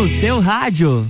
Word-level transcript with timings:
no 0.00 0.08
seu 0.08 0.40
rádio. 0.40 1.06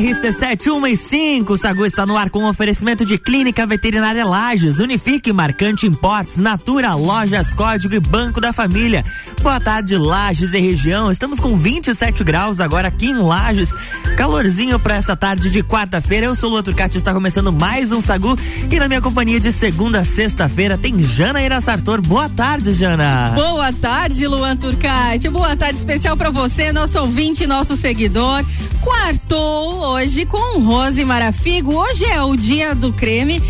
RC7165, 0.00 1.58
Sagu 1.58 1.84
está 1.84 2.06
no 2.06 2.16
ar 2.16 2.30
com 2.30 2.48
oferecimento 2.48 3.04
de 3.04 3.18
Clínica 3.18 3.66
Veterinária 3.66 4.24
Lages, 4.24 4.78
Unifique, 4.78 5.32
Marcante 5.32 5.86
Importes, 5.86 6.38
Natura, 6.38 6.94
Lojas 6.94 7.52
Código 7.52 7.94
e 7.94 8.00
Banco 8.00 8.40
da 8.40 8.52
Família. 8.52 9.04
Boa 9.42 9.60
tarde, 9.60 9.98
Lages 9.98 10.54
e 10.54 10.60
região. 10.60 11.10
Estamos 11.10 11.38
com 11.38 11.58
27 11.58 12.24
graus 12.24 12.58
agora 12.58 12.88
aqui 12.88 13.06
em 13.06 13.16
Lages. 13.16 13.70
Calorzinho 14.16 14.78
para 14.78 14.94
essa 14.94 15.14
tarde 15.14 15.50
de 15.50 15.62
quarta-feira. 15.62 16.26
Eu 16.26 16.34
sou 16.34 16.48
o 16.48 16.52
Lua 16.52 16.62
Turcati, 16.62 16.96
está 16.96 17.12
começando 17.12 17.52
mais 17.52 17.92
um 17.92 18.00
Sagu 18.00 18.38
e 18.70 18.78
na 18.78 18.88
minha 18.88 19.00
companhia 19.00 19.40
de 19.40 19.52
segunda 19.52 20.00
a 20.00 20.04
sexta-feira 20.04 20.78
tem 20.78 21.02
Jana 21.02 21.60
Sartor. 21.60 22.00
Boa 22.00 22.30
tarde, 22.30 22.72
Jana. 22.72 23.32
Boa 23.34 23.72
tarde, 23.72 24.26
Luan 24.26 24.56
Turcati. 24.56 25.28
Boa 25.28 25.54
tarde 25.54 25.78
especial 25.78 26.16
para 26.16 26.30
você, 26.30 26.72
nosso 26.72 26.98
ouvinte, 26.98 27.46
nosso 27.46 27.76
seguidor. 27.76 28.42
Quartou 28.80 29.81
hoje 29.82 30.24
com 30.24 30.60
Rose 30.60 31.04
Marafigo. 31.04 31.74
Hoje 31.74 32.04
é 32.04 32.22
o 32.22 32.36
dia 32.36 32.72
do 32.72 32.92
creme 32.92 33.42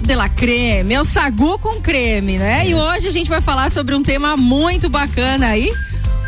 de 0.00 0.14
la 0.14 0.28
creme, 0.28 0.94
é 0.94 1.00
o 1.00 1.04
sagu 1.04 1.58
com 1.58 1.80
creme, 1.80 2.38
né? 2.38 2.68
E 2.68 2.74
hoje 2.74 3.08
a 3.08 3.10
gente 3.10 3.28
vai 3.28 3.40
falar 3.40 3.70
sobre 3.70 3.94
um 3.94 4.02
tema 4.02 4.36
muito 4.36 4.88
bacana 4.88 5.48
aí. 5.48 5.72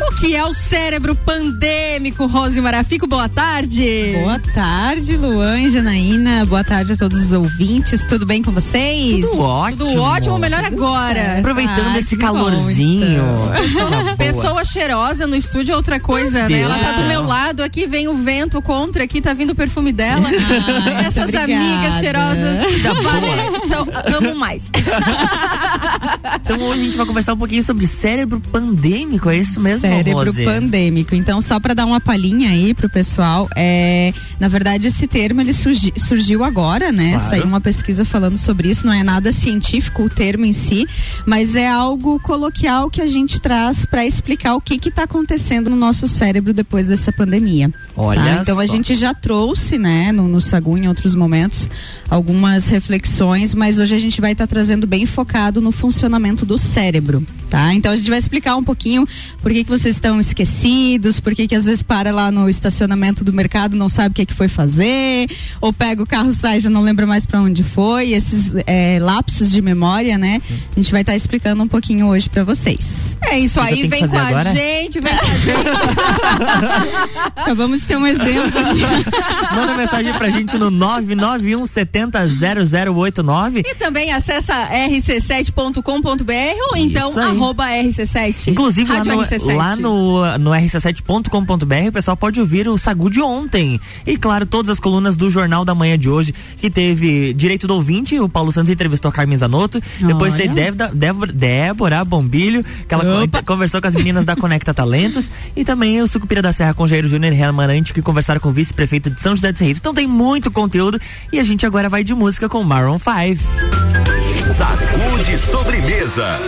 O 0.01 0.15
que 0.17 0.35
é 0.35 0.43
o 0.43 0.53
cérebro 0.53 1.15
pandêmico, 1.15 2.25
Rose 2.25 2.59
Marafico? 2.59 3.07
Boa 3.07 3.29
tarde. 3.29 4.13
Boa 4.19 4.39
tarde, 4.53 5.15
Luan 5.15 5.61
e 5.61 5.69
Janaína. 5.69 6.45
Boa 6.45 6.63
tarde 6.65 6.93
a 6.93 6.97
todos 6.97 7.21
os 7.21 7.31
ouvintes. 7.31 8.05
Tudo 8.05 8.25
bem 8.25 8.41
com 8.43 8.51
vocês? 8.51 9.25
Tudo 9.25 9.41
ótimo. 9.41 9.85
Tudo 9.85 10.01
ótimo, 10.01 10.37
melhor 10.37 10.63
Tudo 10.65 10.75
agora. 10.75 11.15
Certo. 11.15 11.39
Aproveitando 11.39 11.87
Ai, 11.87 11.99
esse 11.99 12.17
calorzinho. 12.17 13.23
Pessoa, 13.55 14.15
pessoa 14.17 14.65
cheirosa 14.65 15.25
no 15.25 15.35
estúdio 15.35 15.73
é 15.73 15.75
outra 15.77 15.99
coisa, 15.99 16.47
né? 16.47 16.59
Ela 16.59 16.77
tá 16.77 16.91
do 16.91 17.03
meu 17.07 17.23
lado, 17.23 17.63
aqui 17.63 17.87
vem 17.87 18.09
o 18.09 18.15
vento 18.15 18.61
contra, 18.61 19.03
aqui 19.05 19.21
tá 19.21 19.33
vindo 19.33 19.51
o 19.51 19.55
perfume 19.55 19.93
dela. 19.93 20.27
Ah, 20.27 21.03
Essas 21.07 21.33
amigas 21.33 21.99
cheirosas. 21.99 22.59
Vale, 23.01 23.67
são, 23.69 23.87
amo 24.17 24.35
mais. 24.35 24.69
então 26.43 26.59
hoje 26.61 26.81
a 26.81 26.83
gente 26.83 26.97
vai 26.97 27.05
conversar 27.05 27.33
um 27.33 27.37
pouquinho 27.37 27.63
sobre 27.63 27.87
cérebro 27.87 28.41
pandêmico, 28.51 29.29
é 29.29 29.37
isso 29.37 29.61
mesmo? 29.61 29.84
Cérebro 29.89 30.25
Rose. 30.25 30.43
pandêmico. 30.43 31.15
Então, 31.15 31.41
só 31.41 31.59
para 31.59 31.73
dar 31.73 31.85
uma 31.85 31.99
palhinha 31.99 32.49
aí 32.49 32.73
pro 32.73 32.89
pessoal, 32.89 33.47
é, 33.55 34.13
na 34.39 34.47
verdade 34.47 34.87
esse 34.87 35.07
termo 35.07 35.41
ele 35.41 35.53
surgi, 35.53 35.93
surgiu 35.97 36.43
agora, 36.43 36.91
né? 36.91 37.11
Claro. 37.11 37.29
Saiu 37.29 37.45
uma 37.45 37.61
pesquisa 37.61 38.05
falando 38.05 38.37
sobre 38.37 38.69
isso, 38.69 38.85
não 38.85 38.93
é 38.93 39.03
nada 39.03 39.31
científico 39.31 40.03
o 40.03 40.09
termo 40.09 40.45
em 40.45 40.53
si, 40.53 40.87
mas 41.25 41.55
é 41.55 41.67
algo 41.67 42.19
coloquial 42.19 42.89
que 42.89 43.01
a 43.01 43.07
gente 43.07 43.39
traz 43.39 43.85
para 43.85 44.05
explicar 44.05 44.55
o 44.55 44.61
que 44.61 44.77
que 44.77 44.91
tá 44.91 45.03
acontecendo 45.03 45.69
no 45.69 45.75
nosso 45.75 46.07
cérebro 46.07 46.53
depois 46.53 46.87
dessa 46.87 47.11
pandemia. 47.11 47.71
Olha 47.95 48.21
tá? 48.21 48.41
Então 48.41 48.55
só. 48.55 48.61
a 48.61 48.67
gente 48.67 48.95
já 48.95 49.13
trouxe, 49.13 49.77
né, 49.77 50.11
no, 50.11 50.27
no 50.27 50.41
Sagu 50.41 50.77
em 50.77 50.87
outros 50.87 51.15
momentos, 51.15 51.69
algumas 52.09 52.67
reflexões, 52.67 53.55
mas 53.55 53.79
hoje 53.79 53.95
a 53.95 53.99
gente 53.99 54.19
vai 54.21 54.33
estar 54.33 54.47
tá 54.47 54.53
trazendo 54.53 54.85
bem 54.85 55.05
focado 55.05 55.61
no 55.61 55.71
funcionamento 55.71 56.45
do 56.45 56.57
cérebro, 56.57 57.25
tá? 57.49 57.73
Então 57.73 57.91
a 57.91 57.95
gente 57.95 58.09
vai 58.09 58.19
explicar 58.19 58.55
um 58.55 58.63
pouquinho 58.63 59.07
por 59.41 59.51
que, 59.51 59.63
que 59.63 59.69
vocês 59.69 59.95
estão 59.95 60.19
esquecidos, 60.19 61.19
por 61.19 61.33
que, 61.33 61.47
que 61.47 61.55
às 61.55 61.65
vezes 61.65 61.83
para 61.83 62.11
lá 62.11 62.31
no 62.31 62.49
estacionamento 62.49 63.23
do 63.23 63.31
mercado 63.31 63.75
não 63.75 63.89
sabe 63.89 64.11
o 64.11 64.13
que, 64.13 64.25
que 64.25 64.33
foi 64.33 64.47
fazer, 64.47 65.29
ou 65.61 65.71
pega 65.71 66.01
o 66.01 66.05
carro, 66.05 66.31
sai 66.33 66.59
já 66.59 66.69
não 66.69 66.81
lembra 66.81 67.05
mais 67.05 67.25
para 67.25 67.41
onde 67.41 67.63
foi, 67.63 68.11
esses 68.11 68.53
é, 68.65 68.97
lapsos 68.99 69.51
de 69.51 69.61
memória, 69.61 70.17
né? 70.17 70.41
A 70.75 70.79
gente 70.79 70.91
vai 70.91 71.01
estar 71.01 71.13
tá 71.13 71.15
explicando 71.15 71.61
um 71.61 71.67
pouquinho 71.67 72.07
hoje 72.07 72.29
para 72.29 72.43
vocês. 72.43 73.17
É 73.21 73.39
isso 73.39 73.59
aí, 73.59 73.87
vem 73.87 74.07
com 74.07 74.17
agora? 74.17 74.49
a 74.49 74.53
gente, 74.53 74.99
vem 74.99 75.13
com 75.15 75.25
a 75.25 75.37
gente. 75.37 75.55
Acabamos 77.35 77.81
de 77.81 77.87
ter 77.87 77.97
um 77.97 78.05
exemplo. 78.05 78.51
Manda 79.55 79.73
mensagem 79.75 80.13
pra 80.13 80.29
gente 80.29 80.57
no 80.57 80.69
991 80.69 81.65
70 81.65 82.27
0089. 82.27 83.63
E 83.65 83.75
também 83.75 84.11
acessa 84.11 84.53
rc7.com.br 84.69 85.81
ou 86.71 86.77
então 86.77 87.13
arroba 87.35 87.67
rc7. 87.67 88.47
Inclusive 88.47 88.91
lá 88.91 89.03
no, 89.03 89.23
RC7. 89.23 89.55
lá 89.55 89.75
no, 89.75 90.37
no 90.37 90.51
rc7.com.br 90.51 91.87
o 91.87 91.91
pessoal 91.91 92.17
pode 92.17 92.39
ouvir 92.39 92.67
o 92.67 92.77
Sagu 92.77 93.09
de 93.09 93.21
ontem. 93.21 93.79
E 94.05 94.17
claro, 94.17 94.45
todas 94.45 94.71
as 94.71 94.79
colunas 94.79 95.15
do 95.15 95.29
Jornal 95.29 95.65
da 95.65 95.75
Manhã 95.75 95.97
de 95.97 96.09
hoje, 96.09 96.33
que 96.57 96.69
teve 96.69 97.33
Direito 97.33 97.67
do 97.67 97.75
Ouvinte, 97.75 98.19
o 98.19 98.27
Paulo 98.29 98.51
Santos 98.51 98.69
entrevistou 98.69 99.09
a 99.09 99.11
Carmen 99.11 99.37
Zanotto. 99.37 99.81
Depois 99.99 100.35
teve 100.35 100.53
Débora, 100.93 101.31
Débora 101.33 102.05
Bombilho, 102.05 102.63
que 102.87 102.93
ela 102.93 103.23
Opa. 103.23 103.43
conversou 103.43 103.81
com 103.81 103.87
as 103.87 103.95
meninas 103.95 104.25
da 104.25 104.35
Conecta 104.37 104.73
Talentos. 104.73 105.29
E 105.55 105.63
também 105.63 106.01
o 106.01 106.07
Sucupira 106.07 106.41
da 106.41 106.53
Serra 106.53 106.73
com 106.73 106.87
Jair 106.87 107.07
Júnior 107.07 107.33
e 107.33 107.35
Remanante, 107.35 107.93
que 107.93 108.01
conversaram 108.01 108.39
com 108.39 108.49
o 108.49 108.51
vice-prefeito 108.51 109.09
de 109.09 109.21
São 109.21 109.35
José 109.35 109.51
de 109.51 109.59
Serrito. 109.59 109.79
Então 109.79 109.93
tem 109.93 110.07
muito 110.07 110.51
conteúdo 110.51 110.99
e 111.31 111.39
a 111.39 111.43
gente 111.43 111.65
agora 111.65 111.89
vai 111.89 112.03
de 112.03 112.13
música 112.13 112.47
com 112.49 112.63
Maroon 112.63 112.97
5. 112.99 113.05
Sacude 114.55 115.37
sobremesa. 115.37 116.39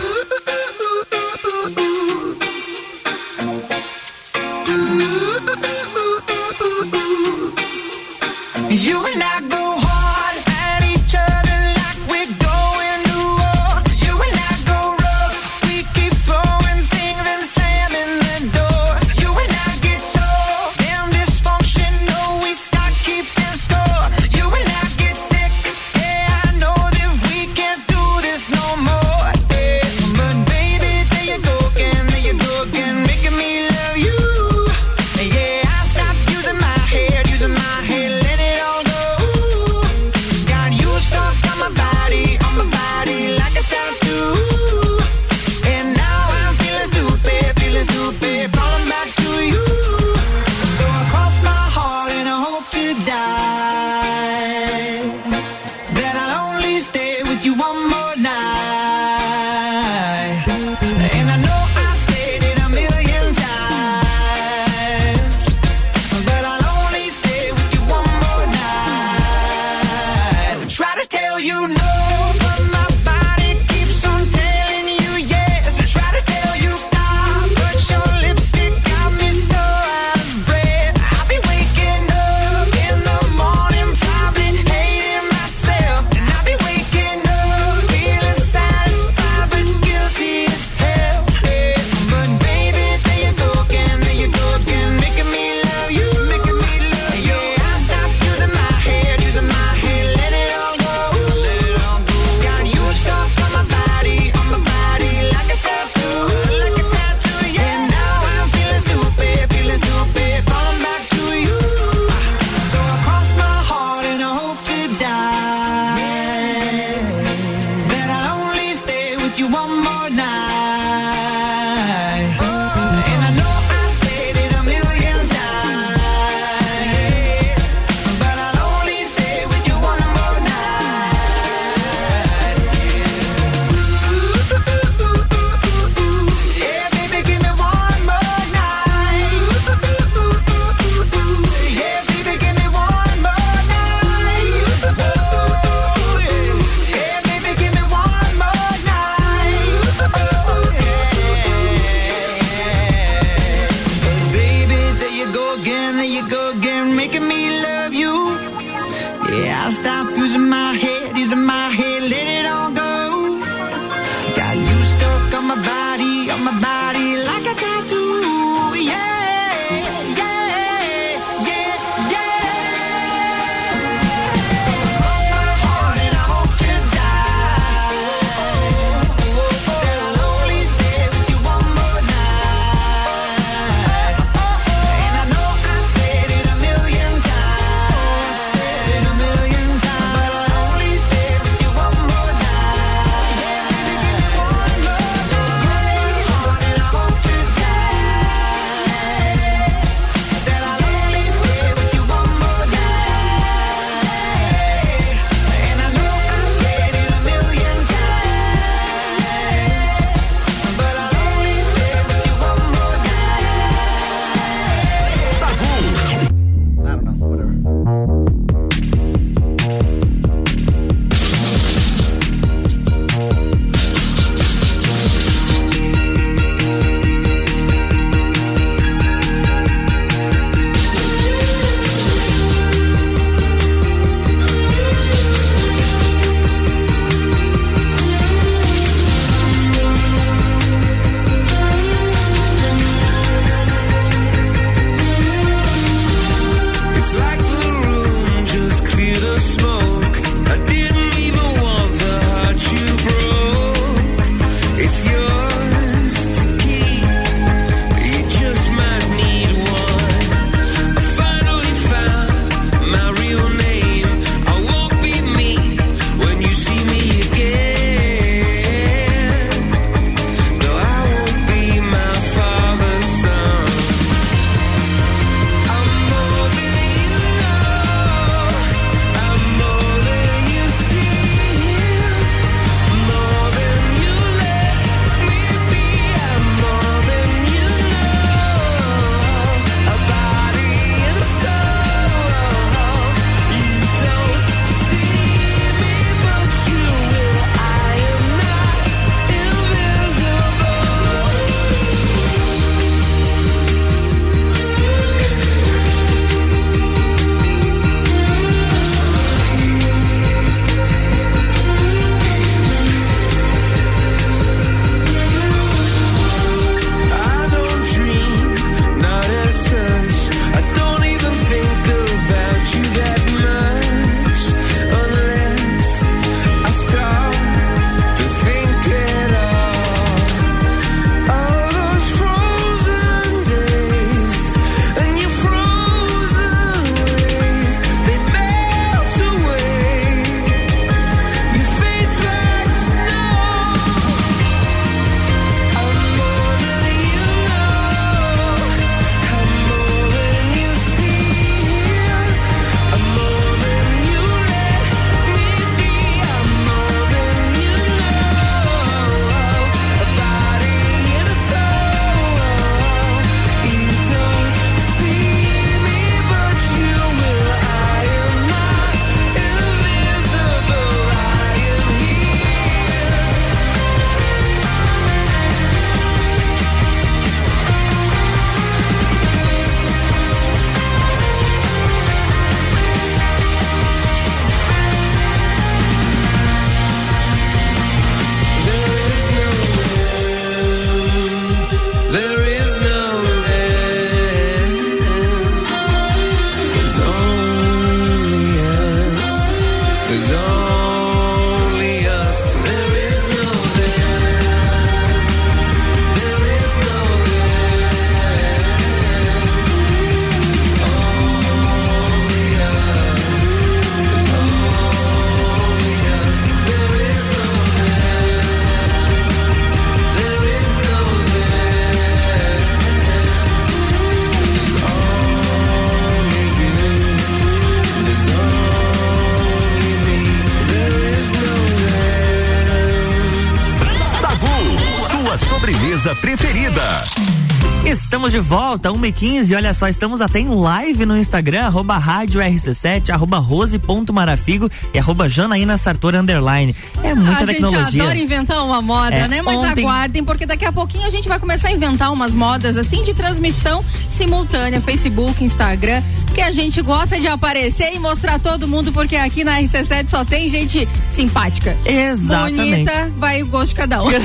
de 438.37 438.41
volta, 438.41 438.91
1h15. 438.91 439.56
Olha 439.56 439.73
só, 439.73 439.87
estamos 439.87 440.21
até 440.21 440.39
em 440.39 440.47
live 440.47 441.07
no 441.07 441.17
Instagram, 441.17 441.65
arroba 441.65 441.97
rádio 441.97 442.39
RC7, 442.39 443.09
arroba 443.09 443.39
rose.marafigo 443.39 444.69
e 444.94 444.99
arroba 444.99 445.27
Janaína 445.27 445.75
Sartor 445.75 446.13
Underline. 446.13 446.75
É 447.03 447.11
ah, 447.11 447.15
muita 447.15 447.44
a 447.44 447.47
tecnologia. 447.47 447.81
A 447.81 447.89
gente 447.89 447.99
adora 448.01 448.19
inventar 448.19 448.63
uma 448.63 448.79
moda, 448.79 449.15
é, 449.15 449.27
né? 449.27 449.41
Mas 449.41 449.57
ontem... 449.57 449.83
aguardem, 449.83 450.23
porque 450.23 450.45
daqui 450.45 450.65
a 450.65 450.71
pouquinho 450.71 451.07
a 451.07 451.09
gente 451.09 451.27
vai 451.27 451.39
começar 451.39 451.69
a 451.69 451.71
inventar 451.71 452.13
umas 452.13 452.31
modas 452.31 452.77
assim 452.77 453.03
de 453.03 453.11
transmissão 453.15 453.83
simultânea, 454.18 454.81
Facebook, 454.81 455.44
Instagram, 455.44 456.02
porque 456.26 456.42
a 456.42 456.52
gente 456.52 456.81
gosta 456.81 457.19
de 457.19 457.28
aparecer 457.28 457.94
e 457.94 458.00
mostrar 458.00 458.40
todo 458.40 458.68
mundo, 458.68 458.92
porque 458.92 459.16
aqui 459.16 459.44
na 459.44 459.62
RC7 459.62 460.07
só 460.07 460.26
tem 460.26 460.50
gente 460.50 460.88
simpática. 461.09 461.76
Exatamente. 461.86 462.62
Bonita, 462.62 463.12
vai 463.18 463.44
o 463.44 463.47
gosto 463.47 463.69
de 463.69 463.76
cada 463.76 464.04
um. 464.04 464.07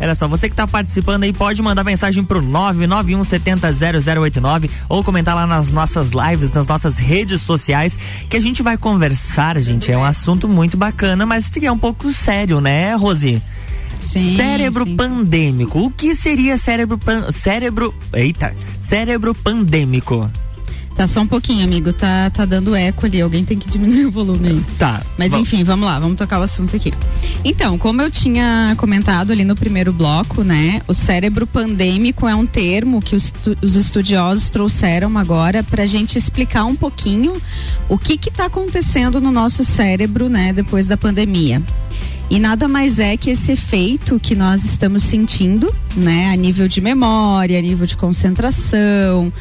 Olha 0.00 0.14
só, 0.14 0.26
você 0.26 0.48
que 0.48 0.54
está 0.54 0.66
participando 0.66 1.24
aí 1.24 1.32
pode 1.32 1.62
mandar 1.62 1.84
mensagem 1.84 2.24
pro 2.24 2.42
991 2.42 3.24
70 3.24 3.72
0089 4.20 4.70
ou 4.88 5.04
comentar 5.04 5.34
lá 5.34 5.46
nas 5.46 5.70
nossas 5.70 6.10
lives, 6.12 6.50
nas 6.50 6.66
nossas 6.66 6.98
redes 6.98 7.42
sociais, 7.42 7.98
que 8.28 8.36
a 8.36 8.40
gente 8.40 8.62
vai 8.62 8.76
conversar, 8.76 9.58
gente. 9.60 9.92
É 9.92 9.96
um 9.96 10.04
assunto 10.04 10.48
muito 10.48 10.76
bacana, 10.76 11.24
mas 11.24 11.50
que 11.50 11.64
é 11.64 11.72
um 11.72 11.78
pouco 11.78 12.12
sério, 12.12 12.60
né, 12.60 12.94
Rosi? 12.94 13.42
Sim, 13.98 14.36
cérebro 14.36 14.84
sim. 14.84 14.96
pandêmico. 14.96 15.78
O 15.78 15.90
que 15.90 16.14
seria 16.14 16.56
cérebro 16.56 16.98
pan... 16.98 17.30
cérebro, 17.30 17.94
eita, 18.12 18.54
cérebro 18.80 19.34
pandêmico? 19.34 20.30
Tá 20.94 21.08
só 21.08 21.20
um 21.20 21.26
pouquinho, 21.26 21.64
amigo. 21.64 21.92
Tá, 21.92 22.30
tá 22.30 22.44
dando 22.44 22.74
eco 22.74 23.04
ali. 23.04 23.20
Alguém 23.20 23.44
tem 23.44 23.58
que 23.58 23.68
diminuir 23.68 24.06
o 24.06 24.10
volume 24.10 24.48
aí. 24.48 24.64
Tá. 24.78 25.02
Mas 25.18 25.32
enfim, 25.32 25.64
vamos 25.64 25.86
lá, 25.86 25.98
vamos 25.98 26.16
tocar 26.16 26.38
o 26.38 26.42
assunto 26.42 26.76
aqui. 26.76 26.92
Então, 27.44 27.76
como 27.76 28.00
eu 28.00 28.10
tinha 28.10 28.74
comentado 28.76 29.32
ali 29.32 29.44
no 29.44 29.56
primeiro 29.56 29.92
bloco, 29.92 30.44
né? 30.44 30.80
O 30.86 30.94
cérebro 30.94 31.46
pandêmico 31.46 32.28
é 32.28 32.34
um 32.34 32.46
termo 32.46 33.02
que 33.02 33.16
os, 33.16 33.34
os 33.60 33.74
estudiosos 33.74 34.50
trouxeram 34.50 35.18
agora 35.18 35.64
pra 35.64 35.84
gente 35.84 36.16
explicar 36.16 36.64
um 36.64 36.76
pouquinho 36.76 37.42
o 37.88 37.98
que 37.98 38.16
que 38.16 38.30
tá 38.30 38.46
acontecendo 38.46 39.20
no 39.20 39.32
nosso 39.32 39.64
cérebro, 39.64 40.28
né? 40.28 40.52
Depois 40.52 40.86
da 40.86 40.96
pandemia. 40.96 41.60
E 42.30 42.40
nada 42.40 42.66
mais 42.66 42.98
é 42.98 43.16
que 43.16 43.30
esse 43.30 43.52
efeito 43.52 44.18
que 44.18 44.34
nós 44.34 44.64
estamos 44.64 45.02
sentindo, 45.02 45.72
né? 45.94 46.30
A 46.32 46.36
nível 46.36 46.66
de 46.66 46.80
memória, 46.80 47.58
a 47.58 47.62
nível 47.62 47.86
de 47.86 47.96
concentração, 47.96 49.32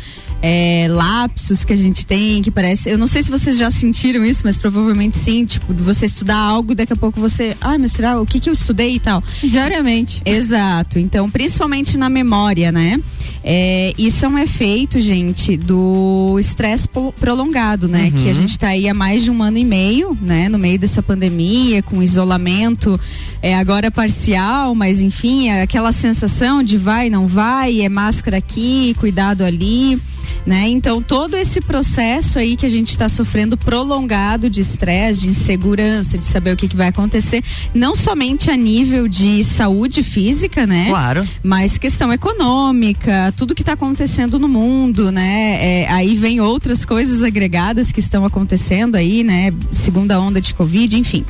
é, 0.45 0.87
lapsos 0.89 1.63
que 1.63 1.71
a 1.71 1.77
gente 1.77 2.05
tem, 2.05 2.41
que 2.41 2.51
parece. 2.51 2.89
Eu 2.89 2.97
não 2.97 3.07
sei 3.07 3.23
se 3.23 3.31
vocês 3.31 3.57
já 3.57 3.71
sentiram 3.71 4.25
isso, 4.25 4.41
mas 4.43 4.59
provavelmente 4.59 5.17
sim. 5.17 5.45
Tipo, 5.45 5.73
de 5.73 5.81
você 5.81 6.05
estudar 6.05 6.35
algo 6.35 6.73
e 6.73 6.75
daqui 6.75 6.91
a 6.91 6.97
pouco 6.97 7.17
você. 7.17 7.55
Ai, 7.61 7.77
mas 7.77 7.93
será 7.93 8.19
o 8.19 8.25
que, 8.25 8.41
que 8.41 8.49
eu 8.49 8.53
estudei 8.53 8.95
e 8.95 8.99
tal? 8.99 9.23
Diariamente. 9.41 10.21
Exato. 10.25 10.99
Então, 10.99 11.31
principalmente 11.31 11.97
na 11.97 12.09
memória, 12.09 12.73
né? 12.73 12.99
É, 13.41 13.93
isso 13.97 14.25
é 14.25 14.29
um 14.29 14.37
efeito, 14.37 14.99
gente, 14.99 15.55
do 15.55 16.37
estresse 16.37 16.89
prolongado, 17.17 17.87
né? 17.87 18.11
Que 18.11 18.29
a 18.29 18.33
gente 18.33 18.59
tá 18.59 18.67
aí 18.69 18.89
há 18.89 18.93
mais 18.93 19.23
de 19.23 19.31
um 19.31 19.41
ano 19.41 19.57
e 19.57 19.63
meio, 19.63 20.17
né? 20.21 20.49
No 20.49 20.57
meio 20.57 20.77
dessa 20.77 21.01
pandemia, 21.01 21.81
com 21.81 22.03
isolamento, 22.03 22.99
é, 23.41 23.55
agora 23.55 23.89
parcial, 23.89 24.75
mas 24.75 24.99
enfim, 24.99 25.47
é 25.47 25.61
aquela 25.61 25.93
sensação 25.93 26.61
de 26.61 26.77
vai, 26.77 27.09
não 27.09 27.27
vai, 27.27 27.81
é 27.81 27.87
máscara 27.87 28.37
aqui, 28.37 28.93
cuidado 28.99 29.43
ali. 29.43 29.97
Né? 30.45 30.67
Então 30.69 31.01
todo 31.01 31.35
esse 31.35 31.61
processo 31.61 32.39
aí 32.39 32.55
que 32.55 32.65
a 32.65 32.69
gente 32.69 32.89
está 32.89 33.07
sofrendo 33.07 33.55
prolongado 33.55 34.49
de 34.49 34.61
estresse, 34.61 35.21
de 35.21 35.29
insegurança, 35.29 36.17
de 36.17 36.25
saber 36.25 36.53
o 36.53 36.57
que, 36.57 36.67
que 36.67 36.75
vai 36.75 36.87
acontecer, 36.87 37.43
não 37.73 37.95
somente 37.95 38.51
a 38.51 38.57
nível 38.57 39.07
de 39.07 39.43
saúde 39.43 40.03
física, 40.03 40.67
né? 40.67 40.85
Claro. 40.87 41.27
Mas 41.41 41.77
questão 41.77 42.11
econômica, 42.11 43.33
tudo 43.37 43.55
que 43.55 43.61
está 43.61 43.73
acontecendo 43.73 44.37
no 44.37 44.47
mundo, 44.47 45.11
né? 45.11 45.57
É, 45.59 45.87
aí 45.89 46.15
vem 46.15 46.41
outras 46.41 46.85
coisas 46.85 47.23
agregadas 47.23 47.91
que 47.91 47.99
estão 47.99 48.25
acontecendo 48.25 48.95
aí, 48.95 49.23
né? 49.23 49.53
Segunda 49.71 50.19
onda 50.19 50.41
de 50.41 50.53
Covid, 50.53 50.97
enfim. 50.97 51.25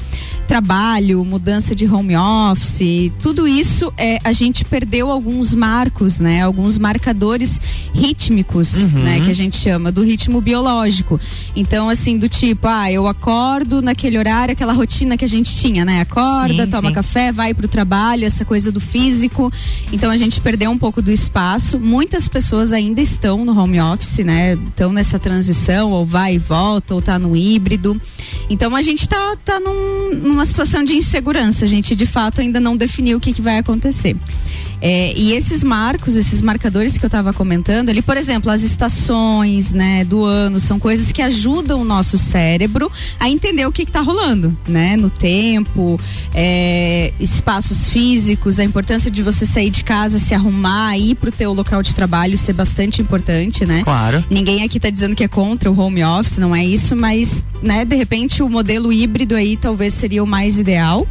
Trabalho, 0.47 1.23
mudança 1.23 1.75
de 1.75 1.85
home 1.85 2.15
office, 2.15 3.11
tudo 3.21 3.47
isso 3.47 3.93
é 3.97 4.19
a 4.23 4.31
gente 4.31 4.65
perdeu 4.65 5.11
alguns 5.11 5.53
marcos, 5.53 6.19
né? 6.19 6.41
Alguns 6.41 6.77
marcadores 6.77 7.59
rítmicos, 7.93 8.73
né? 8.91 9.19
Que 9.21 9.29
a 9.31 9.33
gente 9.33 9.57
chama 9.57 9.91
do 9.91 10.03
ritmo 10.03 10.39
biológico. 10.41 11.19
Então, 11.55 11.89
assim, 11.89 12.17
do 12.17 12.27
tipo, 12.29 12.67
ah, 12.67 12.91
eu 12.91 13.07
acordo 13.07 13.81
naquele 13.81 14.17
horário, 14.17 14.53
aquela 14.53 14.73
rotina 14.73 15.17
que 15.17 15.25
a 15.25 15.27
gente 15.27 15.55
tinha, 15.55 15.83
né? 15.85 16.01
Acorda, 16.01 16.65
Sim, 16.65 16.71
toma 16.71 16.87
sim. 16.89 16.93
café, 16.93 17.31
vai 17.31 17.53
pro 17.53 17.67
trabalho, 17.67 18.25
essa 18.25 18.43
coisa 18.45 18.71
do 18.71 18.79
físico. 18.79 19.51
Então 19.91 20.09
a 20.11 20.17
gente 20.17 20.39
perdeu 20.41 20.71
um 20.71 20.77
pouco 20.77 21.01
do 21.01 21.11
espaço. 21.11 21.79
Muitas 21.79 22.27
pessoas 22.27 22.73
ainda 22.73 23.01
estão 23.01 23.43
no 23.45 23.57
home 23.57 23.79
office, 23.79 24.19
né? 24.19 24.53
Estão 24.67 24.91
nessa 24.91 25.17
transição, 25.19 25.91
ou 25.91 26.05
vai 26.05 26.35
e 26.35 26.37
volta, 26.37 26.93
ou 26.95 27.01
tá 27.01 27.17
no 27.19 27.35
híbrido. 27.35 27.99
Então 28.49 28.75
a 28.75 28.81
gente 28.81 29.07
tá, 29.07 29.35
tá 29.43 29.59
num- 29.59 30.15
numa 30.15 30.45
situação 30.45 30.83
de 30.83 30.93
insegurança. 30.95 31.65
A 31.65 31.67
gente 31.67 31.95
de 31.95 32.05
fato 32.05 32.41
ainda 32.41 32.59
não 32.59 32.75
definiu 32.77 33.17
o 33.17 33.21
que, 33.21 33.33
que 33.33 33.41
vai 33.41 33.57
acontecer. 33.57 34.15
É, 34.81 35.13
e 35.17 35.31
esses 35.31 35.63
marcos, 35.63 36.17
esses 36.17 36.41
marcadores 36.41 36.97
que 36.97 37.05
eu 37.05 37.07
estava 37.07 37.31
comentando, 37.31 37.89
ali, 37.89 38.01
por 38.01 38.17
exemplo, 38.17 38.51
as 38.51 38.63
estações, 38.73 39.71
né, 39.71 40.03
do 40.03 40.23
ano, 40.23 40.59
são 40.59 40.79
coisas 40.79 41.11
que 41.11 41.21
ajudam 41.21 41.81
o 41.81 41.85
nosso 41.85 42.17
cérebro 42.17 42.91
a 43.19 43.29
entender 43.29 43.65
o 43.65 43.71
que 43.71 43.83
está 43.83 44.01
rolando, 44.01 44.55
né, 44.67 44.97
no 44.97 45.09
tempo, 45.09 45.99
é, 46.33 47.13
espaços 47.19 47.87
físicos, 47.89 48.59
a 48.59 48.63
importância 48.63 49.09
de 49.09 49.23
você 49.23 49.45
sair 49.45 49.69
de 49.69 49.83
casa, 49.83 50.19
se 50.19 50.33
arrumar, 50.33 50.97
ir 50.97 51.15
pro 51.15 51.31
teu 51.31 51.53
local 51.53 51.81
de 51.81 51.93
trabalho, 51.95 52.37
ser 52.37 52.53
bastante 52.53 53.01
importante, 53.01 53.65
né? 53.65 53.81
Claro. 53.83 54.23
Ninguém 54.29 54.63
aqui 54.63 54.79
tá 54.79 54.89
dizendo 54.89 55.15
que 55.15 55.23
é 55.23 55.27
contra 55.27 55.71
o 55.71 55.79
home 55.79 56.03
office, 56.03 56.37
não 56.37 56.55
é 56.55 56.65
isso, 56.65 56.95
mas, 56.95 57.43
né, 57.61 57.85
de 57.85 57.95
repente 57.95 58.43
o 58.43 58.49
modelo 58.49 58.91
híbrido 58.91 59.35
aí 59.35 59.55
talvez 59.55 59.93
seria 59.93 60.23
o 60.23 60.27
mais 60.27 60.59
ideal. 60.59 61.07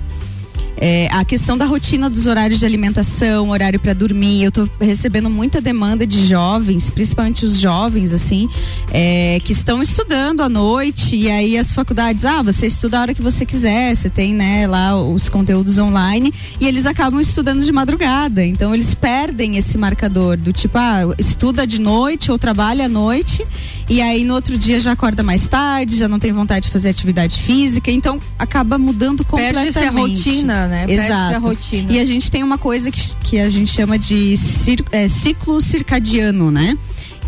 É, 0.76 1.08
a 1.12 1.24
questão 1.24 1.56
da 1.56 1.64
rotina 1.64 2.08
dos 2.08 2.26
horários 2.26 2.58
de 2.58 2.66
alimentação, 2.66 3.50
horário 3.50 3.78
para 3.78 3.92
dormir. 3.92 4.44
Eu 4.44 4.52
tô 4.52 4.68
recebendo 4.80 5.30
muita 5.30 5.60
demanda 5.60 6.06
de 6.06 6.26
jovens, 6.26 6.90
principalmente 6.90 7.44
os 7.44 7.58
jovens, 7.58 8.12
assim, 8.12 8.48
é, 8.92 9.38
que 9.44 9.52
estão 9.52 9.80
estudando 9.82 10.42
à 10.42 10.48
noite 10.48 11.16
e 11.16 11.30
aí 11.30 11.56
as 11.56 11.72
faculdades, 11.72 12.24
ah, 12.24 12.42
você 12.42 12.66
estuda 12.66 12.98
a 12.98 13.00
hora 13.02 13.14
que 13.14 13.22
você 13.22 13.44
quiser, 13.46 13.94
você 13.94 14.10
tem, 14.10 14.34
né, 14.34 14.66
lá 14.66 15.00
os 15.00 15.28
conteúdos 15.28 15.78
online 15.78 16.32
e 16.60 16.66
eles 16.66 16.86
acabam 16.86 17.20
estudando 17.20 17.62
de 17.62 17.72
madrugada. 17.72 18.44
Então 18.44 18.74
eles 18.74 18.94
perdem 18.94 19.56
esse 19.56 19.78
marcador 19.78 20.36
do 20.36 20.52
tipo, 20.52 20.78
ah, 20.78 21.14
estuda 21.18 21.66
de 21.66 21.80
noite 21.80 22.30
ou 22.30 22.38
trabalha 22.38 22.86
à 22.86 22.88
noite 22.88 23.46
e 23.88 24.00
aí 24.00 24.24
no 24.24 24.34
outro 24.34 24.56
dia 24.56 24.80
já 24.80 24.92
acorda 24.92 25.22
mais 25.22 25.46
tarde, 25.46 25.96
já 25.96 26.08
não 26.08 26.18
tem 26.18 26.32
vontade 26.32 26.66
de 26.66 26.72
fazer 26.72 26.88
atividade 26.88 27.38
física, 27.38 27.90
então 27.90 28.20
acaba 28.38 28.78
mudando 28.78 29.24
completamente. 29.24 29.72
Perde-se 29.74 29.84
a 29.86 29.90
rotina, 29.90 30.61
né? 30.66 30.86
Exato. 30.88 31.34
a 31.34 31.38
rotina. 31.38 31.92
E 31.92 31.98
a 31.98 32.04
gente 32.04 32.30
tem 32.30 32.42
uma 32.42 32.58
coisa 32.58 32.90
que, 32.90 33.16
que 33.24 33.38
a 33.38 33.48
gente 33.48 33.70
chama 33.70 33.98
de 33.98 34.36
cir- 34.36 34.84
é, 34.92 35.08
ciclo 35.08 35.60
circadiano, 35.60 36.50
né? 36.50 36.76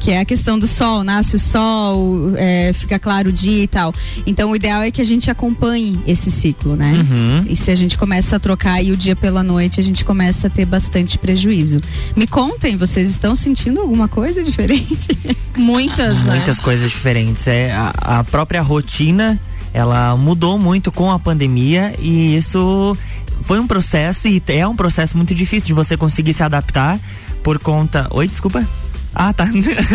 Que 0.00 0.10
é 0.10 0.18
a 0.20 0.24
questão 0.24 0.58
do 0.58 0.66
sol, 0.66 1.02
nasce 1.02 1.36
o 1.36 1.38
sol, 1.38 2.32
é, 2.36 2.72
fica 2.74 2.98
claro 2.98 3.30
o 3.30 3.32
dia 3.32 3.62
e 3.62 3.66
tal. 3.66 3.94
Então 4.26 4.50
o 4.50 4.56
ideal 4.56 4.82
é 4.82 4.90
que 4.90 5.00
a 5.00 5.04
gente 5.04 5.30
acompanhe 5.30 5.98
esse 6.06 6.30
ciclo, 6.30 6.76
né? 6.76 6.92
Uhum. 6.92 7.44
E 7.48 7.56
se 7.56 7.70
a 7.70 7.74
gente 7.76 7.96
começa 7.96 8.36
a 8.36 8.38
trocar 8.38 8.74
aí 8.74 8.92
o 8.92 8.96
dia 8.98 9.16
pela 9.16 9.42
noite, 9.42 9.80
a 9.80 9.82
gente 9.82 10.04
começa 10.04 10.48
a 10.48 10.50
ter 10.50 10.66
bastante 10.66 11.16
prejuízo. 11.16 11.80
Me 12.14 12.26
contem, 12.26 12.76
vocês 12.76 13.08
estão 13.08 13.34
sentindo 13.34 13.80
alguma 13.80 14.06
coisa 14.08 14.42
diferente? 14.42 15.08
Muitas, 15.56 16.18
né? 16.24 16.34
Muitas 16.36 16.58
coisas 16.60 16.90
diferentes. 16.90 17.46
É, 17.46 17.72
a, 17.72 18.18
a 18.18 18.24
própria 18.24 18.60
rotina, 18.60 19.40
ela 19.72 20.16
mudou 20.16 20.58
muito 20.58 20.92
com 20.92 21.10
a 21.10 21.18
pandemia 21.18 21.94
e 21.98 22.36
isso 22.36 22.96
foi 23.42 23.58
um 23.60 23.66
processo 23.66 24.28
e 24.28 24.42
é 24.48 24.66
um 24.66 24.76
processo 24.76 25.16
muito 25.16 25.34
difícil 25.34 25.68
de 25.68 25.74
você 25.74 25.96
conseguir 25.96 26.34
se 26.34 26.42
adaptar 26.42 26.98
por 27.42 27.58
conta. 27.58 28.08
Oi, 28.10 28.26
desculpa. 28.26 28.66
Ah, 29.14 29.32
tá. 29.32 29.46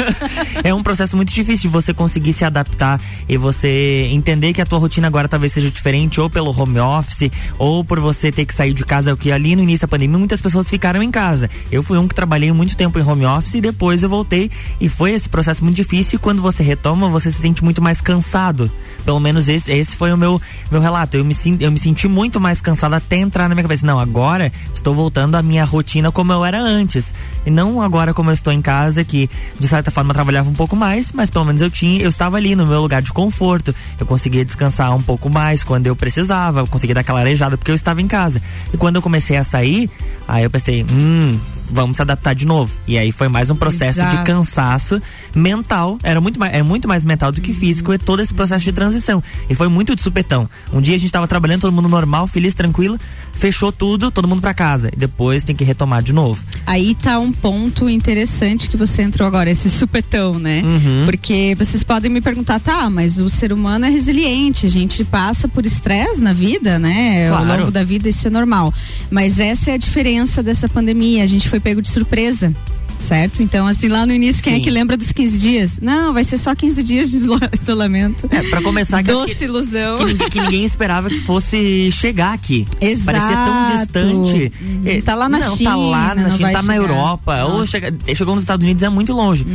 é 0.63 0.73
um 0.73 0.81
processo 0.81 1.15
muito 1.15 1.33
difícil 1.33 1.69
de 1.69 1.73
você 1.73 1.93
conseguir 1.93 2.33
se 2.33 2.45
adaptar 2.45 2.99
e 3.27 3.37
você 3.37 4.07
entender 4.11 4.53
que 4.53 4.61
a 4.61 4.65
tua 4.65 4.79
rotina 4.79 5.07
agora 5.07 5.27
talvez 5.27 5.53
seja 5.53 5.69
diferente, 5.69 6.21
ou 6.21 6.29
pelo 6.29 6.57
home 6.57 6.79
office, 6.79 7.29
ou 7.57 7.83
por 7.83 7.99
você 7.99 8.31
ter 8.31 8.45
que 8.45 8.53
sair 8.53 8.73
de 8.73 8.85
casa, 8.85 9.15
que 9.17 9.31
ali 9.31 9.55
no 9.55 9.63
início 9.63 9.81
da 9.81 9.87
pandemia 9.87 10.17
muitas 10.17 10.41
pessoas 10.41 10.69
ficaram 10.69 11.03
em 11.03 11.11
casa. 11.11 11.49
Eu 11.71 11.83
fui 11.83 11.97
um 11.97 12.07
que 12.07 12.15
trabalhei 12.15 12.51
muito 12.51 12.77
tempo 12.77 12.97
em 12.97 13.03
home 13.03 13.25
office 13.25 13.55
e 13.55 13.61
depois 13.61 14.03
eu 14.03 14.09
voltei 14.09 14.49
e 14.79 14.87
foi 14.87 15.11
esse 15.11 15.27
processo 15.27 15.63
muito 15.63 15.75
difícil 15.75 16.15
e 16.15 16.19
quando 16.19 16.41
você 16.41 16.63
retoma, 16.63 17.09
você 17.09 17.31
se 17.31 17.41
sente 17.41 17.63
muito 17.63 17.81
mais 17.81 18.01
cansado. 18.01 18.71
Pelo 19.05 19.19
menos 19.19 19.49
esse, 19.49 19.71
esse 19.71 19.95
foi 19.95 20.13
o 20.13 20.17
meu, 20.17 20.41
meu 20.71 20.81
relato. 20.81 21.17
Eu 21.17 21.25
me, 21.25 21.35
eu 21.59 21.71
me 21.71 21.79
senti 21.79 22.07
muito 22.07 22.39
mais 22.39 22.61
cansado 22.61 22.93
até 22.93 23.17
entrar 23.17 23.49
na 23.49 23.55
minha 23.55 23.63
cabeça. 23.63 23.85
Não, 23.85 23.99
agora 23.99 24.51
estou 24.73 24.93
voltando 24.93 25.35
à 25.35 25.41
minha 25.41 25.65
rotina 25.65 26.11
como 26.11 26.31
eu 26.31 26.45
era 26.45 26.59
antes. 26.59 27.13
E 27.49 27.51
não 27.51 27.81
agora 27.81 28.13
como 28.13 28.29
eu 28.29 28.33
estou 28.35 28.53
em 28.53 28.61
casa, 28.61 29.03
que 29.03 29.27
de 29.59 29.67
certa 29.67 29.89
forma 29.89 30.13
trabalhava 30.13 30.47
um 30.47 30.53
pouco 30.53 30.75
mais, 30.75 31.11
mas 31.11 31.31
pelo 31.31 31.45
menos 31.45 31.63
eu 31.63 31.71
tinha, 31.71 31.99
eu 31.99 32.09
estava 32.09 32.37
ali 32.37 32.55
no 32.55 32.67
meu 32.67 32.79
lugar 32.79 33.01
de 33.01 33.11
conforto. 33.11 33.73
Eu 33.99 34.05
conseguia 34.05 34.45
descansar 34.45 34.95
um 34.95 35.01
pouco 35.01 35.31
mais 35.31 35.63
quando 35.63 35.87
eu 35.87 35.95
precisava, 35.95 36.59
eu 36.59 36.67
conseguia 36.67 36.93
dar 36.93 37.01
aquela 37.01 37.21
arejada 37.21 37.57
porque 37.57 37.71
eu 37.71 37.75
estava 37.75 38.03
em 38.03 38.07
casa. 38.07 38.39
E 38.71 38.77
quando 38.77 38.97
eu 38.97 39.01
comecei 39.01 39.35
a 39.35 39.43
sair, 39.43 39.89
aí 40.27 40.43
eu 40.43 40.49
pensei, 40.51 40.85
hum, 40.91 41.39
vamos 41.71 41.97
se 41.97 42.01
adaptar 42.01 42.35
de 42.35 42.45
novo. 42.45 42.71
E 42.87 42.97
aí 42.97 43.11
foi 43.11 43.27
mais 43.27 43.49
um 43.49 43.55
processo 43.55 43.99
de 43.99 44.07
Exato. 44.07 44.23
cansaço 44.23 45.01
mental. 45.35 45.97
Era 46.03 46.19
muito 46.19 46.39
mais, 46.39 46.53
é 46.53 46.63
muito 46.63 46.87
mais 46.87 47.05
mental 47.05 47.31
do 47.31 47.41
que 47.41 47.53
físico, 47.53 47.93
e 47.93 47.97
todo 47.97 48.21
esse 48.21 48.33
processo 48.33 48.63
de 48.63 48.71
transição. 48.71 49.23
E 49.49 49.55
foi 49.55 49.67
muito 49.67 49.95
de 49.95 50.01
supetão. 50.01 50.49
Um 50.73 50.81
dia 50.81 50.95
a 50.95 50.99
gente 50.99 51.11
tava 51.11 51.27
trabalhando, 51.27 51.61
todo 51.61 51.73
mundo 51.73 51.89
normal, 51.89 52.27
feliz, 52.27 52.53
tranquilo, 52.53 52.99
fechou 53.39 53.71
tudo, 53.71 54.11
todo 54.11 54.27
mundo 54.27 54.41
pra 54.41 54.53
casa. 54.53 54.89
E 54.93 54.95
depois 54.95 55.43
tem 55.43 55.55
que 55.55 55.63
retomar 55.63 56.03
de 56.03 56.13
novo. 56.13 56.43
Aí 56.65 56.93
tá 56.93 57.17
um 57.19 57.31
ponto 57.31 57.89
interessante 57.89 58.69
que 58.69 58.77
você 58.77 59.01
entrou 59.01 59.27
agora, 59.27 59.49
esse 59.49 59.69
supetão, 59.69 60.37
né? 60.37 60.61
Uhum. 60.63 61.05
Porque 61.05 61.55
vocês 61.57 61.81
podem 61.83 62.11
me 62.11 62.21
perguntar, 62.21 62.59
tá, 62.59 62.89
mas 62.89 63.19
o 63.19 63.29
ser 63.29 63.51
humano 63.53 63.85
é 63.85 63.89
resiliente, 63.89 64.65
a 64.65 64.69
gente 64.69 65.03
passa 65.03 65.47
por 65.47 65.65
estresse 65.65 66.21
na 66.21 66.33
vida, 66.33 66.77
né? 66.77 67.29
Ao 67.29 67.43
Claro. 67.45 67.59
longo 67.61 67.71
da 67.71 67.83
vida 67.83 68.09
isso 68.09 68.27
é 68.27 68.29
normal. 68.29 68.73
Mas 69.09 69.39
essa 69.39 69.71
é 69.71 69.73
a 69.73 69.77
diferença 69.77 70.43
dessa 70.43 70.67
pandemia, 70.67 71.23
a 71.23 71.27
gente 71.27 71.47
foi 71.49 71.59
pego 71.59 71.81
de 71.81 71.89
surpresa. 71.89 72.53
Certo? 72.99 73.41
Então, 73.41 73.65
assim, 73.65 73.87
lá 73.87 74.05
no 74.05 74.13
início, 74.13 74.43
quem 74.43 74.53
é 74.53 74.57
Sim. 74.57 74.63
que 74.63 74.69
lembra 74.69 74.95
dos 74.97 75.11
15 75.11 75.37
dias? 75.37 75.79
Não, 75.81 76.13
vai 76.13 76.23
ser 76.23 76.37
só 76.37 76.53
15 76.53 76.83
dias 76.83 77.09
de 77.09 77.17
isola- 77.17 77.49
isolamento. 77.59 78.27
É, 78.29 78.43
pra 78.43 78.61
começar, 78.61 79.01
que, 79.01 79.11
Doce 79.11 79.33
que, 79.35 79.43
ilusão. 79.45 79.95
que, 79.97 80.03
ninguém- 80.05 80.29
que 80.29 80.41
ninguém 80.41 80.65
esperava 80.65 81.09
que 81.09 81.17
fosse 81.21 81.89
chegar 81.91 82.33
aqui. 82.33 82.67
Exato. 82.79 83.05
Parecia 83.17 83.37
tão 83.37 83.75
distante. 83.77 84.51
Uhum. 84.61 84.81
Eh, 84.85 85.01
Tá 85.01 85.15
lá 85.15 85.27
na 85.29 85.39
não, 85.39 85.55
China, 85.57 85.69
Tá 85.71 85.75
lá 85.75 86.15
na 86.15 86.29
China, 86.29 86.51
tá 86.51 86.61
na 86.61 86.73
chegar. 86.73 86.75
Europa. 86.75 87.43
Ou 87.45 87.49
Nossa. 87.49 87.57
Uhum. 87.59 87.65
chega- 87.65 87.93
chegou 88.15 88.35
nos 88.35 88.43
Estados 88.43 88.63
Unidos, 88.63 88.83
é 88.83 88.89
muito 88.89 89.13
longe. 89.13 89.45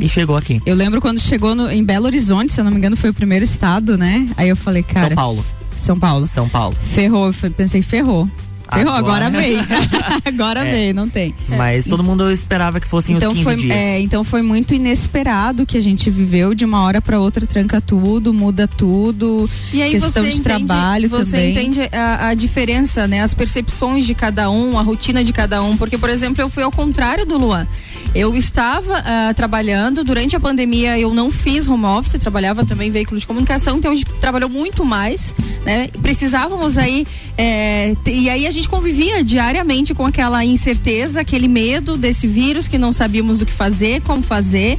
E 0.00 0.08
chegou 0.08 0.36
aqui. 0.36 0.60
Eu 0.66 0.74
lembro 0.74 1.00
quando 1.00 1.20
chegou 1.20 1.54
no- 1.54 1.70
em 1.70 1.84
Belo 1.84 2.06
Horizonte, 2.06 2.52
se 2.52 2.60
eu 2.60 2.64
não 2.64 2.72
me 2.72 2.78
engano, 2.78 2.96
foi 2.96 3.10
o 3.10 3.14
primeiro 3.14 3.44
estado, 3.44 3.96
né? 3.98 4.26
Aí 4.36 4.48
eu 4.48 4.56
falei, 4.56 4.82
cara. 4.82 5.08
São 5.08 5.14
Paulo. 5.14 5.44
São 5.76 5.98
Paulo. 6.00 6.26
São 6.26 6.48
Paulo. 6.48 6.76
Ferrou, 6.80 7.32
pensei, 7.56 7.82
ferrou. 7.82 8.28
Ferrou, 8.74 8.92
agora, 8.94 9.26
Agora- 9.26 9.30
veio. 9.42 9.58
agora 10.24 10.60
É. 10.66 10.70
veio, 10.70 10.94
não 10.94 11.08
tem. 11.08 11.34
Mas 11.48 11.84
todo 11.84 12.02
mundo 12.02 12.30
esperava 12.30 12.80
que 12.80 12.88
fossem 12.88 13.16
Então 13.16 13.28
os 13.30 13.34
15 13.38 13.44
foi, 13.44 13.56
dias. 13.56 13.76
é, 13.76 14.00
então 14.00 14.22
foi 14.24 14.42
muito 14.42 14.74
inesperado 14.74 15.66
que 15.66 15.76
a 15.76 15.80
gente 15.80 16.10
viveu 16.10 16.54
de 16.54 16.64
uma 16.64 16.82
hora 16.82 17.00
para 17.00 17.18
outra 17.20 17.46
tranca 17.46 17.80
tudo, 17.80 18.32
muda 18.32 18.66
tudo. 18.66 19.48
E 19.72 19.82
aí 19.82 19.92
questão 19.92 20.10
você 20.10 20.20
de 20.22 20.28
entende, 20.38 20.42
trabalho 20.42 21.08
você 21.08 21.24
também. 21.30 21.50
entende 21.52 21.80
a, 21.92 22.28
a 22.28 22.34
diferença, 22.34 23.06
né? 23.06 23.22
As 23.22 23.34
percepções 23.34 24.06
de 24.06 24.14
cada 24.14 24.50
um, 24.50 24.78
a 24.78 24.82
rotina 24.82 25.22
de 25.24 25.32
cada 25.32 25.62
um. 25.62 25.76
Porque, 25.76 25.96
por 25.98 26.10
exemplo, 26.10 26.40
eu 26.42 26.48
fui 26.50 26.62
ao 26.62 26.70
contrário 26.70 27.24
do 27.26 27.38
Luan. 27.38 27.66
Eu 28.14 28.32
estava 28.36 29.02
ah, 29.04 29.34
trabalhando, 29.34 30.04
durante 30.04 30.36
a 30.36 30.40
pandemia 30.40 30.96
eu 30.96 31.12
não 31.12 31.32
fiz 31.32 31.66
home 31.66 31.84
office, 31.84 32.12
trabalhava 32.20 32.64
também 32.64 32.88
em 32.88 32.92
veículo 32.92 33.18
de 33.18 33.26
comunicação, 33.26 33.78
então 33.78 33.90
a 33.90 33.96
gente 33.96 34.08
trabalhou 34.20 34.48
muito 34.48 34.84
mais, 34.84 35.34
né? 35.64 35.88
Precisávamos 36.00 36.78
aí, 36.78 37.04
é, 37.36 37.96
e 38.06 38.30
aí 38.30 38.46
a 38.46 38.50
gente 38.52 38.68
convivia 38.68 39.24
diariamente 39.24 39.94
com 39.94 40.06
aquela 40.06 40.44
incerteza, 40.44 41.20
aquele 41.20 41.48
medo 41.48 41.96
desse 41.96 42.28
vírus 42.28 42.68
que 42.68 42.78
não 42.78 42.92
sabíamos 42.92 43.42
o 43.42 43.46
que 43.46 43.52
fazer, 43.52 44.00
como 44.02 44.22
fazer. 44.22 44.78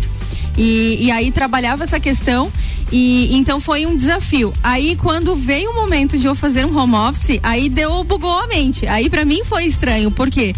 E, 0.57 0.97
e 1.01 1.11
aí 1.11 1.31
trabalhava 1.31 1.83
essa 1.83 1.99
questão 1.99 2.49
e 2.89 3.35
então 3.35 3.59
foi 3.59 3.85
um 3.85 3.97
desafio. 3.97 4.53
Aí 4.63 4.95
quando 4.95 5.35
veio 5.35 5.71
o 5.71 5.75
momento 5.75 6.17
de 6.17 6.25
eu 6.25 6.35
fazer 6.35 6.65
um 6.65 6.77
home 6.77 6.95
office, 6.95 7.39
aí 7.43 7.67
deu 7.67 8.01
bugou 8.05 8.39
a 8.39 8.47
mente. 8.47 8.87
Aí 8.87 9.09
pra 9.09 9.25
mim 9.25 9.43
foi 9.43 9.65
estranho, 9.65 10.09
por 10.09 10.31
quê? 10.31 10.55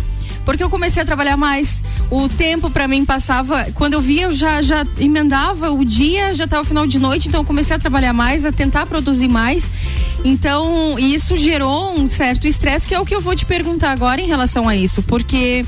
Porque 0.48 0.64
eu 0.64 0.70
comecei 0.70 1.04
a 1.04 1.06
trabalhar 1.06 1.36
mais. 1.36 1.84
O 2.10 2.30
tempo 2.30 2.70
pra 2.70 2.88
mim 2.88 3.04
passava, 3.04 3.68
quando 3.76 3.96
eu 3.96 4.02
via 4.02 4.24
eu 4.24 4.32
já 4.32 4.62
já 4.62 4.88
emendava 4.98 5.72
o 5.72 5.84
dia, 5.84 6.34
já 6.34 6.48
tava 6.48 6.64
final 6.64 6.88
de 6.88 6.98
noite, 6.98 7.28
então 7.28 7.42
eu 7.42 7.46
comecei 7.46 7.76
a 7.76 7.80
trabalhar 7.80 8.14
mais, 8.14 8.46
a 8.46 8.52
tentar 8.52 8.86
produzir 8.86 9.28
mais. 9.28 9.66
Então, 10.24 10.98
isso 10.98 11.36
gerou 11.36 11.94
um 12.00 12.10
certo 12.10 12.48
estresse, 12.48 12.88
que 12.88 12.96
é 12.96 13.00
o 13.00 13.06
que 13.06 13.14
eu 13.14 13.20
vou 13.20 13.36
te 13.36 13.46
perguntar 13.46 13.92
agora 13.92 14.22
em 14.22 14.26
relação 14.26 14.70
a 14.70 14.74
isso, 14.74 15.04
porque 15.04 15.66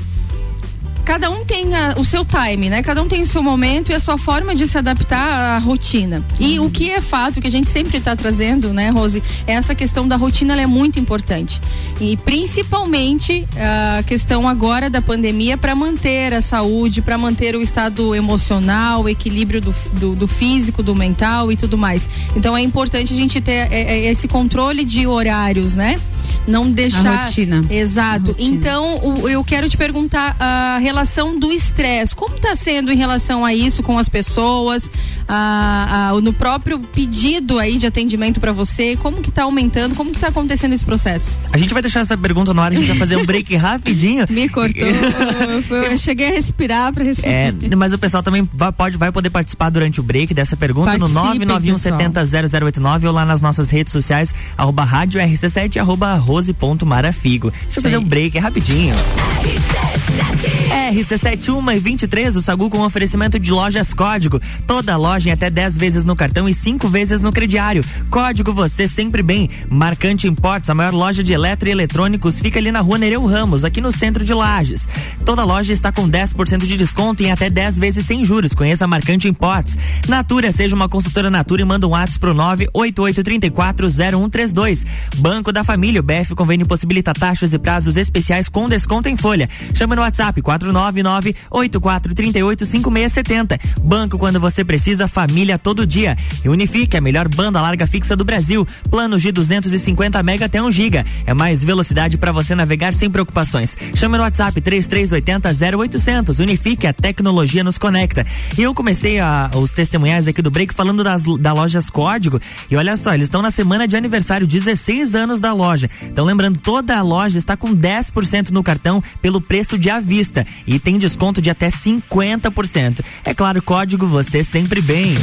cada 1.04 1.30
um 1.30 1.44
tem 1.44 1.74
a- 1.74 1.94
o 1.98 2.04
seu 2.04 2.24
time, 2.24 2.70
né? 2.70 2.82
Cada 2.82 3.02
um 3.02 3.08
tem 3.08 3.22
o 3.22 3.26
seu 3.26 3.42
momento 3.42 3.90
e 3.90 3.94
a 3.94 4.00
sua 4.00 4.16
forma 4.18 4.54
de 4.54 4.66
se 4.68 4.78
adaptar 4.78 5.56
à 5.56 5.58
rotina. 5.58 6.24
E 6.38 6.58
o 6.60 6.70
que 6.70 6.90
é 6.90 7.00
fato, 7.00 7.40
que 7.40 7.48
a 7.48 7.50
gente 7.50 7.68
sempre 7.68 7.98
está 7.98 8.14
trazendo, 8.14 8.72
né, 8.72 8.90
Rose, 8.90 9.22
é 9.46 9.52
essa 9.52 9.74
questão 9.74 10.06
da 10.06 10.16
rotina, 10.16 10.52
ela 10.52 10.62
é 10.62 10.66
muito 10.66 10.98
importante. 11.00 11.60
E 12.00 12.16
principalmente 12.18 13.46
a 13.56 14.02
questão 14.02 14.46
agora 14.48 14.88
da 14.90 15.00
pandemia 15.00 15.56
para 15.56 15.74
manter 15.74 16.32
a 16.34 16.40
saúde, 16.42 17.00
para 17.02 17.16
manter 17.16 17.54
o 17.56 17.60
estado 17.62 18.14
emocional, 18.14 19.02
o 19.02 19.08
equilíbrio 19.08 19.60
do, 19.60 19.74
do, 19.94 20.14
do 20.14 20.28
físico, 20.28 20.82
do 20.82 20.94
mental 20.94 21.50
e 21.50 21.56
tudo 21.56 21.76
mais. 21.78 22.08
Então 22.36 22.56
é 22.56 22.60
importante 22.62 23.12
a 23.12 23.16
gente 23.16 23.40
ter 23.40 23.68
é, 23.72 23.80
é, 24.06 24.10
esse 24.10 24.28
controle 24.28 24.84
de 24.84 25.06
horários, 25.06 25.74
né? 25.74 25.98
Não 26.46 26.70
deixar. 26.70 27.24
rotina. 27.24 27.62
Exato. 27.70 28.30
A 28.30 28.32
rotina. 28.32 28.56
Então, 28.56 28.96
o- 29.02 29.28
eu 29.28 29.44
quero 29.44 29.68
te 29.68 29.76
perguntar 29.76 30.34
a 30.40 30.78
relação 30.90 31.38
do 31.38 31.52
estresse. 31.52 32.14
Como 32.14 32.34
está 32.36 32.54
sendo 32.56 32.90
em 32.92 32.96
relação 32.96 33.44
a 33.44 33.54
isso 33.54 33.82
com 33.82 33.96
as 33.98 34.08
pessoas? 34.08 34.90
A- 35.28 36.08
a- 36.10 36.20
no 36.20 36.32
próprio 36.32 36.80
pedido 36.80 37.58
aí 37.58 37.78
de 37.78 37.86
atendimento 37.86 38.40
para 38.40 38.50
você, 38.52 38.96
como 38.96 39.18
que 39.18 39.30
tá 39.30 39.44
aumentando? 39.44 39.94
Como 39.94 40.10
que 40.10 40.18
tá 40.18 40.26
acontecendo 40.28 40.72
esse 40.72 40.84
processo? 40.84 41.28
A 41.52 41.56
gente 41.58 41.72
vai 41.72 41.80
deixar 41.80 42.00
essa 42.00 42.16
pergunta 42.18 42.52
no 42.52 42.60
ar, 42.60 42.72
a 42.72 42.74
gente 42.74 42.88
vai 42.88 42.96
fazer 42.96 43.16
um 43.16 43.24
break 43.24 43.54
rapidinho. 43.56 44.26
Me 44.28 44.48
cortou. 44.48 44.88
eu 44.88 45.96
cheguei 45.96 46.28
a 46.28 46.30
respirar 46.32 46.92
para 46.92 47.04
respirar. 47.04 47.32
É, 47.32 47.54
mas 47.76 47.92
o 47.92 47.98
pessoal 47.98 48.22
também 48.24 48.48
vai, 48.52 48.72
pode, 48.72 48.96
vai 48.96 49.12
poder 49.12 49.30
participar 49.30 49.70
durante 49.70 50.00
o 50.00 50.02
break 50.02 50.34
dessa 50.34 50.56
pergunta 50.56 50.98
no 50.98 51.08
Participem, 51.08 51.46
991700089 51.94 53.04
ou 53.06 53.12
lá 53.12 53.24
nas 53.24 53.40
nossas 53.40 53.70
redes 53.70 53.92
sociais, 53.92 54.34
arroba 54.58 54.82
rádio 54.84 55.20
RC7, 55.20 55.76
arroba 55.76 56.14
rose.marafigo. 56.16 57.50
Deixa 57.52 57.78
eu 57.78 57.82
fazer 57.82 57.96
um 57.98 58.04
break 58.04 58.36
rapidinho. 58.38 58.94
RC7 58.96 60.59
1 60.70 61.72
e 61.72 61.78
23, 61.78 62.36
o 62.36 62.42
Sagu 62.42 62.70
com 62.70 62.80
oferecimento 62.80 63.38
de 63.38 63.50
lojas 63.50 63.92
Código. 63.92 64.40
Toda 64.66 64.96
loja 64.96 65.28
em 65.28 65.32
até 65.32 65.50
10 65.50 65.76
vezes 65.76 66.04
no 66.04 66.14
cartão 66.14 66.48
e 66.48 66.54
5 66.54 66.86
vezes 66.88 67.20
no 67.20 67.32
crediário. 67.32 67.84
Código 68.10 68.52
você 68.52 68.86
sempre 68.86 69.22
bem. 69.22 69.50
Marcante 69.68 70.28
Imports, 70.28 70.70
a 70.70 70.74
maior 70.74 70.92
loja 70.92 71.24
de 71.24 71.32
eletro 71.32 71.68
e 71.68 71.72
eletrônicos, 71.72 72.40
fica 72.40 72.58
ali 72.58 72.70
na 72.70 72.80
rua 72.80 72.98
Nereu 72.98 73.24
Ramos, 73.26 73.64
aqui 73.64 73.80
no 73.80 73.90
centro 73.90 74.24
de 74.24 74.32
Lages. 74.32 74.88
Toda 75.24 75.44
loja 75.44 75.72
está 75.72 75.90
com 75.90 76.08
10% 76.08 76.66
de 76.66 76.76
desconto 76.76 77.22
em 77.22 77.32
até 77.32 77.50
10 77.50 77.78
vezes 77.78 78.06
sem 78.06 78.24
juros. 78.24 78.54
Conheça 78.54 78.84
a 78.84 78.88
Marcante 78.88 79.28
Imports. 79.28 79.76
Natura, 80.08 80.52
seja 80.52 80.76
uma 80.76 80.88
consultora 80.88 81.30
Natura 81.30 81.62
e 81.62 81.64
manda 81.64 81.86
um 81.86 81.90
WhatsApp 81.90 82.20
pro 82.20 82.34
988340132. 82.34 84.84
Banco 85.16 85.52
da 85.52 85.64
Família, 85.64 86.00
o 86.00 86.04
BF 86.04 86.34
Convênio 86.34 86.66
possibilita 86.66 87.12
taxas 87.12 87.52
e 87.52 87.58
prazos 87.58 87.96
especiais 87.96 88.48
com 88.48 88.68
desconto 88.68 89.08
em 89.08 89.16
folha. 89.16 89.48
Chama 89.74 89.96
no 89.96 90.02
WhatsApp 90.02 90.40
499-8438-5670. 90.60 93.58
Banco 93.82 94.18
quando 94.18 94.38
você 94.40 94.64
precisa, 94.64 95.06
família 95.08 95.58
todo 95.58 95.86
dia. 95.86 96.16
E 96.44 96.48
Unifique, 96.48 96.96
a 96.96 97.00
melhor 97.00 97.28
banda 97.28 97.60
larga 97.60 97.86
fixa 97.86 98.16
do 98.16 98.24
Brasil. 98.24 98.66
Planos 98.90 99.22
de 99.22 99.30
250 99.32 100.22
mega 100.22 100.46
até 100.46 100.62
1 100.62 100.70
giga. 100.72 101.04
É 101.26 101.34
mais 101.34 101.62
velocidade 101.64 102.16
para 102.16 102.32
você 102.32 102.54
navegar 102.54 102.94
sem 102.94 103.10
preocupações. 103.10 103.76
Chama 103.94 104.16
no 104.16 104.22
WhatsApp 104.24 104.58
3380 104.60 105.50
0800. 105.78 106.38
Unifique, 106.38 106.86
a 106.86 106.92
tecnologia 106.92 107.64
nos 107.64 107.78
conecta. 107.78 108.24
E 108.56 108.62
eu 108.62 108.74
comecei 108.74 109.18
a- 109.20 109.50
os 109.54 109.72
testemunhais 109.72 110.28
aqui 110.28 110.40
do 110.42 110.50
break 110.50 110.74
falando 110.74 111.02
das, 111.04 111.22
da 111.38 111.52
lojas 111.52 111.90
Código. 111.90 112.40
E 112.70 112.76
olha 112.76 112.96
só, 112.96 113.12
eles 113.14 113.26
estão 113.26 113.42
na 113.42 113.50
semana 113.50 113.86
de 113.88 113.96
aniversário, 113.96 114.46
16 114.46 115.14
anos 115.14 115.40
da 115.40 115.52
loja. 115.52 115.88
Então 116.02 116.24
lembrando, 116.24 116.58
toda 116.58 116.96
a 116.96 117.02
loja 117.02 117.38
está 117.38 117.56
com 117.56 117.74
10% 117.74 118.50
no 118.50 118.62
cartão 118.62 119.02
pelo 119.20 119.40
preço 119.40 119.78
de 119.78 119.90
à 119.90 119.98
vista 120.00 120.44
e 120.66 120.78
tem 120.78 120.98
desconto 120.98 121.40
de 121.40 121.50
até 121.50 121.70
50%. 121.70 123.04
É 123.24 123.34
claro, 123.34 123.62
código 123.62 124.06
você 124.06 124.42
sempre 124.44 124.80
bem. 124.80 125.14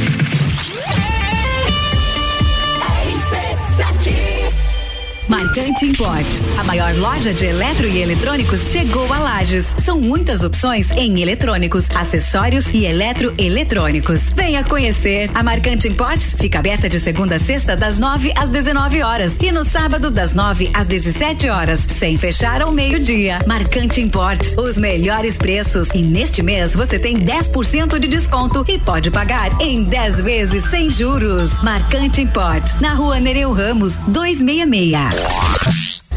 Marcante 5.38 5.86
Importes, 5.86 6.42
a 6.58 6.64
maior 6.64 6.92
loja 6.96 7.32
de 7.32 7.44
eletro 7.44 7.86
e 7.86 8.02
eletrônicos 8.02 8.72
chegou 8.72 9.12
a 9.12 9.20
Lages. 9.20 9.72
São 9.78 10.00
muitas 10.00 10.42
opções 10.42 10.90
em 10.90 11.22
eletrônicos, 11.22 11.88
acessórios 11.94 12.68
e 12.74 12.84
eletroeletrônicos. 12.84 14.30
Venha 14.30 14.64
conhecer. 14.64 15.30
A 15.32 15.44
Marcante 15.44 15.86
Importes 15.86 16.34
fica 16.34 16.58
aberta 16.58 16.88
de 16.88 16.98
segunda 16.98 17.36
a 17.36 17.38
sexta 17.38 17.76
das 17.76 18.00
9 18.00 18.32
às 18.34 18.50
19 18.50 19.00
horas 19.00 19.36
e 19.40 19.52
no 19.52 19.64
sábado 19.64 20.10
das 20.10 20.34
9 20.34 20.72
às 20.74 20.88
17 20.88 21.48
horas, 21.48 21.86
sem 21.86 22.18
fechar 22.18 22.60
ao 22.60 22.72
meio-dia. 22.72 23.38
Marcante 23.46 24.00
Importes, 24.00 24.56
os 24.58 24.76
melhores 24.76 25.38
preços 25.38 25.88
e 25.94 26.02
neste 26.02 26.42
mês 26.42 26.74
você 26.74 26.98
tem 26.98 27.16
10% 27.16 27.96
de 28.00 28.08
desconto 28.08 28.64
e 28.66 28.76
pode 28.76 29.08
pagar 29.08 29.60
em 29.60 29.84
10 29.84 30.20
vezes 30.20 30.64
sem 30.64 30.90
juros. 30.90 31.56
Marcante 31.62 32.22
Importes, 32.22 32.80
na 32.80 32.92
Rua 32.92 33.20
Nereu 33.20 33.52
Ramos, 33.52 33.98
266. 34.08 35.27
Yeah. 35.28 35.87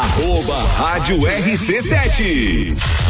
Arroba 0.00 0.56
Rádio 0.78 1.18
RC7. 1.18 3.09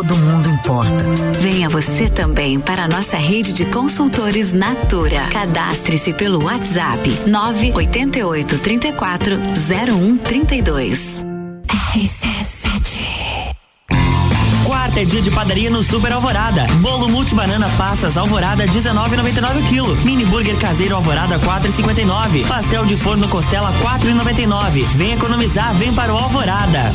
Todo 0.00 0.16
mundo 0.16 0.48
importa. 0.48 1.04
Venha 1.40 1.68
você 1.68 2.08
também 2.08 2.58
para 2.58 2.84
a 2.84 2.88
nossa 2.88 3.18
rede 3.18 3.52
de 3.52 3.66
consultores 3.66 4.50
Natura. 4.50 5.28
Cadastre-se 5.30 6.14
pelo 6.14 6.44
WhatsApp 6.44 7.06
988 7.26 8.58
34 8.60 9.36
0132. 9.68 11.22
Quarta 14.64 15.00
é 15.00 15.04
dia 15.04 15.20
de 15.20 15.30
padaria 15.30 15.68
no 15.68 15.82
Super 15.82 16.12
Alvorada. 16.12 16.66
Bolo 16.80 17.06
multibanana 17.06 17.68
passas 17.76 18.16
Alvorada 18.16 18.66
19,99 18.66 19.68
kg. 19.68 20.02
Mini 20.02 20.24
burger 20.24 20.58
caseiro 20.58 20.96
Alvorada 20.96 21.38
4,59. 21.38 22.48
Pastel 22.48 22.86
de 22.86 22.96
forno 22.96 23.28
costela 23.28 23.70
4,99. 23.82 24.82
Vem 24.96 25.12
economizar, 25.12 25.74
vem 25.74 25.92
para 25.92 26.14
o 26.14 26.16
Alvorada. 26.16 26.94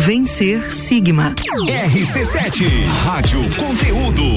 Vencer 0.00 0.62
Sigma. 0.72 1.34
RC7, 1.36 2.86
Rádio 3.04 3.40
Conteúdo. 3.56 4.36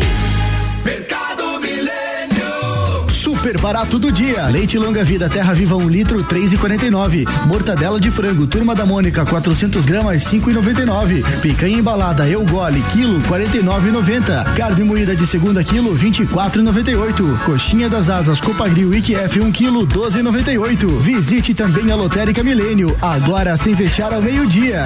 Super 3.43 3.59
barato 3.59 3.99
do 3.99 4.09
dia. 4.09 4.47
Leite 4.47 4.77
longa 4.77 5.03
vida 5.03 5.27
Terra 5.27 5.53
Viva 5.53 5.75
1 5.75 5.81
um 5.81 5.89
litro 5.89 6.23
3,49. 6.23 7.27
Mortadela 7.45 7.99
de 7.99 8.09
frango 8.09 8.47
Turma 8.47 8.73
da 8.73 8.85
Mônica 8.85 9.25
400 9.25 9.85
gramas 9.85 10.23
5,99. 10.23 11.25
Picanha 11.41 11.77
embalada 11.77 12.25
Eu 12.25 12.45
Gole 12.45 12.81
quilo 12.93 13.19
49,90. 13.23 14.55
Carne 14.55 14.85
moída 14.85 15.13
de 15.13 15.27
segunda 15.27 15.61
quilo 15.61 15.93
24,98. 15.93 17.43
Coxinha 17.43 17.89
das 17.89 18.09
Asas 18.09 18.39
Copagril 18.39 18.93
IQF 18.93 19.41
1 19.41 19.45
um 19.45 19.51
quilo 19.51 19.85
12,98. 19.85 20.99
Visite 20.99 21.53
também 21.53 21.91
a 21.91 21.97
Lotérica 21.97 22.41
Milênio 22.41 22.95
agora 23.01 23.57
sem 23.57 23.75
fechar 23.75 24.13
ao 24.13 24.21
meio-dia. 24.21 24.85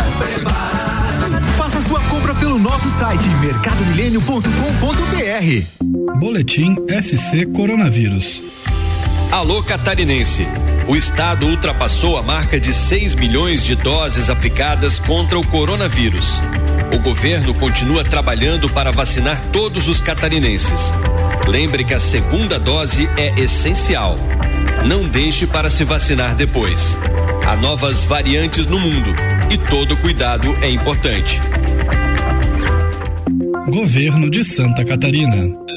Faça 1.56 1.80
sua 1.84 2.00
compra 2.06 2.34
pelo 2.34 2.58
nosso 2.58 2.90
site 2.90 3.30
mercadomilênio.com.br. 3.40 5.87
Boletim 6.20 6.76
SC 6.90 7.46
Coronavírus. 7.54 8.42
Alô 9.32 9.62
catarinense. 9.62 10.48
O 10.88 10.96
estado 10.96 11.46
ultrapassou 11.46 12.18
a 12.18 12.24
marca 12.24 12.60
de 12.60 12.74
6 12.74 13.14
milhões 13.14 13.64
de 13.64 13.76
doses 13.76 14.28
aplicadas 14.28 14.98
contra 14.98 15.38
o 15.38 15.46
coronavírus. 15.46 16.42
O 16.92 16.98
governo 16.98 17.54
continua 17.54 18.04
trabalhando 18.04 18.68
para 18.68 18.92
vacinar 18.92 19.46
todos 19.52 19.88
os 19.88 20.02
catarinenses. 20.02 20.92
Lembre 21.48 21.84
que 21.84 21.94
a 21.94 22.00
segunda 22.00 22.60
dose 22.60 23.08
é 23.16 23.40
essencial. 23.40 24.16
Não 24.88 25.08
deixe 25.08 25.46
para 25.46 25.70
se 25.70 25.84
vacinar 25.84 26.34
depois. 26.34 26.98
Há 27.46 27.56
novas 27.56 28.04
variantes 28.06 28.66
no 28.66 28.80
mundo 28.80 29.14
e 29.52 29.58
todo 29.70 29.96
cuidado 29.98 30.58
é 30.64 30.70
importante. 30.70 31.40
Governo 33.70 34.32
de 34.32 34.44
Santa 34.44 34.84
Catarina. 34.84 35.68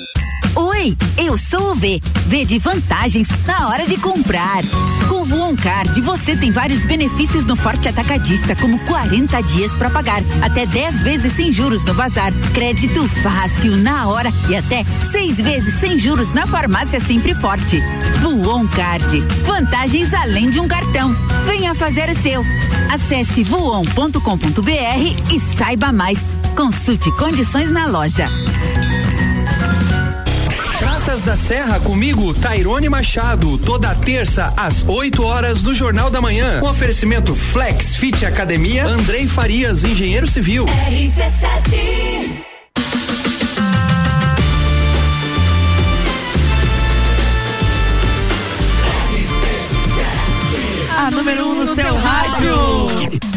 Oi, 0.81 0.97
eu 1.19 1.37
sou 1.37 1.73
o 1.73 1.75
V. 1.75 2.01
V 2.27 2.45
de 2.47 2.59
vantagens 2.59 3.29
na 3.47 3.69
hora 3.69 3.85
de 3.85 3.99
comprar. 3.99 4.63
Com 5.11 5.17
o 5.17 5.25
Voon 5.27 5.55
Card, 5.55 6.01
você 6.01 6.35
tem 6.35 6.51
vários 6.51 6.87
benefícios 6.87 7.45
no 7.45 7.55
Forte 7.55 7.87
Atacadista, 7.87 8.57
como 8.57 8.79
40 8.87 9.43
dias 9.43 9.77
para 9.77 9.91
pagar, 9.91 10.23
até 10.41 10.65
10 10.65 11.03
vezes 11.03 11.35
sem 11.35 11.53
juros 11.53 11.85
no 11.85 11.93
bazar, 11.93 12.33
crédito 12.55 13.07
fácil 13.23 13.77
na 13.77 14.09
hora 14.09 14.33
e 14.49 14.57
até 14.57 14.87
seis 15.11 15.37
vezes 15.37 15.79
sem 15.81 15.99
juros 15.99 16.33
na 16.33 16.47
farmácia 16.47 16.99
Sempre 16.99 17.35
Forte. 17.35 17.79
Voon 18.23 18.67
Card, 18.67 19.21
vantagens 19.45 20.15
além 20.15 20.49
de 20.49 20.61
um 20.61 20.67
cartão. 20.67 21.15
Venha 21.45 21.75
fazer 21.75 22.09
o 22.09 22.23
seu. 22.23 22.43
Acesse 22.91 23.43
voon.com.br 23.43 25.31
e 25.31 25.41
saiba 25.59 25.93
mais. 25.93 26.25
Consulte 26.57 27.13
condições 27.13 27.71
na 27.71 27.85
loja. 27.85 28.25
Praças 31.01 31.23
da 31.23 31.35
Serra 31.35 31.81
comigo, 31.81 32.35
Tairone 32.35 32.91
Machado, 32.91 33.57
toda 33.57 33.95
terça 33.95 34.53
às 34.55 34.85
8 34.87 35.23
horas 35.23 35.63
do 35.63 35.75
Jornal 35.75 36.11
da 36.11 36.21
Manhã. 36.21 36.61
Um 36.63 36.69
oferecimento 36.69 37.35
Flex 37.35 37.95
Fit 37.95 38.27
Academia, 38.27 38.85
Andrei 38.85 39.27
Farias, 39.27 39.83
engenheiro 39.83 40.27
civil. 40.27 40.67
RC7 40.67 42.45
A 50.99 51.11
número 51.11 51.47
1 51.47 51.51
um 51.51 51.55
no 51.55 51.75
seu 51.75 51.97
rádio. 51.97 53.30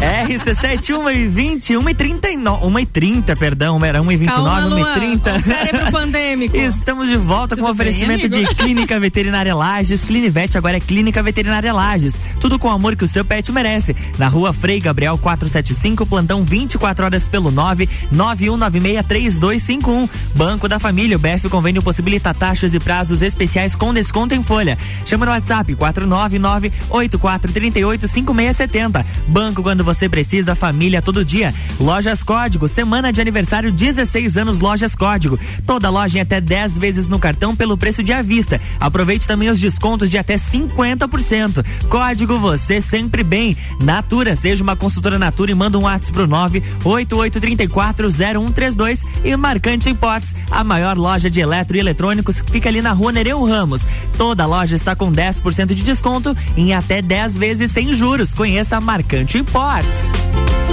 RC7, 0.00 0.98
1 0.98 1.10
e 1.10 1.28
20, 1.28 1.76
1 1.78 1.88
e 1.88 1.94
39, 1.94 2.66
1 2.66 2.78
e 2.78 2.86
30, 2.86 3.36
perdão, 3.36 3.82
era 3.84 4.02
1 4.02 4.12
e 4.12 4.16
29, 4.16 4.44
Calma, 4.44 4.66
1 4.74 4.78
e 4.78 4.82
Luan, 4.82 4.94
30. 4.94 5.34
o 5.34 5.40
cérebro 5.40 5.90
pandêmico. 5.92 6.56
Estamos 6.56 7.08
de 7.08 7.16
volta 7.16 7.56
com 7.56 7.62
Tudo 7.62 7.72
oferecimento 7.72 8.28
bem, 8.28 8.44
de? 8.44 8.54
Clínica 8.54 9.00
Veterinária 9.00 9.54
Lages. 9.54 10.04
Clinivete 10.04 10.58
agora 10.58 10.76
é 10.76 10.80
Clínica 10.80 11.22
Veterinária 11.22 11.72
Lages. 11.72 12.14
Tudo 12.38 12.58
com 12.58 12.68
o 12.68 12.72
amor 12.72 12.96
que 12.96 13.04
o 13.04 13.08
seu 13.08 13.24
pet 13.24 13.50
merece. 13.50 13.96
Na 14.18 14.28
rua 14.28 14.52
Frei 14.52 14.78
Gabriel 14.78 15.16
475, 15.16 16.04
plantão 16.04 16.42
24 16.42 17.06
horas 17.06 17.26
pelo 17.28 17.50
9 17.50 17.88
91963251. 18.12 20.08
Banco 20.34 20.68
da 20.68 20.78
Família, 20.78 21.16
o 21.16 21.20
BF 21.20 21.48
Convênio 21.48 21.82
possibilita 21.82 22.34
taxas 22.34 22.74
e 22.74 22.80
prazos 22.80 23.22
especiais 23.22 23.74
com 23.74 23.94
desconto 23.94 24.34
em 24.34 24.42
folha. 24.42 24.76
Chama 25.06 25.24
no 25.24 25.32
WhatsApp 25.32 25.74
499 25.74 26.72
8438 26.90 28.08
5670. 28.08 29.06
Banco 29.28 29.62
quando 29.62 29.84
você 29.84 29.93
precisa, 30.08 30.54
família 30.54 31.02
todo 31.02 31.24
dia. 31.24 31.52
Lojas 31.78 32.22
Código, 32.22 32.68
semana 32.68 33.12
de 33.12 33.20
aniversário 33.20 33.72
16 33.72 34.36
anos 34.36 34.60
Lojas 34.60 34.94
Código. 34.94 35.38
Toda 35.66 35.90
loja 35.90 36.18
em 36.18 36.20
até 36.20 36.40
10 36.40 36.78
vezes 36.78 37.08
no 37.08 37.18
cartão 37.18 37.56
pelo 37.56 37.76
preço 37.76 38.02
de 38.02 38.12
à 38.12 38.22
vista. 38.22 38.60
Aproveite 38.78 39.26
também 39.26 39.48
os 39.48 39.60
descontos 39.60 40.10
de 40.10 40.18
até 40.18 40.36
50%. 40.36 41.64
Código 41.88 42.38
você 42.38 42.80
sempre 42.80 43.22
bem. 43.22 43.56
Natura, 43.80 44.36
seja 44.36 44.62
uma 44.62 44.76
consultora 44.76 45.18
Natura 45.18 45.50
e 45.50 45.54
manda 45.54 45.78
um 45.78 45.82
WhatsApp 45.82 46.12
pro 46.12 46.28
988340132 46.28 49.04
e 49.24 49.36
Marcante 49.36 49.90
Imports, 49.90 50.34
a 50.50 50.64
maior 50.64 50.96
loja 50.96 51.30
de 51.30 51.40
eletro 51.40 51.76
e 51.76 51.80
eletrônicos 51.80 52.40
fica 52.50 52.68
ali 52.68 52.82
na 52.82 52.92
rua 52.92 53.12
Nereu 53.12 53.44
Ramos. 53.44 53.86
Toda 54.16 54.46
loja 54.46 54.74
está 54.74 54.96
com 54.96 55.12
10% 55.12 55.74
de 55.74 55.82
desconto 55.82 56.34
em 56.56 56.72
até 56.72 57.02
10 57.02 57.38
vezes 57.38 57.70
sem 57.70 57.94
juros. 57.94 58.32
Conheça 58.32 58.76
a 58.76 58.80
Marcante 58.80 59.38
Imports. 59.38 59.73
Eu 59.74 60.63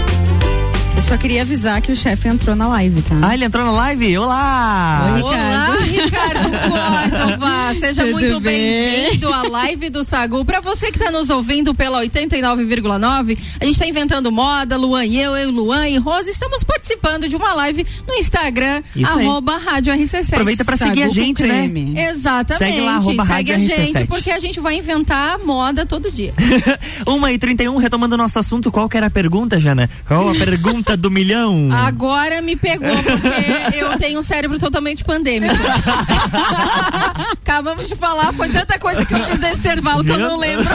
só 1.12 1.17
queria 1.17 1.41
avisar 1.41 1.82
que 1.82 1.91
o 1.91 1.95
chefe 1.95 2.30
entrou 2.30 2.56
na 2.56 2.69
live, 2.69 3.02
tá? 3.02 3.15
Ah, 3.21 3.34
ele 3.34 3.43
entrou 3.43 3.65
na 3.65 3.71
live? 3.74 4.17
Olá! 4.17 5.12
Oi, 5.15 5.21
Olá, 5.21 5.76
Ricardo 5.82 6.50
Córdova. 6.69 7.76
Seja 7.78 8.04
Tudo 8.04 8.13
muito 8.13 8.39
bem? 8.39 8.62
bem-vindo 8.62 9.34
à 9.34 9.41
live 9.41 9.89
do 9.89 10.06
Sagu. 10.06 10.45
Pra 10.45 10.62
você 10.62 10.89
que 10.89 10.97
tá 10.97 11.12
nos 11.12 11.30
ouvindo 11.30 11.76
pela 11.76 12.02
89,9, 12.02 13.38
a 13.60 13.65
gente 13.65 13.78
tá 13.78 13.86
inventando 13.86 14.32
moda, 14.32 14.78
Luan 14.78 15.04
e 15.06 15.19
eu, 15.19 15.36
eu, 15.36 15.52
Luan 15.52 15.86
e 15.89 15.97
Rosa, 15.97 16.30
estamos 16.30 16.63
participando 16.63 17.28
de 17.28 17.36
uma 17.36 17.54
live 17.56 17.86
no 18.08 18.13
Instagram, 18.13 18.82
Isso 18.95 19.12
aí. 19.12 19.26
arroba 19.26 19.58
Rádio 19.58 19.93
RC7. 19.93 20.30
Aproveita 20.32 20.63
pra 20.63 20.78
seguir 20.78 21.04
a 21.04 21.10
gente, 21.10 21.43
né? 21.43 21.69
Exatamente. 22.10 22.71
Segue 22.71 22.86
lá, 22.86 22.95
arroba 22.95 23.26
Segue 23.26 23.52
Rádio 23.52 23.56
a 23.56 23.60
gente, 23.60 24.00
RC7. 24.00 24.08
porque 24.08 24.32
a 24.32 24.39
gente 24.39 24.62
vai 24.62 24.78
inventar 24.78 25.39
moda 25.39 25.86
todo 25.86 26.10
dia. 26.10 26.34
1 27.06 27.28
e 27.28 27.38
31, 27.38 27.76
retomando 27.76 28.15
o 28.15 28.17
nosso 28.17 28.39
assunto, 28.39 28.71
qual 28.71 28.88
que 28.88 28.95
era 28.95 29.08
a 29.08 29.12
pergunta, 29.12 29.60
Jana? 29.60 29.89
Qual 30.08 30.30
a 30.30 30.36
pergunta 30.36 31.00
do 31.01 31.11
milhão? 31.11 31.69
Agora 31.71 32.41
me 32.41 32.55
pegou, 32.55 32.95
porque 33.03 33.75
eu 33.77 33.97
tenho 33.97 34.19
um 34.19 34.23
cérebro 34.23 34.57
totalmente 34.59 35.03
pandêmico. 35.03 35.53
Acabamos 37.41 37.87
de 37.87 37.95
falar, 37.95 38.31
foi 38.33 38.49
tanta 38.49 38.77
coisa 38.79 39.05
que 39.05 39.13
eu 39.13 39.25
fiz 39.25 39.39
nesse 39.39 39.59
intervalo 39.59 40.03
que 40.03 40.11
eu 40.11 40.17
não 40.19 40.37
lembro. 40.37 40.65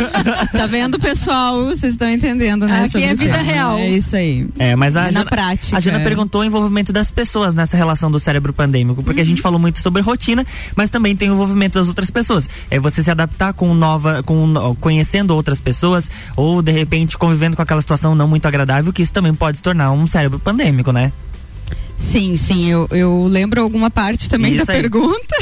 Tá 0.52 0.66
vendo, 0.66 0.98
pessoal? 0.98 1.64
Vocês 1.66 1.92
estão 1.94 2.08
entendendo, 2.10 2.66
né? 2.66 2.84
Aqui 2.84 3.02
é 3.02 3.14
vida 3.14 3.32
tema. 3.38 3.42
real. 3.44 3.78
É 3.78 3.88
isso 3.88 4.14
aí. 4.16 4.46
É, 4.58 4.74
mas 4.76 4.96
a 4.96 5.02
É 5.02 5.04
na 5.06 5.20
Jana, 5.20 5.30
prática. 5.30 5.76
a 5.76 5.80
Jana 5.80 6.00
perguntou 6.00 6.40
o 6.40 6.44
envolvimento 6.44 6.92
das 6.92 7.10
pessoas 7.10 7.54
nessa 7.54 7.76
relação 7.76 8.10
do 8.10 8.18
cérebro 8.18 8.52
pandêmico, 8.52 9.02
porque 9.02 9.20
a 9.20 9.22
Uhum. 9.22 9.28
gente 9.28 9.42
falou 9.42 9.58
muito 9.58 9.78
sobre 9.80 10.02
rotina, 10.02 10.44
mas 10.74 10.90
também 10.90 11.16
tem 11.16 11.30
o 11.30 11.34
envolvimento 11.34 11.78
das 11.78 11.88
outras 11.88 12.10
pessoas. 12.10 12.48
É 12.70 12.78
você 12.78 13.02
se 13.02 13.10
adaptar 13.10 13.52
com 13.54 13.72
nova, 13.74 14.22
com 14.22 14.76
conhecendo 14.80 15.34
outras 15.34 15.60
pessoas 15.60 16.10
ou 16.36 16.60
de 16.62 16.72
repente 16.72 17.16
convivendo 17.16 17.56
com 17.56 17.62
aquela 17.62 17.80
situação 17.80 18.14
não 18.14 18.28
muito 18.28 18.46
agradável, 18.46 18.92
que 18.92 19.02
isso 19.02 19.12
também 19.12 19.34
pode 19.34 19.58
se 19.58 19.62
tornar 19.62 19.90
um 19.92 20.06
cérebro 20.16 20.38
pandêmico, 20.38 20.92
né? 20.92 21.12
Sim, 21.98 22.36
sim, 22.36 22.66
eu, 22.70 22.86
eu 22.90 23.26
lembro 23.26 23.60
alguma 23.60 23.90
parte 23.90 24.28
também 24.28 24.54
Isso 24.54 24.66
da 24.66 24.72
aí. 24.74 24.80
pergunta 24.82 25.34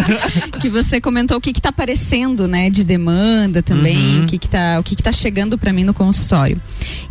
que 0.60 0.68
você 0.70 1.00
comentou 1.02 1.36
o 1.36 1.40
que 1.40 1.52
que 1.52 1.60
tá 1.60 1.68
aparecendo, 1.68 2.48
né, 2.48 2.70
de 2.70 2.82
demanda 2.82 3.62
também, 3.62 4.18
Uhum. 4.18 4.24
o 4.24 4.26
que 4.26 4.38
que 4.38 4.48
tá, 4.48 4.78
o 4.80 4.82
que 4.82 4.96
que 4.96 5.02
tá 5.02 5.12
chegando 5.12 5.58
para 5.58 5.70
mim 5.72 5.84
no 5.84 5.92
consultório. 5.92 6.58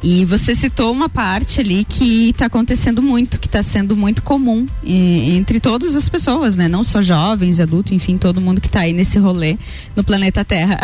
E 0.01 0.25
você 0.25 0.55
citou 0.55 0.91
uma 0.91 1.07
parte 1.07 1.61
ali 1.61 1.85
que 1.87 2.33
tá 2.37 2.47
acontecendo 2.47 3.01
muito, 3.01 3.39
que 3.39 3.47
tá 3.47 3.61
sendo 3.61 3.95
muito 3.95 4.21
comum 4.23 4.65
e- 4.83 5.35
entre 5.37 5.59
todas 5.59 5.95
as 5.95 6.09
pessoas, 6.09 6.57
né, 6.57 6.67
não 6.67 6.83
só 6.83 6.99
jovens, 7.01 7.59
adultos, 7.59 7.91
enfim, 7.93 8.17
todo 8.17 8.41
mundo 8.41 8.59
que 8.59 8.69
tá 8.69 8.79
aí 8.81 8.93
nesse 8.93 9.19
rolê 9.19 9.57
no 9.95 10.03
planeta 10.03 10.43
Terra. 10.43 10.79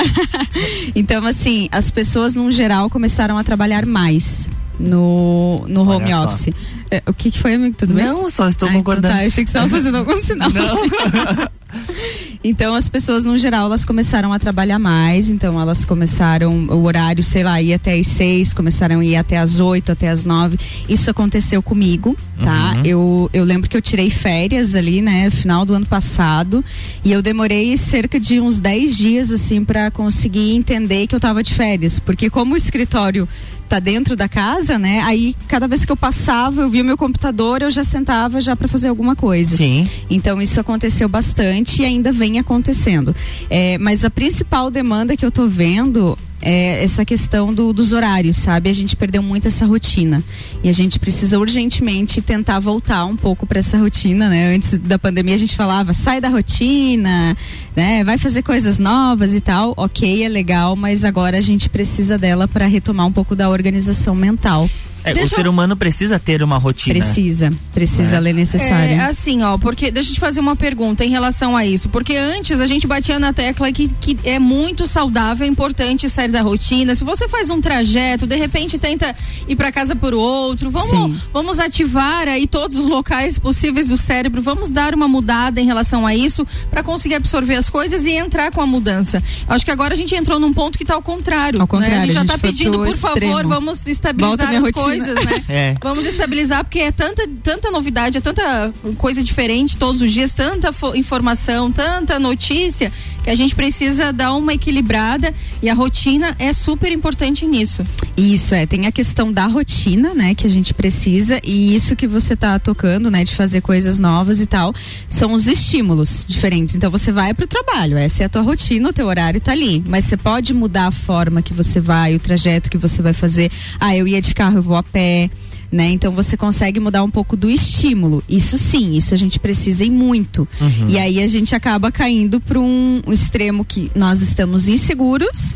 então, 0.96 1.26
assim, 1.26 1.68
as 1.72 1.90
pessoas 1.92 2.36
num 2.36 2.52
geral 2.52 2.90
começaram 2.92 3.38
a 3.40 3.44
trabalhar 3.44 3.86
mais 3.88 4.48
no, 4.80 5.66
no 5.68 5.82
Olha 5.88 5.98
home 5.98 6.12
só. 6.12 6.26
office. 6.26 6.54
É, 6.92 7.02
o 7.08 7.14
que, 7.14 7.32
que 7.32 7.40
foi, 7.40 7.54
amigo? 7.56 7.76
Tudo 7.78 7.94
bem? 7.94 8.06
Não, 8.06 8.30
só 8.30 8.48
estou 8.48 8.68
Ah, 8.68 8.72
então 8.72 8.82
concordando. 8.84 9.14
tá, 9.14 9.24
eu 9.24 9.28
achei 9.28 9.44
que 9.44 9.50
você 9.50 9.58
estava 9.58 9.70
fazendo 9.70 9.98
algum 9.98 10.18
sinal. 10.22 10.50
então 12.44 12.76
as 12.76 12.88
pessoas 12.90 13.26
no 13.26 13.38
geral 13.38 13.66
elas 13.66 13.84
começaram 13.86 14.32
a 14.34 14.38
trabalhar 14.38 14.78
mais, 14.78 15.30
então 15.30 15.60
elas 15.60 15.86
começaram 15.86 16.52
o 16.68 16.84
horário, 16.84 17.24
sei 17.24 17.44
lá, 17.44 17.62
ir 17.62 17.74
até 17.74 17.98
as 17.98 18.08
seis, 18.08 18.54
começaram 18.54 19.00
a 19.00 19.06
ir 19.06 19.16
até 19.16 19.38
as 19.38 19.60
oito, 19.60 19.92
até 19.92 20.10
as 20.10 20.24
nove. 20.24 20.60
Isso 20.88 21.10
aconteceu 21.10 21.64
comigo, 21.64 22.16
tá? 22.44 22.74
Uhum. 22.76 22.82
Eu, 22.86 23.30
eu 23.34 23.44
lembro 23.44 23.70
que 23.70 23.76
eu 23.78 23.82
tirei 23.82 24.10
férias 24.10 24.76
ali, 24.76 25.02
né, 25.02 25.30
final 25.30 25.66
do 25.66 25.74
ano 25.74 25.86
passado, 25.86 26.64
e 27.04 27.12
eu 27.12 27.22
demorei 27.22 27.76
cerca 27.78 28.20
de 28.20 28.40
uns 28.40 28.60
10 28.60 28.96
dias 28.98 29.32
assim 29.32 29.64
para 29.64 29.90
conseguir 29.90 30.56
entender 30.56 31.08
que 31.08 31.16
eu 31.16 31.20
tava 31.20 31.42
de 31.42 31.54
férias, 31.54 31.98
porque 32.00 32.30
como 32.30 32.54
o 32.54 32.58
escritório 32.58 33.28
tá 33.74 33.80
dentro 33.80 34.16
da 34.16 34.30
casa, 34.30 34.78
né? 34.78 35.02
Aí 35.04 35.36
cada 35.48 35.68
vez 35.68 35.84
que 35.84 35.92
eu 35.92 35.98
passava, 35.98 36.62
eu 36.62 36.70
via 36.70 36.84
o 36.84 36.86
meu 36.86 36.96
computador, 36.96 37.64
eu 37.64 37.72
já 37.72 37.84
sentava 37.84 38.40
já 38.40 38.56
para 38.56 38.68
fazer 38.68 38.88
alguma 38.88 39.16
coisa. 39.16 39.58
Sim. 39.58 39.90
Então 40.12 40.40
isso 40.40 40.60
aconteceu 40.60 41.10
bastante 41.10 41.82
e 41.82 41.86
ainda 41.86 42.12
vem 42.12 42.38
acontecendo. 42.38 43.16
É, 43.50 43.80
mas 43.80 44.06
a 44.06 44.12
principal 44.12 44.70
demanda 44.70 45.18
que 45.18 45.26
eu 45.26 45.32
tô 45.32 45.48
vendo 45.48 46.16
é 46.44 46.84
essa 46.84 47.04
questão 47.06 47.54
do- 47.54 47.72
dos 47.74 47.94
horários, 47.94 48.38
sabe? 48.38 48.70
A 48.70 48.74
gente 48.74 48.96
perdeu 48.96 49.24
muito 49.24 49.48
essa 49.48 49.66
rotina 49.66 50.24
e 50.64 50.70
a 50.70 50.74
gente 50.74 51.00
precisa 51.00 51.40
urgentemente 51.40 52.22
tentar 52.22 52.60
voltar 52.60 53.06
um 53.06 53.16
pouco 53.16 53.46
para 53.46 53.60
essa 53.60 53.78
rotina, 53.78 54.30
né? 54.30 54.54
Antes 54.56 54.78
da 54.78 55.00
pandemia 55.00 55.36
a 55.36 55.38
gente 55.40 55.56
falava 55.56 55.94
sai 55.94 56.20
da 56.22 56.30
rotina, 56.30 57.36
né? 57.76 58.04
Vai 58.04 58.18
fazer 58.18 58.42
coisas 58.44 58.80
novas 58.80 59.34
e 59.36 59.40
tal. 59.40 59.74
Ok, 59.78 60.24
é 60.24 60.30
legal, 60.30 60.76
mas 60.76 61.04
agora 61.04 61.38
a 61.38 61.42
gente 61.42 61.70
precisa 61.70 62.18
dela 62.18 62.48
para 62.48 62.66
retomar 62.68 63.08
um 63.08 63.12
pouco 63.12 63.36
da 63.36 63.50
organização 63.50 64.14
mental. 64.16 64.70
É, 65.04 65.14
o 65.24 65.28
ser 65.28 65.48
humano 65.48 65.76
precisa 65.76 66.18
ter 66.20 66.42
uma 66.44 66.58
rotina. 66.58 67.00
Precisa, 67.00 67.52
precisa 67.74 68.16
É. 68.16 68.20
ler 68.20 68.34
necessária. 68.34 68.94
É 68.96 69.00
assim, 69.06 69.42
ó, 69.44 69.58
porque 69.58 69.92
deixa 69.92 70.12
eu 70.12 70.14
te 70.16 70.20
fazer 70.20 70.40
uma 70.40 70.56
pergunta 70.56 71.04
em 71.06 71.10
relação 71.10 71.56
a 71.58 71.66
isso. 71.66 71.90
Porque 71.90 72.16
antes 72.16 72.60
a 72.60 72.68
gente 72.68 72.88
batia 72.88 73.20
na 73.20 73.34
tecla 73.34 73.72
que, 73.72 73.88
que 74.00 74.18
é 74.24 74.40
muito 74.40 74.88
saudável, 74.88 75.46
é 75.46 75.50
importante 75.50 76.10
sair 76.10 76.30
da 76.30 76.42
rotina. 76.42 76.96
Se 76.96 77.04
você 77.04 77.28
faz 77.28 77.50
um 77.50 77.60
trajeto, 77.62 78.26
de 78.26 78.36
repente 78.36 78.78
tenta 78.78 79.16
ir 79.48 79.56
para 79.56 79.72
casa 79.72 79.96
por 79.96 80.14
outro, 80.14 80.70
vamos, 80.70 80.90
Sim. 80.90 81.20
vamos 81.32 81.60
ativar 81.60 82.28
aí 82.28 82.48
todos 82.48 82.78
os 82.78 82.88
locais 82.88 83.38
possíveis 83.40 83.88
do 83.88 83.98
cérebro, 83.98 84.42
vamos 84.42 84.70
dar 84.70 84.94
uma 84.94 85.08
mudada 85.08 85.60
em 85.60 85.66
relação 85.66 86.06
a 86.06 86.16
isso 86.16 86.46
para 86.70 86.82
conseguir 86.84 87.16
absorver 87.16 87.56
as 87.56 87.70
coisas 87.70 88.06
e 88.06 88.12
entrar 88.12 88.52
com 88.52 88.62
a 88.62 88.66
mudança. 88.66 89.22
Eu 89.48 89.54
acho 89.56 89.66
que 89.66 89.72
agora 89.72 89.94
a 89.94 89.98
gente 89.98 90.14
entrou 90.16 90.40
num 90.40 90.54
ponto 90.54 90.78
que 90.78 90.86
tá 90.86 90.94
ao 90.96 91.02
contrário. 91.02 91.60
Ao 91.62 91.68
contrário, 91.68 91.96
né? 91.98 92.04
A 92.04 92.06
gente 92.06 92.12
a 92.12 92.14
já 92.14 92.20
gente 92.22 92.30
tá 92.32 92.38
pedindo, 92.38 92.78
por 92.80 92.96
favor, 92.96 93.18
extremo. 93.18 93.50
vamos 93.50 93.78
Volta 93.80 93.92
estabilizar 93.92 94.50
as 94.50 94.62
rotina. 94.62 94.72
coisas, 94.74 94.93
né? 95.00 95.44
É. 95.50 95.76
Vamos 95.82 96.06
estabilizar 96.06 96.64
porque 96.64 96.80
é 96.80 96.92
tanta, 96.92 97.28
tanta 97.42 97.70
novidade, 97.70 98.18
é 98.18 98.22
tanta 98.22 98.74
coisa 98.98 99.24
diferente 99.24 99.78
todos 99.78 100.02
os 100.02 100.12
dias, 100.12 100.32
tanta 100.32 100.72
fo- 100.72 100.96
informação, 100.96 101.72
tanta 101.72 102.18
notícia 102.20 102.92
que 103.24 103.30
a 103.30 103.36
gente 103.36 103.56
precisa 103.56 104.12
dar 104.12 104.34
uma 104.34 104.54
equilibrada 104.54 105.34
e 105.62 105.70
a 105.70 105.74
rotina 105.74 106.36
é 106.38 106.52
super 106.52 106.92
importante 106.92 107.46
nisso. 107.46 107.86
Isso 108.18 108.54
é, 108.54 108.66
tem 108.66 108.86
a 108.86 108.92
questão 108.92 109.32
da 109.32 109.48
rotina, 109.48 110.14
né, 110.14 110.36
que 110.36 110.46
a 110.46 110.50
gente 110.50 110.74
precisa 110.74 111.40
e 111.44 111.74
isso 111.74 111.96
que 111.96 112.06
você 112.06 112.36
tá 112.36 112.60
tocando, 112.60 113.10
né, 113.10 113.24
de 113.24 113.34
fazer 113.34 113.62
coisas 113.62 113.98
novas 113.98 114.42
e 114.42 114.46
tal, 114.46 114.74
são 115.08 115.32
os 115.32 115.48
estímulos 115.48 116.26
diferentes. 116.28 116.76
Então 116.76 116.92
você 116.92 117.12
vai 117.14 117.34
pro 117.34 117.48
trabalho, 117.48 117.98
essa 117.98 118.24
é 118.24 118.26
a 118.26 118.30
tua 118.30 118.42
rotina, 118.42 118.90
o 118.90 118.94
teu 118.94 119.08
horário 119.08 119.40
tá 119.40 119.54
ali, 119.54 119.82
mas 119.88 120.04
você 120.06 120.18
pode 120.18 120.54
mudar 120.54 120.88
a 120.88 120.92
forma 120.92 121.42
que 121.42 121.54
você 121.54 121.80
vai, 121.80 122.16
o 122.16 122.20
trajeto 122.20 122.70
que 122.70 122.78
você 122.78 123.02
vai 123.02 123.14
fazer. 123.14 123.50
Ah, 123.80 123.96
eu 123.96 124.06
ia 124.06 124.22
de 124.22 124.34
carro, 124.36 124.58
eu 124.58 124.64
vou 124.64 124.76
a 124.76 124.83
pé. 124.84 125.30
Né? 125.72 125.90
Então 125.90 126.12
você 126.12 126.38
consegue 126.38 126.80
mudar 126.80 127.04
um 127.04 127.10
pouco 127.10 127.36
do 127.36 127.50
estímulo. 127.50 128.24
Isso 128.30 128.60
sim, 128.60 128.96
isso 128.96 129.12
a 129.12 129.18
gente 129.18 129.40
precisa 129.40 129.84
e 129.84 129.90
muito. 129.90 130.48
Uhum. 130.62 130.88
E 130.88 131.00
aí 131.00 131.20
a 131.24 131.28
gente 131.28 131.56
acaba 131.56 131.92
caindo 131.92 132.40
para 132.40 132.60
um, 132.60 133.02
um 133.08 133.12
extremo 133.12 133.66
que 133.66 133.90
nós 133.96 134.22
estamos 134.22 134.68
inseguros, 134.68 135.56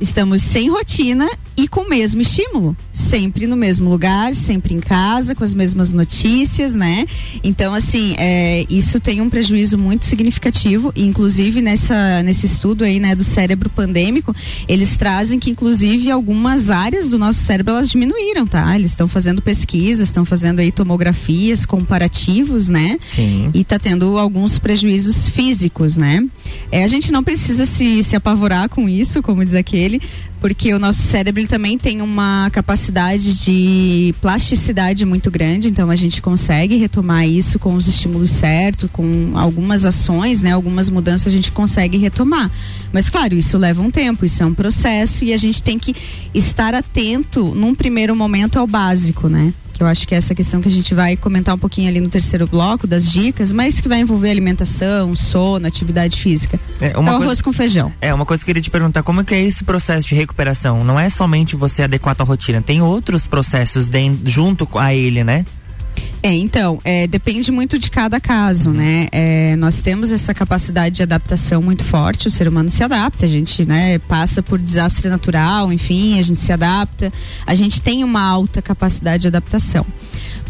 estamos 0.00 0.42
sem 0.42 0.68
rotina 0.68 1.28
e 1.56 1.66
com 1.66 1.80
o 1.80 1.88
mesmo 1.88 2.20
estímulo, 2.20 2.76
sempre 2.92 3.46
no 3.46 3.56
mesmo 3.56 3.88
lugar, 3.88 4.34
sempre 4.34 4.74
em 4.74 4.80
casa, 4.80 5.34
com 5.34 5.42
as 5.42 5.54
mesmas 5.54 5.90
notícias, 5.90 6.74
né? 6.74 7.06
Então, 7.42 7.72
assim, 7.72 8.14
é, 8.18 8.66
isso 8.68 9.00
tem 9.00 9.22
um 9.22 9.30
prejuízo 9.30 9.78
muito 9.78 10.04
significativo, 10.04 10.92
e 10.94 11.06
inclusive 11.06 11.62
nessa, 11.62 12.22
nesse 12.22 12.44
estudo 12.44 12.84
aí, 12.84 13.00
né, 13.00 13.14
do 13.14 13.24
cérebro 13.24 13.70
pandêmico, 13.70 14.36
eles 14.68 14.96
trazem 14.98 15.38
que, 15.38 15.50
inclusive, 15.50 16.10
algumas 16.10 16.68
áreas 16.68 17.08
do 17.08 17.18
nosso 17.18 17.40
cérebro 17.40 17.72
elas 17.72 17.90
diminuíram, 17.90 18.46
tá? 18.46 18.76
Eles 18.78 18.90
estão 18.90 19.08
fazendo 19.08 19.40
pesquisas, 19.40 20.08
estão 20.08 20.26
fazendo 20.26 20.60
aí 20.60 20.70
tomografias, 20.70 21.64
comparativos, 21.64 22.68
né? 22.68 22.98
Sim. 23.08 23.50
E 23.54 23.64
tá 23.64 23.78
tendo 23.78 24.18
alguns 24.18 24.58
prejuízos 24.58 25.26
físicos, 25.28 25.96
né? 25.96 26.22
É, 26.70 26.84
a 26.84 26.88
gente 26.88 27.10
não 27.10 27.24
precisa 27.24 27.64
se, 27.64 28.02
se 28.02 28.14
apavorar 28.14 28.68
com 28.68 28.88
isso, 28.88 29.22
como 29.22 29.42
diz 29.42 29.54
aquele, 29.86 30.00
porque 30.40 30.74
o 30.74 30.78
nosso 30.78 31.02
cérebro 31.02 31.46
também 31.46 31.78
tem 31.78 32.02
uma 32.02 32.50
capacidade 32.50 33.44
de 33.44 34.14
plasticidade 34.20 35.04
muito 35.06 35.30
grande, 35.30 35.68
então 35.68 35.90
a 35.90 35.96
gente 35.96 36.20
consegue 36.20 36.76
retomar 36.76 37.26
isso 37.26 37.58
com 37.58 37.74
os 37.74 37.86
estímulos 37.86 38.30
certos, 38.30 38.90
com 38.92 39.32
algumas 39.34 39.84
ações, 39.84 40.42
né, 40.42 40.52
algumas 40.52 40.90
mudanças 40.90 41.28
a 41.28 41.30
gente 41.30 41.52
consegue 41.52 41.96
retomar. 41.96 42.50
Mas 42.92 43.08
claro, 43.08 43.34
isso 43.34 43.56
leva 43.56 43.80
um 43.82 43.90
tempo, 43.90 44.24
isso 44.24 44.42
é 44.42 44.46
um 44.46 44.54
processo 44.54 45.24
e 45.24 45.32
a 45.32 45.36
gente 45.36 45.62
tem 45.62 45.78
que 45.78 45.94
estar 46.34 46.74
atento 46.74 47.54
num 47.54 47.74
primeiro 47.74 48.14
momento 48.14 48.58
ao 48.58 48.66
básico, 48.66 49.28
né? 49.28 49.52
Que 49.76 49.82
eu 49.82 49.86
acho 49.86 50.06
que 50.08 50.14
é 50.14 50.18
essa 50.18 50.34
questão 50.34 50.60
que 50.60 50.68
a 50.68 50.70
gente 50.70 50.94
vai 50.94 51.16
comentar 51.16 51.54
um 51.54 51.58
pouquinho 51.58 51.88
ali 51.88 52.00
no 52.00 52.08
terceiro 52.08 52.46
bloco 52.46 52.86
das 52.86 53.10
dicas, 53.10 53.52
mas 53.52 53.80
que 53.80 53.88
vai 53.88 54.00
envolver 54.00 54.30
alimentação, 54.30 55.14
sono, 55.14 55.66
atividade 55.66 56.20
física. 56.20 56.58
É, 56.80 56.96
uma 56.98 57.10
é 57.10 57.14
o 57.14 57.16
coisa- 57.16 57.24
arroz 57.24 57.42
com 57.42 57.52
feijão. 57.52 57.92
É, 58.00 58.12
uma 58.12 58.24
coisa 58.26 58.42
que 58.44 58.50
eu 58.50 58.54
queria 58.54 58.62
te 58.62 58.70
perguntar, 58.70 59.02
como 59.02 59.20
é 59.20 59.24
que 59.24 59.34
é 59.34 59.42
esse 59.42 59.64
processo 59.64 60.08
de 60.08 60.14
recuperação? 60.14 60.82
Não 60.84 60.98
é 60.98 61.08
somente 61.08 61.54
você 61.56 61.82
adequar 61.82 62.12
a 62.12 62.14
tua 62.14 62.26
rotina, 62.26 62.60
tem 62.62 62.80
outros 62.82 63.26
processos 63.26 63.88
den- 63.90 64.18
junto 64.24 64.68
a 64.78 64.94
ele, 64.94 65.22
né? 65.24 65.44
É, 66.22 66.34
então, 66.34 66.80
é, 66.84 67.06
depende 67.06 67.52
muito 67.52 67.78
de 67.78 67.90
cada 67.90 68.20
caso, 68.20 68.70
né? 68.70 69.06
É, 69.12 69.54
nós 69.56 69.80
temos 69.80 70.10
essa 70.10 70.34
capacidade 70.34 70.96
de 70.96 71.02
adaptação 71.02 71.62
muito 71.62 71.84
forte, 71.84 72.26
o 72.26 72.30
ser 72.30 72.48
humano 72.48 72.68
se 72.68 72.82
adapta, 72.82 73.26
a 73.26 73.28
gente, 73.28 73.64
né, 73.64 73.98
passa 74.00 74.42
por 74.42 74.58
desastre 74.58 75.08
natural, 75.08 75.72
enfim, 75.72 76.18
a 76.18 76.22
gente 76.22 76.40
se 76.40 76.52
adapta, 76.52 77.12
a 77.46 77.54
gente 77.54 77.80
tem 77.80 78.02
uma 78.02 78.22
alta 78.22 78.60
capacidade 78.60 79.22
de 79.22 79.28
adaptação. 79.28 79.86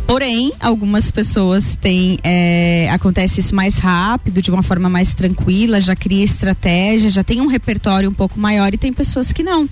Porém, 0.06 0.52
algumas 0.60 1.10
pessoas 1.10 1.74
têm. 1.74 2.18
é, 2.22 2.88
acontece 2.92 3.40
isso 3.40 3.54
mais 3.54 3.76
rápido, 3.76 4.40
de 4.40 4.52
uma 4.52 4.62
forma 4.62 4.88
mais 4.88 5.12
tranquila, 5.14 5.80
já 5.80 5.96
cria 5.96 6.24
estratégia, 6.24 7.10
já 7.10 7.24
tem 7.24 7.40
um 7.40 7.46
repertório 7.46 8.08
um 8.08 8.14
pouco 8.14 8.38
maior 8.38 8.72
e 8.72 8.78
tem 8.78 8.92
pessoas 8.92 9.32
que 9.32 9.42
não. 9.42 9.68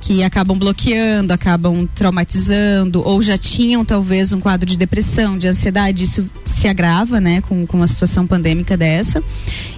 Que 0.00 0.22
acabam 0.22 0.56
bloqueando, 0.56 1.32
acabam 1.32 1.86
traumatizando, 1.94 3.02
ou 3.04 3.20
já 3.20 3.36
tinham 3.36 3.84
talvez 3.84 4.32
um 4.32 4.40
quadro 4.40 4.68
de 4.68 4.76
depressão, 4.78 5.36
de 5.36 5.48
ansiedade, 5.48 6.04
isso 6.04 6.28
se 6.44 6.68
agrava, 6.68 7.20
né, 7.20 7.40
com, 7.40 7.66
com 7.66 7.76
uma 7.76 7.86
situação 7.86 8.26
pandêmica 8.26 8.76
dessa. 8.76 9.22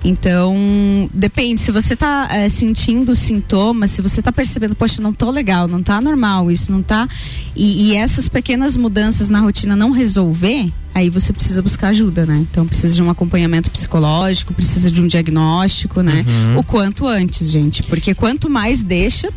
Então, 0.05 1.09
depende, 1.13 1.61
se 1.61 1.71
você 1.71 1.97
tá 1.97 2.29
é, 2.31 2.49
sentindo 2.49 3.15
sintomas, 3.15 3.91
se 3.91 4.03
você 4.03 4.21
tá 4.23 4.31
percebendo, 4.31 4.75
poxa, 4.75 5.03
não 5.03 5.13
tô 5.13 5.31
legal, 5.31 5.67
não 5.67 5.83
tá 5.83 6.01
normal, 6.01 6.51
isso 6.51 6.71
não 6.71 6.83
tá. 6.83 7.09
E, 7.57 7.91
e 7.91 7.97
essas 7.97 8.29
pequenas 8.29 8.77
mudanças 8.77 9.29
na 9.29 9.41
rotina 9.41 9.75
não 9.75 9.91
resolver, 9.91 10.71
aí 10.95 11.11
você 11.11 11.33
precisa 11.33 11.63
buscar 11.63 11.89
ajuda, 11.89 12.27
né? 12.27 12.45
Então 12.51 12.67
precisa 12.67 12.95
de 12.95 13.03
um 13.03 13.11
acompanhamento 13.11 13.71
psicológico, 13.71 14.55
precisa 14.55 14.91
de 14.91 15.01
um 15.01 15.07
diagnóstico, 15.07 16.03
né? 16.03 16.25
Uhum. 16.27 16.59
O 16.59 16.65
quanto 16.65 17.07
antes, 17.07 17.51
gente. 17.51 17.83
Porque 17.85 18.15
quanto 18.15 18.49
mais 18.49 18.83
deixa, 18.83 19.29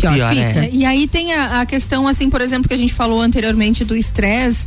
pior, 0.00 0.14
Pior, 0.14 0.34
fica. 0.34 0.64
É, 0.64 0.70
E 0.72 0.84
aí 0.84 1.06
tem 1.06 1.32
a, 1.32 1.60
a 1.60 1.66
questão, 1.66 2.06
assim, 2.08 2.28
por 2.30 2.40
exemplo, 2.40 2.68
que 2.68 2.74
a 2.74 2.78
gente 2.78 2.92
falou 2.92 3.20
anteriormente 3.20 3.84
do 3.84 3.96
estresse. 3.96 4.66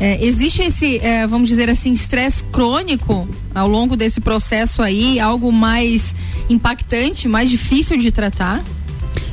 É, 0.00 0.24
existe 0.24 0.60
esse, 0.62 0.98
é, 0.98 1.26
vamos 1.26 1.48
dizer 1.48 1.70
assim, 1.70 1.92
estresse 1.92 2.42
crônico 2.52 3.28
ao 3.54 3.68
longo 3.68 3.96
desse 3.96 4.20
processo 4.20 4.82
aí, 4.82 5.20
algo 5.20 5.52
mais 5.52 6.14
impactante, 6.48 7.28
mais 7.28 7.48
difícil 7.48 7.96
de 7.96 8.10
tratar? 8.10 8.62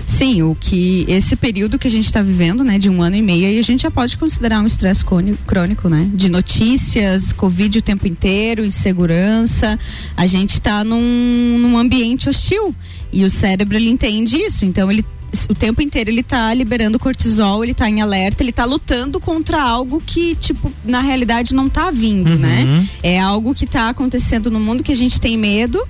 Sim, 0.05 0.43
o 0.43 0.55
que 0.59 1.05
esse 1.07 1.35
período 1.35 1.79
que 1.79 1.87
a 1.87 1.89
gente 1.89 2.05
está 2.05 2.21
vivendo, 2.21 2.63
né, 2.63 2.77
de 2.77 2.89
um 2.89 3.01
ano 3.01 3.15
e 3.15 3.21
meio, 3.21 3.47
aí 3.47 3.57
a 3.57 3.61
gente 3.63 3.81
já 3.83 3.89
pode 3.89 4.17
considerar 4.17 4.61
um 4.61 4.67
estresse 4.67 5.03
crôni- 5.05 5.37
crônico, 5.47 5.87
né? 5.89 6.07
De 6.13 6.29
notícias, 6.29 7.31
Covid 7.31 7.79
o 7.79 7.81
tempo 7.81 8.05
inteiro, 8.07 8.63
insegurança. 8.65 9.79
A 10.15 10.27
gente 10.27 10.55
está 10.55 10.83
num, 10.83 11.57
num 11.59 11.77
ambiente 11.77 12.27
hostil 12.29 12.75
e 13.11 13.23
o 13.23 13.29
cérebro 13.31 13.77
ele 13.77 13.89
entende 13.89 14.35
isso, 14.37 14.65
então 14.65 14.91
ele 14.91 15.03
o 15.49 15.55
tempo 15.55 15.81
inteiro 15.81 16.09
ele 16.09 16.23
tá 16.23 16.53
liberando 16.53 16.99
cortisol, 16.99 17.63
ele 17.63 17.73
tá 17.73 17.89
em 17.89 18.01
alerta, 18.01 18.43
ele 18.43 18.51
tá 18.51 18.65
lutando 18.65 19.19
contra 19.19 19.61
algo 19.61 20.01
que, 20.05 20.35
tipo, 20.35 20.71
na 20.83 20.99
realidade 21.01 21.53
não 21.55 21.69
tá 21.69 21.89
vindo, 21.91 22.31
Uhum. 22.31 22.37
né? 22.37 22.87
É 23.01 23.19
algo 23.19 23.53
que 23.55 23.65
tá 23.65 23.89
acontecendo 23.89 24.51
no 24.51 24.59
mundo 24.59 24.83
que 24.83 24.91
a 24.91 24.95
gente 24.95 25.19
tem 25.21 25.37
medo, 25.37 25.81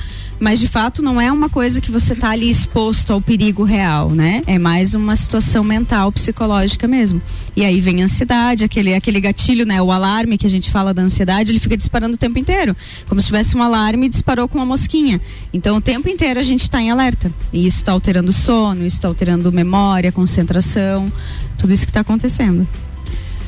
mas 0.42 0.60
de 0.60 0.68
fato 0.68 1.04
não 1.04 1.22
é 1.22 1.32
uma 1.32 1.48
coisa 1.48 1.80
que 1.80 1.92
você 1.92 2.16
tá 2.16 2.32
ali 2.32 2.50
exposto 2.50 3.14
ao 3.14 3.22
perigo 3.22 3.64
real, 3.64 4.10
né? 4.10 4.42
É 4.48 4.58
mais 4.58 4.96
uma 4.96 5.16
situação 5.16 5.64
mental, 5.64 6.12
psicológica 6.12 6.88
mesmo. 6.88 7.22
E 7.56 7.64
aí 7.64 7.80
vem 7.80 8.02
a 8.02 8.06
ansiedade, 8.06 8.64
aquele, 8.64 8.96
aquele 8.96 9.22
gatilho, 9.22 9.68
né? 9.68 9.80
O 9.80 9.92
alarme 9.92 10.40
que 10.40 10.48
a 10.48 10.50
gente 10.50 10.72
fala 10.72 10.96
da 10.96 11.04
ansiedade, 11.04 11.52
ele 11.52 11.60
fica 11.60 11.78
disparando 11.78 12.16
o 12.16 12.18
tempo 12.18 12.40
inteiro. 12.40 12.76
Como 13.08 13.22
se 13.22 13.28
tivesse 13.28 13.56
um 13.56 13.62
alarme 13.62 14.08
e 14.08 14.10
disparou 14.10 14.48
com 14.48 14.58
uma 14.58 14.66
mosquinha. 14.66 15.22
Então 15.54 15.78
o 15.78 15.82
tempo 15.82 16.10
inteiro 16.10 16.40
a 16.40 16.44
gente 16.44 16.64
está 16.64 16.82
em 16.82 16.90
alerta. 16.90 17.32
E 17.54 17.68
isso 17.68 17.78
está 17.78 17.92
alterando 17.92 18.32
o 18.32 18.34
sono, 18.34 18.84
isso 18.84 18.96
está 18.96 19.08
alterando 19.08 19.52
memória, 19.52 20.12
concentração, 20.12 21.14
tudo 21.56 21.72
isso 21.72 21.86
que 21.86 21.92
está 21.92 22.00
acontecendo. 22.00 22.68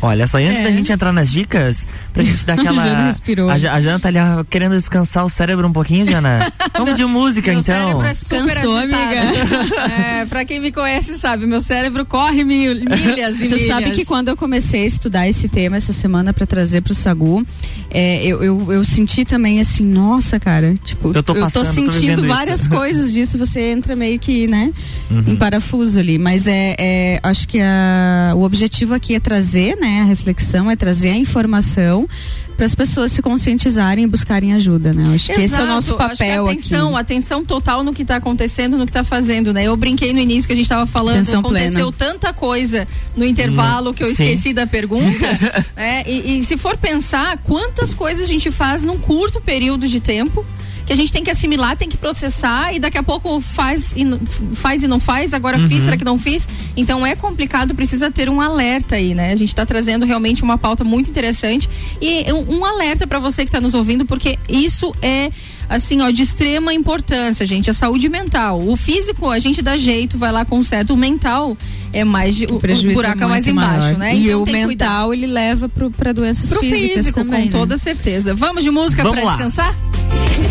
Olha 0.06 0.28
só, 0.28 0.38
antes 0.38 0.60
É. 0.60 0.64
da 0.64 0.72
gente 0.72 0.92
entrar 0.92 1.14
nas 1.14 1.32
dicas, 1.32 1.88
pra 2.14 2.22
gente 2.24 2.46
dar 2.46 2.54
aquela. 2.60 2.84
Jana 2.84 3.06
respirou. 3.08 3.50
A, 3.50 3.54
a 3.54 3.82
Jana 3.82 4.00
tá 4.00 4.10
ali 4.10 4.18
querendo 4.50 4.76
descansar 4.76 5.26
o 5.26 5.30
cérebro 5.30 5.66
um 5.68 5.72
pouquinho, 5.74 6.06
Jana. 6.06 6.52
Vamos 6.78 6.96
de 6.96 7.06
música 7.06 7.52
Meu 7.52 7.62
então. 7.62 7.74
cérebro 7.76 8.06
é 8.06 8.14
super 8.14 8.54
Cansou, 8.56 8.76
agitado. 8.78 9.74
é, 10.22 10.26
pra 10.26 10.44
quem 10.46 10.60
me 10.60 10.72
conhece 10.72 11.18
sabe, 11.18 11.46
meu 11.46 11.62
cérebro 11.62 12.06
corre 12.06 12.44
mil, 12.44 12.76
milhas 12.76 13.36
e 13.40 13.48
Tu 13.48 13.56
milhas. 13.56 13.68
sabe 13.68 13.92
que 13.92 14.04
quando 14.04 14.28
eu 14.28 14.36
comecei 14.38 14.84
a 14.84 14.86
estudar 14.86 15.28
esse 15.28 15.48
tema 15.48 15.78
essa 15.78 15.94
semana 15.94 16.34
para 16.34 16.46
trazer 16.46 16.82
pro 16.82 16.94
Sagu, 16.94 17.46
é, 17.90 18.24
eu, 18.26 18.44
eu, 18.44 18.72
eu 18.74 18.84
senti 18.84 19.24
também 19.24 19.62
assim, 19.62 19.86
nossa, 19.86 20.40
cara, 20.40 20.76
tipo, 20.84 21.12
Eu 21.16 21.24
tô 21.24 21.34
passando, 21.34 21.66
tô 21.68 21.72
sentindo 21.74 22.22
vivendo 22.22 22.28
várias 22.28 22.62
isso. 22.62 22.70
coisas 22.70 23.14
disso, 23.14 23.38
você 23.38 23.62
entra 23.72 23.96
meio 23.96 24.20
que, 24.20 24.48
né, 24.48 24.72
Uhum. 25.10 25.24
em 25.28 25.36
parafuso 25.36 26.00
ali. 26.00 26.18
Mas 26.18 26.48
é, 26.48 26.76
é, 26.78 27.20
acho 27.24 27.48
que 27.48 27.60
a, 27.62 28.34
o 28.36 28.42
objetivo 28.44 28.94
aqui 28.94 29.14
é 29.16 29.20
trazer, 29.20 29.78
né, 29.78 29.93
a 30.02 30.06
reflexão, 30.06 30.70
é 30.70 30.76
trazer 30.76 31.10
a 31.10 31.16
informação 31.16 32.08
para 32.56 32.66
as 32.66 32.76
pessoas 32.76 33.12
se 33.12 33.22
conscientizarem 33.22 34.04
e 34.04 34.08
buscarem 34.08 34.54
ajuda, 34.54 34.94
né? 34.94 35.16
Acho 35.16 35.34
que 35.34 35.42
esse 35.42 35.56
é 35.56 35.64
o 35.64 35.66
nosso 35.66 35.96
Exato, 35.96 36.04
acho 36.04 36.18
que 36.18 36.24
papel 36.24 36.48
atenção, 36.48 36.88
aqui. 36.90 37.00
atenção 37.00 37.46
total 37.46 37.84
no 37.84 37.94
que 37.94 38.04
está 38.04 38.18
acontecendo, 38.18 38.78
no 38.78 38.86
que 38.86 38.92
está 38.92 39.04
fazendo, 39.04 39.52
né? 39.52 39.64
Eu 39.64 39.76
brinquei 39.76 40.14
no 40.14 40.20
início 40.20 40.46
que 40.46 40.54
a 40.54 40.56
gente 40.56 40.66
estava 40.66 40.86
falando, 40.86 41.16
Atenção 41.16 41.40
aconteceu 41.40 41.92
plena. 41.92 42.14
tanta 42.14 42.32
coisa 42.32 42.88
no 43.16 43.26
intervalo 43.26 43.94
que 43.94 44.04
eu 44.04 44.08
Sim. 44.14 44.24
esqueci 44.24 44.54
da 44.54 44.68
pergunta, 44.68 45.28
né? 45.76 46.04
E, 46.06 46.40
e 46.40 46.46
se 46.46 46.56
for 46.56 46.78
pensar, 46.78 47.38
quantas 47.40 47.94
coisas 47.94 48.24
a 48.24 48.28
gente 48.28 48.52
faz 48.52 48.84
num 48.84 49.00
curto 49.00 49.42
período 49.42 49.88
de 49.88 50.00
tempo 50.00 50.46
que 50.86 50.94
a 50.94 50.96
gente 50.96 51.12
tem 51.12 51.24
que 51.24 51.32
assimilar, 51.32 51.78
tem 51.78 51.88
que 51.90 51.98
processar 51.98 52.74
e 52.74 52.80
daqui 52.80 52.98
a 52.98 53.04
pouco 53.04 53.40
faz 53.42 53.92
e, 53.96 54.04
não- 54.04 54.20
faz 54.56 54.84
e 54.84 54.88
não 54.88 55.00
faz, 55.00 55.34
agora 55.34 55.58
Uhum. 55.58 55.70
fiz, 55.70 55.84
será 55.84 55.96
que 55.98 56.04
não 56.04 56.20
fiz? 56.20 56.48
Então 56.76 57.06
é 57.06 57.16
complicado, 57.16 57.74
precisa 57.74 58.12
ter 58.12 58.30
um 58.30 58.42
alerta 58.42 58.96
aí, 58.96 59.14
né? 59.16 59.32
A 59.32 59.36
gente 59.36 59.50
está 59.50 59.66
trazendo 59.66 60.06
realmente 60.06 60.44
uma 60.44 60.58
pauta 60.58 60.84
muito 60.84 61.10
interessante 61.10 61.70
e 62.02 62.26
um, 62.34 62.58
um 62.60 62.66
alerta 62.66 63.08
para 63.08 63.20
você 63.20 63.44
que 63.44 63.50
está 63.50 63.62
nos 63.62 63.74
ouvindo, 63.74 64.06
porque 64.06 64.38
isso 64.50 64.94
é 65.02 65.32
assim, 65.70 66.02
ó, 66.02 66.10
de 66.10 66.24
extrema 66.24 66.74
importância, 66.74 67.46
gente, 67.46 67.70
a 67.70 67.74
saúde 67.74 68.10
mental. 68.10 68.62
O 68.62 68.76
físico 68.76 69.30
a 69.30 69.40
gente 69.40 69.62
dá 69.62 69.78
jeito, 69.78 70.18
vai 70.18 70.32
lá 70.32 70.46
conserta, 70.46 70.94
o 70.94 70.98
mental 70.98 71.58
é 71.92 72.04
mais 72.04 72.40
o, 72.42 72.56
o 72.56 72.60
prejuízo 72.60 72.96
buraco 72.96 73.24
é 73.24 73.28
mais 73.28 73.48
embaixo, 73.48 73.78
maior. 73.78 73.98
né? 73.98 74.16
E 74.16 74.28
Então 74.30 74.44
o 74.44 74.46
mental 74.46 75.14
ele 75.14 75.28
leva 75.28 75.70
para 75.70 76.12
doenças 76.12 76.50
Pro 76.50 76.60
físicas 76.60 76.96
físico, 76.96 77.20
também, 77.20 77.42
com 77.42 77.46
né? 77.46 77.52
toda 77.52 77.78
certeza. 77.78 78.34
Vamos 78.34 78.64
de 78.64 78.72
música 78.72 79.04
Vamos 79.04 79.20
para 79.20 79.30
lá. 79.30 79.36
descansar? 79.38 79.76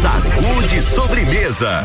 Sacude 0.01 0.83
sobremesa. 0.83 1.85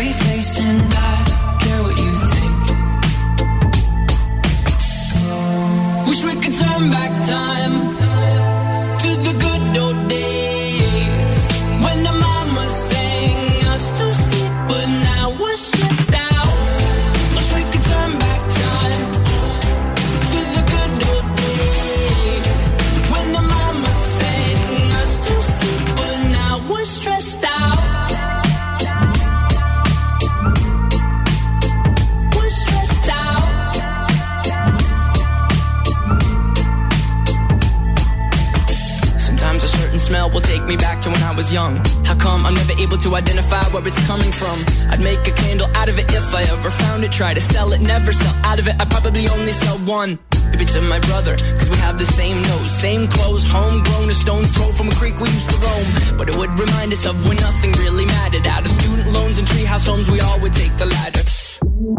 Try 47.21 47.35
to 47.35 47.39
sell 47.39 47.71
it, 47.71 47.81
never 47.81 48.11
sell 48.11 48.33
out 48.43 48.57
of 48.57 48.67
it. 48.67 48.73
I 48.79 48.85
probably 48.85 49.27
only 49.27 49.51
sell 49.51 49.77
one. 49.85 50.17
Maybe 50.49 50.65
to 50.65 50.81
my 50.81 50.97
brother, 51.01 51.37
cause 51.37 51.69
we 51.69 51.77
have 51.77 51.99
the 51.99 52.05
same 52.05 52.41
nose, 52.41 52.71
same 52.71 53.07
clothes, 53.07 53.43
homegrown, 53.43 54.09
a 54.09 54.13
stone's 54.15 54.49
throw 54.49 54.71
from 54.71 54.87
a 54.87 54.95
creek 54.95 55.19
we 55.19 55.29
used 55.29 55.47
to 55.51 55.55
roam. 55.57 56.17
But 56.17 56.29
it 56.29 56.35
would 56.35 56.59
remind 56.59 56.91
us 56.91 57.05
of 57.05 57.23
when 57.27 57.37
nothing 57.37 57.73
really 57.73 58.07
mattered. 58.07 58.47
Out 58.47 58.65
of 58.65 58.71
student 58.71 59.11
loans 59.11 59.37
and 59.37 59.47
treehouse 59.47 59.85
homes, 59.85 60.09
we 60.09 60.19
all 60.19 60.39
would 60.39 60.53
take 60.53 60.75
the 60.79 60.87
ladder. 60.87 61.21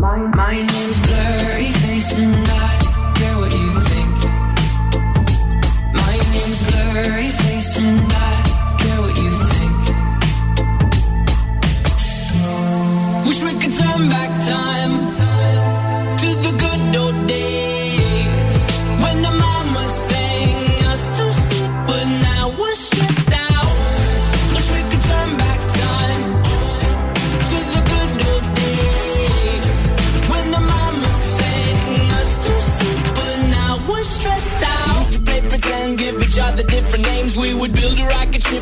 My, 0.00 0.18
my 0.34 0.56
name's 0.56 0.98
Blurry 1.06 1.70
Face 1.70 2.18
and 2.18 2.48
I 2.48 2.81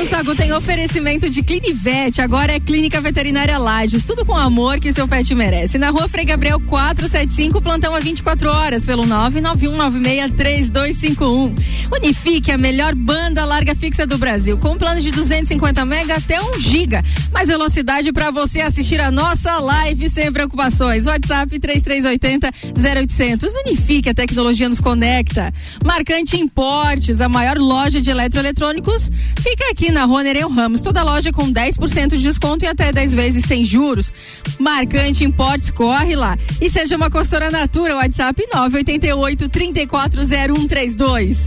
O 0.00 0.06
Sagu 0.08 0.34
tem 0.34 0.50
oferecimento 0.52 1.28
de 1.28 1.42
Clinivete, 1.42 2.22
agora 2.22 2.52
é 2.52 2.60
Clínica 2.60 3.02
Veterinária 3.02 3.58
Lages, 3.58 4.04
tudo 4.04 4.24
com 4.24 4.34
amor 4.34 4.80
que 4.80 4.94
seu 4.94 5.06
pet 5.06 5.34
merece. 5.34 5.76
Na 5.76 5.90
rua 5.90 6.08
Frei 6.08 6.24
Gabriel 6.24 6.58
475, 6.58 7.60
plantão 7.60 7.94
a 7.94 8.00
24 8.00 8.48
horas, 8.48 8.86
pelo 8.86 9.02
991963251. 9.04 11.52
Unifique, 11.92 12.50
a 12.50 12.56
melhor 12.56 12.94
banda 12.94 13.44
larga 13.44 13.74
fixa 13.74 14.06
do 14.06 14.16
Brasil, 14.16 14.56
com 14.56 14.78
plano 14.78 15.00
de 15.00 15.10
250 15.10 15.84
mega 15.84 16.14
até 16.14 16.40
1 16.40 16.60
giga. 16.60 17.04
Mais 17.30 17.48
velocidade 17.48 18.10
para 18.12 18.30
você 18.30 18.60
assistir 18.60 19.00
a 19.00 19.10
nossa 19.10 19.58
live 19.58 20.08
sem 20.08 20.32
preocupações. 20.32 21.04
WhatsApp 21.04 21.58
3380 21.58 22.48
0800. 22.78 23.52
Unifique, 23.66 24.08
a 24.08 24.14
tecnologia 24.14 24.68
nos 24.68 24.80
conecta. 24.80 25.52
Marcante 25.84 26.36
Importes, 26.38 27.20
a 27.20 27.28
maior 27.28 27.58
loja 27.58 27.79
de 27.88 28.10
eletroeletrônicos, 28.10 29.08
fica 29.40 29.70
aqui 29.70 29.90
na 29.90 30.04
Rua 30.04 30.22
Nereu 30.22 30.50
Ramos. 30.50 30.80
Toda 30.80 31.02
loja 31.02 31.32
com 31.32 31.50
10% 31.50 32.16
de 32.16 32.22
desconto 32.22 32.64
e 32.64 32.68
até 32.68 32.92
10 32.92 33.14
vezes 33.14 33.44
sem 33.46 33.64
juros. 33.64 34.12
Marcante 34.58 35.24
Importes, 35.24 35.70
corre 35.70 36.14
lá. 36.14 36.36
E 36.60 36.68
seja 36.68 36.96
uma 36.96 37.08
consultora 37.08 37.50
Natura, 37.50 37.96
WhatsApp 37.96 38.46
988 38.52 39.48
340132. 39.48 41.38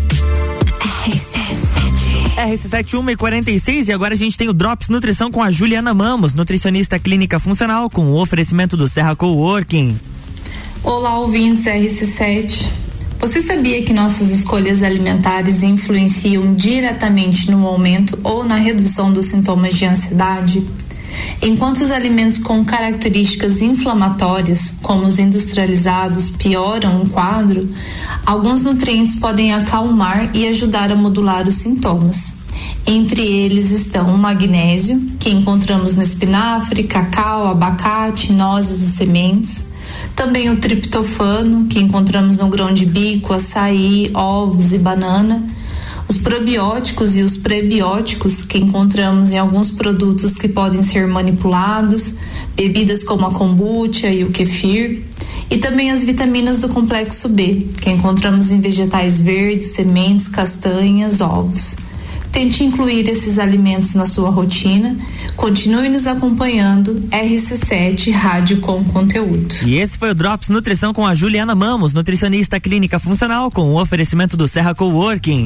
RC71 2.35 3.11
e 3.11 3.15
46 3.15 3.87
e 3.89 3.91
agora 3.91 4.13
a 4.15 4.17
gente 4.17 4.37
tem 4.37 4.49
o 4.49 4.53
Drops 4.53 4.89
Nutrição 4.89 5.29
com 5.29 5.43
a 5.43 5.51
Juliana 5.51 5.93
Mamos, 5.93 6.33
nutricionista 6.33 6.97
clínica 6.97 7.39
funcional, 7.39 7.89
com 7.89 8.07
o 8.07 8.19
oferecimento 8.19 8.75
do 8.75 8.87
Serra 8.87 9.15
Coworking. 9.15 9.99
Olá, 10.83 11.19
ouvintes 11.19 11.65
RC7. 11.65 12.82
Você 13.19 13.41
sabia 13.41 13.83
que 13.83 13.93
nossas 13.93 14.31
escolhas 14.31 14.83
alimentares 14.83 15.63
influenciam 15.63 16.53
diretamente 16.53 17.49
no 17.49 17.65
aumento 17.65 18.19
ou 18.23 18.43
na 18.43 18.55
redução 18.55 19.11
dos 19.11 19.27
sintomas 19.27 19.75
de 19.75 19.85
ansiedade? 19.85 20.67
Enquanto 21.41 21.81
os 21.81 21.91
alimentos 21.91 22.37
com 22.37 22.63
características 22.65 23.61
inflamatórias, 23.61 24.73
como 24.81 25.05
os 25.05 25.19
industrializados, 25.19 26.29
pioram 26.29 27.03
o 27.03 27.09
quadro, 27.09 27.69
alguns 28.25 28.63
nutrientes 28.63 29.15
podem 29.15 29.53
acalmar 29.53 30.29
e 30.33 30.47
ajudar 30.47 30.91
a 30.91 30.95
modular 30.95 31.47
os 31.47 31.55
sintomas. 31.55 32.35
Entre 32.85 33.21
eles 33.21 33.71
estão 33.71 34.13
o 34.13 34.17
magnésio, 34.17 34.99
que 35.19 35.29
encontramos 35.29 35.95
no 35.95 36.03
espinafre, 36.03 36.83
cacau, 36.83 37.47
abacate, 37.47 38.31
nozes 38.33 38.81
e 38.81 38.91
sementes. 38.91 39.65
Também 40.15 40.49
o 40.49 40.57
triptofano, 40.57 41.65
que 41.65 41.79
encontramos 41.79 42.37
no 42.37 42.47
grão 42.47 42.73
de 42.73 42.85
bico, 42.85 43.33
açaí, 43.33 44.11
ovos 44.13 44.73
e 44.73 44.77
banana. 44.77 45.43
Os 46.07 46.17
probióticos 46.17 47.15
e 47.15 47.21
os 47.21 47.37
prebióticos, 47.37 48.45
que 48.45 48.59
encontramos 48.59 49.31
em 49.31 49.39
alguns 49.39 49.71
produtos 49.71 50.35
que 50.35 50.47
podem 50.47 50.83
ser 50.83 51.07
manipulados, 51.07 52.13
bebidas 52.55 53.03
como 53.03 53.25
a 53.25 53.31
kombucha 53.31 54.09
e 54.09 54.23
o 54.23 54.29
kefir. 54.29 55.03
E 55.49 55.57
também 55.57 55.91
as 55.91 56.03
vitaminas 56.03 56.61
do 56.61 56.69
complexo 56.69 57.27
B, 57.27 57.67
que 57.81 57.89
encontramos 57.89 58.51
em 58.51 58.59
vegetais 58.59 59.19
verdes, 59.19 59.71
sementes, 59.71 60.27
castanhas, 60.27 61.21
ovos. 61.21 61.75
Tente 62.33 62.63
incluir 62.63 63.07
esses 63.07 63.37
alimentos 63.37 63.93
na 63.93 64.07
sua 64.07 64.31
rotina. 64.31 64.97
Continue 65.35 65.87
nos 65.87 66.07
acompanhando. 66.07 66.95
RC7 67.11 68.11
Rádio 68.11 68.59
com 68.59 68.83
Conteúdo. 68.83 69.55
E 69.63 69.75
esse 69.75 69.99
foi 69.99 70.09
o 70.09 70.15
Drops 70.15 70.49
Nutrição 70.49 70.91
com 70.93 71.05
a 71.05 71.13
Juliana 71.13 71.53
Mamos, 71.53 71.93
nutricionista 71.93 72.59
clínica 72.59 72.97
funcional, 72.97 73.51
com 73.51 73.71
o 73.71 73.79
oferecimento 73.79 74.35
do 74.35 74.47
Serra 74.47 74.73
Coworking. 74.73 75.45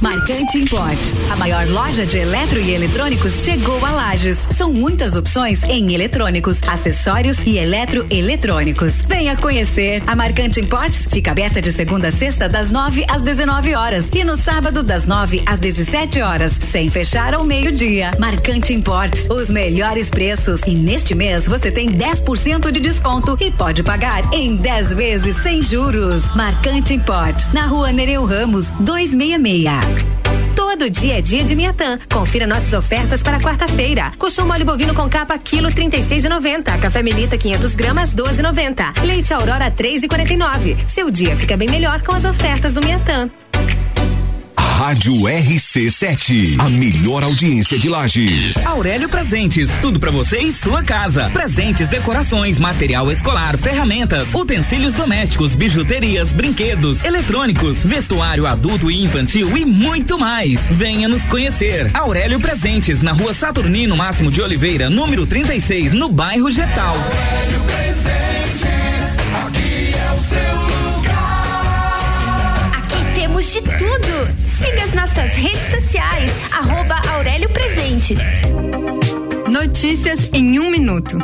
Marcante 0.00 0.58
Importes, 0.58 1.14
a 1.30 1.36
maior 1.36 1.66
loja 1.68 2.04
de 2.04 2.18
eletro 2.18 2.60
e 2.60 2.72
eletrônicos 2.72 3.44
chegou 3.44 3.84
a 3.84 3.90
Lages. 3.90 4.38
São 4.50 4.72
muitas 4.72 5.14
opções 5.14 5.62
em 5.62 5.94
eletrônicos, 5.94 6.62
acessórios 6.64 7.42
e 7.44 7.58
eletroeletrônicos. 7.58 9.02
Venha 9.02 9.36
conhecer. 9.36 10.02
A 10.06 10.16
Marcante 10.16 10.60
Importes 10.60 11.06
fica 11.10 11.30
aberta 11.30 11.62
de 11.62 11.72
segunda 11.72 12.08
a 12.08 12.12
sexta 12.12 12.48
das 12.48 12.70
9 12.70 13.06
às 13.08 13.22
19 13.22 13.74
horas 13.74 14.08
e 14.12 14.24
no 14.24 14.36
sábado 14.36 14.82
das 14.82 15.06
9 15.06 15.42
às 15.46 15.58
17 15.58 16.20
horas, 16.20 16.52
sem 16.52 16.90
fechar 16.90 17.32
ao 17.32 17.44
meio-dia. 17.44 18.10
Marcante 18.18 18.74
Importes, 18.74 19.26
os 19.30 19.48
melhores 19.48 20.10
preços 20.10 20.60
e 20.66 20.74
neste 20.74 21.14
mês 21.14 21.46
você 21.46 21.70
tem 21.70 21.90
10% 21.90 22.70
de 22.70 22.80
desconto 22.80 23.36
e 23.40 23.50
pode 23.50 23.82
pagar 23.82 24.32
em 24.34 24.56
10 24.56 24.94
vezes 24.94 25.36
sem 25.36 25.62
juros. 25.62 26.30
Marcante 26.34 26.92
Importes, 26.94 27.52
na 27.52 27.66
Rua 27.66 27.92
Nereu 27.92 28.24
Ramos, 28.24 28.70
266. 28.80 29.83
Todo 30.54 30.90
dia 30.90 31.18
é 31.18 31.22
dia 31.22 31.44
de 31.44 31.54
Miatã. 31.54 31.98
Confira 32.12 32.46
nossas 32.46 32.72
ofertas 32.74 33.22
para 33.22 33.40
quarta-feira. 33.40 34.12
Colchão 34.18 34.46
mole 34.46 34.64
bovino 34.64 34.92
com 34.92 35.08
capa 35.08 35.38
quilo 35.38 35.68
36,90. 35.68 36.78
Café 36.80 37.02
Melita 37.02 37.38
500 37.38 37.74
gramas 37.74 38.14
12,90. 38.14 39.02
Leite 39.04 39.32
Aurora 39.32 39.70
3,49. 39.70 40.86
Seu 40.86 41.10
dia 41.10 41.36
fica 41.36 41.56
bem 41.56 41.68
melhor 41.70 42.02
com 42.02 42.12
as 42.12 42.24
ofertas 42.24 42.74
do 42.74 42.82
Miatã. 42.82 43.30
Rádio 44.74 45.14
RC7, 45.14 46.56
a 46.58 46.68
melhor 46.68 47.22
audiência 47.22 47.78
de 47.78 47.88
Lages. 47.88 48.56
Aurélio 48.66 49.08
Presentes, 49.08 49.70
tudo 49.80 50.00
pra 50.00 50.10
você 50.10 50.38
e 50.38 50.52
sua 50.52 50.82
casa. 50.82 51.30
Presentes, 51.30 51.86
decorações, 51.86 52.58
material 52.58 53.10
escolar, 53.10 53.56
ferramentas, 53.56 54.34
utensílios 54.34 54.92
domésticos, 54.92 55.54
bijuterias, 55.54 56.32
brinquedos, 56.32 57.04
eletrônicos, 57.04 57.84
vestuário 57.84 58.46
adulto 58.46 58.90
e 58.90 59.00
infantil 59.00 59.56
e 59.56 59.64
muito 59.64 60.18
mais. 60.18 60.66
Venha 60.72 61.06
nos 61.06 61.24
conhecer. 61.26 61.88
Aurélio 61.94 62.40
Presentes, 62.40 63.00
na 63.00 63.12
rua 63.12 63.32
Saturnino 63.32 63.96
Máximo 63.96 64.28
de 64.28 64.42
Oliveira, 64.42 64.90
número 64.90 65.24
36, 65.24 65.92
no 65.92 66.08
bairro 66.08 66.50
Getal. 66.50 66.96
Aqui 66.96 67.83
Redes 75.34 75.68
sociais. 75.70 76.30
Arroba 76.52 77.00
Aurélio 77.14 77.48
Presentes. 77.48 78.18
Notícias 79.48 80.30
em 80.32 80.58
um 80.60 80.70
minuto. 80.70 81.18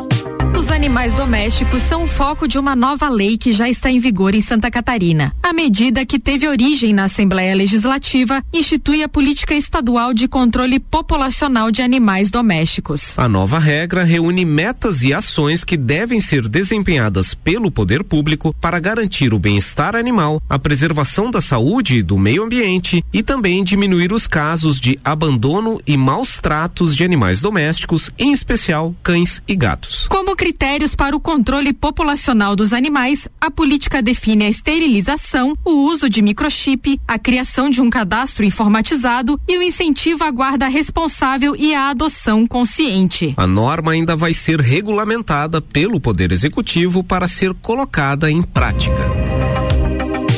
Animais 0.80 1.12
domésticos 1.12 1.82
são 1.82 2.04
o 2.04 2.08
foco 2.08 2.48
de 2.48 2.58
uma 2.58 2.74
nova 2.74 3.06
lei 3.10 3.36
que 3.36 3.52
já 3.52 3.68
está 3.68 3.90
em 3.90 4.00
vigor 4.00 4.34
em 4.34 4.40
Santa 4.40 4.70
Catarina. 4.70 5.36
A 5.42 5.52
medida, 5.52 6.06
que 6.06 6.18
teve 6.18 6.48
origem 6.48 6.94
na 6.94 7.04
Assembleia 7.04 7.54
Legislativa, 7.54 8.42
institui 8.50 9.02
a 9.02 9.08
política 9.08 9.54
estadual 9.54 10.14
de 10.14 10.26
controle 10.26 10.80
populacional 10.80 11.70
de 11.70 11.82
animais 11.82 12.30
domésticos. 12.30 13.12
A 13.18 13.28
nova 13.28 13.58
regra 13.58 14.04
reúne 14.04 14.46
metas 14.46 15.02
e 15.02 15.12
ações 15.12 15.64
que 15.64 15.76
devem 15.76 16.18
ser 16.18 16.48
desempenhadas 16.48 17.34
pelo 17.34 17.70
poder 17.70 18.02
público 18.02 18.56
para 18.58 18.80
garantir 18.80 19.34
o 19.34 19.38
bem-estar 19.38 19.94
animal, 19.94 20.42
a 20.48 20.58
preservação 20.58 21.30
da 21.30 21.42
saúde 21.42 21.96
e 21.96 22.02
do 22.02 22.16
meio 22.16 22.42
ambiente 22.42 23.04
e 23.12 23.22
também 23.22 23.62
diminuir 23.62 24.14
os 24.14 24.26
casos 24.26 24.80
de 24.80 24.98
abandono 25.04 25.78
e 25.86 25.94
maus 25.94 26.38
tratos 26.38 26.96
de 26.96 27.04
animais 27.04 27.42
domésticos, 27.42 28.10
em 28.18 28.32
especial 28.32 28.94
cães 29.02 29.42
e 29.46 29.54
gatos. 29.54 30.06
Como 30.08 30.30
critérios 30.70 30.94
para 30.94 31.16
o 31.16 31.20
controle 31.20 31.72
populacional 31.72 32.54
dos 32.54 32.72
animais, 32.72 33.26
a 33.40 33.50
política 33.50 34.00
define 34.00 34.44
a 34.44 34.48
esterilização, 34.48 35.56
o 35.64 35.88
uso 35.88 36.08
de 36.08 36.22
microchip, 36.22 37.00
a 37.08 37.18
criação 37.18 37.68
de 37.68 37.82
um 37.82 37.90
cadastro 37.90 38.44
informatizado 38.44 39.40
e 39.48 39.58
o 39.58 39.62
incentivo 39.62 40.22
à 40.22 40.30
guarda 40.30 40.68
responsável 40.68 41.56
e 41.56 41.74
à 41.74 41.88
adoção 41.90 42.46
consciente. 42.46 43.34
A 43.36 43.48
norma 43.48 43.90
ainda 43.90 44.14
vai 44.14 44.32
ser 44.32 44.60
regulamentada 44.60 45.60
pelo 45.60 46.00
Poder 46.00 46.30
Executivo 46.30 47.02
para 47.02 47.26
ser 47.26 47.52
colocada 47.54 48.30
em 48.30 48.40
prática. 48.40 49.10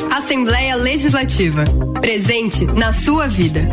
Assembleia 0.09 0.75
Legislativa. 0.75 1.63
Presente 2.01 2.65
na 2.65 2.91
sua 2.91 3.27
vida. 3.27 3.69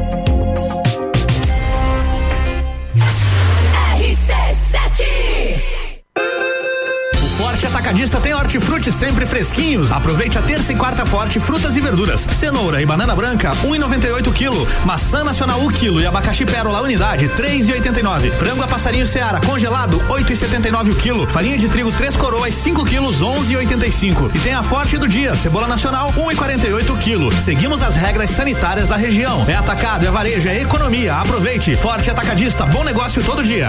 Atacadista 7.91 8.21
tem 8.21 8.33
hortifruti 8.33 8.93
sempre 8.93 9.27
fresquinhos. 9.27 9.91
Aproveite 9.91 10.39
a 10.39 10.43
terça 10.43 10.73
e 10.73 10.77
quarta 10.77 11.05
forte 11.05 11.41
frutas 11.41 11.77
e 11.77 11.81
verduras. 11.81 12.21
Cenoura 12.21 12.81
e 12.81 12.87
banana 12.87 13.17
branca, 13.17 13.51
1,98 13.65 14.33
quilo. 14.33 14.65
Maçã 14.85 15.25
nacional 15.25 15.61
1 15.63 15.69
quilo 15.71 16.01
e 16.01 16.07
abacaxi 16.07 16.47
pérola 16.47 16.81
unidade, 16.83 17.29
3,89. 17.31 18.31
Frango 18.35 18.63
a 18.63 18.69
passarinho 18.69 19.05
Seara 19.09 19.41
congelado, 19.41 19.99
8,79 20.09 20.93
o 20.93 20.95
quilo. 20.95 21.27
Farinha 21.27 21.59
de 21.59 21.69
trigo 21.69 21.91
3 21.91 22.15
coroas, 22.15 22.55
5 22.55 22.85
quilos, 22.85 23.21
11,85. 23.21 24.37
E 24.37 24.39
tem 24.39 24.55
a 24.55 24.63
forte 24.63 24.97
do 24.97 25.09
dia, 25.09 25.35
cebola 25.35 25.67
nacional, 25.67 26.13
1,48 26.13 26.97
quilo. 26.97 27.33
Seguimos 27.41 27.83
as 27.83 27.97
regras 27.97 28.31
sanitárias 28.31 28.87
da 28.87 28.95
região. 28.95 29.45
É 29.49 29.57
atacado, 29.57 30.07
é 30.07 30.11
varejo, 30.13 30.49
é 30.49 30.61
economia. 30.61 31.17
Aproveite. 31.17 31.75
Forte 31.75 32.09
Atacadista, 32.09 32.65
bom 32.67 32.85
negócio 32.85 33.21
todo 33.25 33.43
dia. 33.43 33.69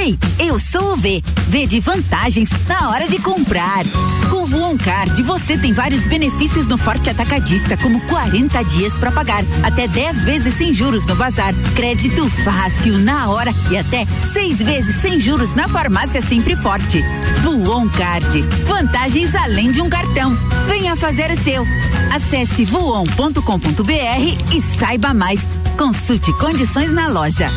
Oi, 0.00 0.18
eu 0.38 0.58
sou 0.58 0.94
o 0.94 0.96
V. 0.96 1.22
V 1.48 1.66
de 1.66 1.78
vantagens 1.78 2.48
na 2.66 2.88
hora 2.88 3.06
de 3.06 3.18
comprar. 3.18 3.84
Com 4.30 4.46
Voon 4.46 4.78
Card, 4.78 5.22
você 5.22 5.58
tem 5.58 5.74
vários 5.74 6.06
benefícios 6.06 6.66
no 6.66 6.78
Forte 6.78 7.10
Atacadista, 7.10 7.76
como 7.76 8.00
40 8.06 8.62
dias 8.62 8.96
para 8.96 9.12
pagar, 9.12 9.44
até 9.62 9.86
10 9.86 10.24
vezes 10.24 10.54
sem 10.54 10.72
juros 10.72 11.04
no 11.04 11.14
bazar, 11.14 11.52
crédito 11.76 12.30
fácil 12.42 12.96
na 12.96 13.28
hora 13.28 13.52
e 13.70 13.76
até 13.76 14.06
seis 14.32 14.56
vezes 14.56 15.02
sem 15.02 15.20
juros 15.20 15.54
na 15.54 15.68
farmácia 15.68 16.22
Sempre 16.22 16.56
Forte. 16.56 17.04
Voon 17.42 17.86
Card, 17.90 18.40
vantagens 18.66 19.34
além 19.34 19.70
de 19.70 19.82
um 19.82 19.90
cartão. 19.90 20.34
Venha 20.66 20.96
fazer 20.96 21.30
o 21.30 21.44
seu. 21.44 21.66
Acesse 22.10 22.64
voon.com.br 22.64 24.54
e 24.54 24.62
saiba 24.62 25.12
mais. 25.12 25.46
Consulte 25.76 26.32
condições 26.38 26.90
na 26.90 27.06
loja. 27.06 27.48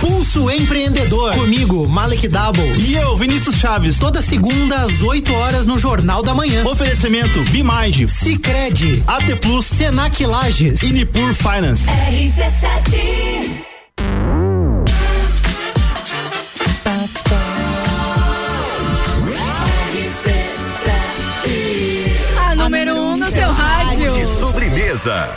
Pulso 0.00 0.50
Empreendedor. 0.50 1.34
Comigo, 1.34 1.86
Malek 1.86 2.26
Double. 2.28 2.72
E 2.78 2.94
eu, 2.94 3.16
Vinícius 3.16 3.56
Chaves. 3.56 3.98
Toda 3.98 4.22
segunda 4.22 4.76
às 4.76 5.02
8 5.02 5.32
horas 5.32 5.66
no 5.66 5.78
Jornal 5.78 6.22
da 6.22 6.34
Manhã. 6.34 6.64
Oferecimento 6.66 7.42
Bimind, 7.50 8.08
Cicred, 8.08 9.02
AT 9.06 9.36
Plus, 9.36 9.66
Senac 9.66 10.24
Lages 10.24 10.82
e 10.82 10.92
Nipur 10.92 11.34
Finance. 11.34 11.82
RC7 11.84 13.69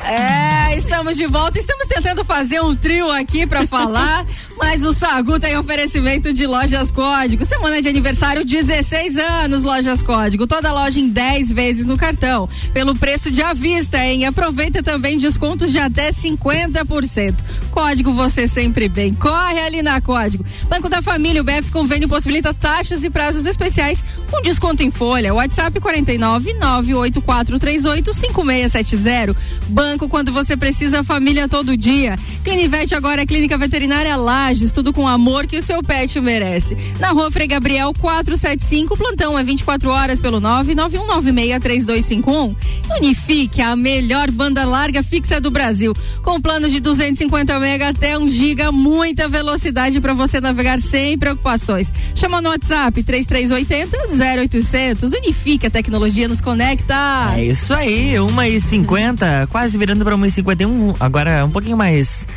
É, 0.03 0.77
estamos 0.77 1.15
de 1.15 1.25
volta. 1.25 1.57
Estamos 1.57 1.87
tentando 1.87 2.25
fazer 2.25 2.61
um 2.61 2.75
trio 2.75 3.09
aqui 3.09 3.47
pra 3.47 3.63
falar, 3.65 4.25
mas 4.57 4.83
o 4.83 4.93
Sagu 4.93 5.39
tem 5.39 5.57
oferecimento 5.57 6.33
de 6.33 6.45
Lojas 6.45 6.91
Código. 6.91 7.45
Semana 7.45 7.81
de 7.81 7.87
aniversário, 7.87 8.43
16 8.43 9.15
anos, 9.15 9.63
Lojas 9.63 10.01
Código. 10.01 10.45
Toda 10.45 10.73
loja 10.73 10.99
em 10.99 11.07
10 11.07 11.53
vezes 11.53 11.85
no 11.85 11.95
cartão. 11.95 12.49
Pelo 12.73 12.93
preço 12.93 13.31
de 13.31 13.41
à 13.41 13.53
vista, 13.53 13.97
hein? 14.05 14.25
Aproveita 14.25 14.83
também 14.83 15.17
descontos 15.17 15.71
de 15.71 15.79
até 15.79 16.11
50%. 16.11 17.35
Código 17.71 18.13
você 18.13 18.49
sempre 18.49 18.89
bem. 18.89 19.13
Corre 19.13 19.61
ali 19.61 19.81
na 19.81 20.01
Código. 20.01 20.43
Banco 20.67 20.89
da 20.89 21.01
Família, 21.01 21.41
o 21.41 21.45
BF 21.45 21.71
Convênio 21.71 22.09
possibilita 22.09 22.53
taxas 22.53 23.01
e 23.01 23.09
prazos 23.09 23.45
especiais 23.45 24.03
com 24.29 24.41
desconto 24.41 24.83
em 24.83 24.91
folha. 24.91 25.33
WhatsApp 25.33 25.79
49 25.79 26.53
98438 26.55 28.13
5670. 28.13 29.52
Banco 29.69 30.09
quando 30.09 30.31
você 30.31 30.55
precisa, 30.55 31.03
família 31.03 31.47
todo 31.47 31.77
dia. 31.77 32.15
Clinivete 32.43 32.95
agora 32.95 33.21
é 33.21 33.25
Clínica 33.25 33.57
Veterinária 33.57 34.15
Lages, 34.15 34.71
tudo 34.71 34.93
com 34.93 35.07
amor 35.07 35.47
que 35.47 35.57
o 35.57 35.63
seu 35.63 35.81
pet 35.81 36.19
merece. 36.19 36.77
Na 36.99 37.09
rua 37.09 37.31
Frei 37.31 37.47
Gabriel 37.47 37.91
475, 37.99 38.95
plantão 38.97 39.39
é 39.39 39.43
24 39.43 39.89
horas 39.89 40.21
pelo 40.21 40.39
991963251. 40.41 42.55
Unifique, 42.97 43.61
a 43.61 43.75
melhor 43.75 44.29
banda 44.29 44.65
larga 44.65 45.01
fixa 45.03 45.39
do 45.39 45.49
Brasil, 45.49 45.93
com 46.21 46.39
planos 46.39 46.71
de 46.71 46.79
250 46.79 47.59
mega 47.59 47.89
até 47.89 48.17
1 48.17 48.27
giga, 48.27 48.71
muita 48.71 49.27
velocidade 49.27 50.01
para 50.01 50.13
você 50.13 50.41
navegar 50.41 50.79
sem 50.79 51.17
preocupações. 51.17 51.91
Chama 52.15 52.41
no 52.41 52.49
WhatsApp 52.49 53.03
3380 53.03 53.97
0800. 54.33 55.13
Unifique, 55.13 55.67
a 55.67 55.69
tecnologia 55.69 56.27
nos 56.27 56.41
conecta. 56.41 57.33
É 57.35 57.45
isso 57.45 57.73
aí, 57.73 58.15
1h50, 58.15 59.47
quase 59.53 59.77
virando 59.77 60.03
pra 60.03 60.17
1h51, 60.17 60.95
agora 60.99 61.45
um 61.45 61.51
pouquinho 61.51 61.77
mais 61.77 62.27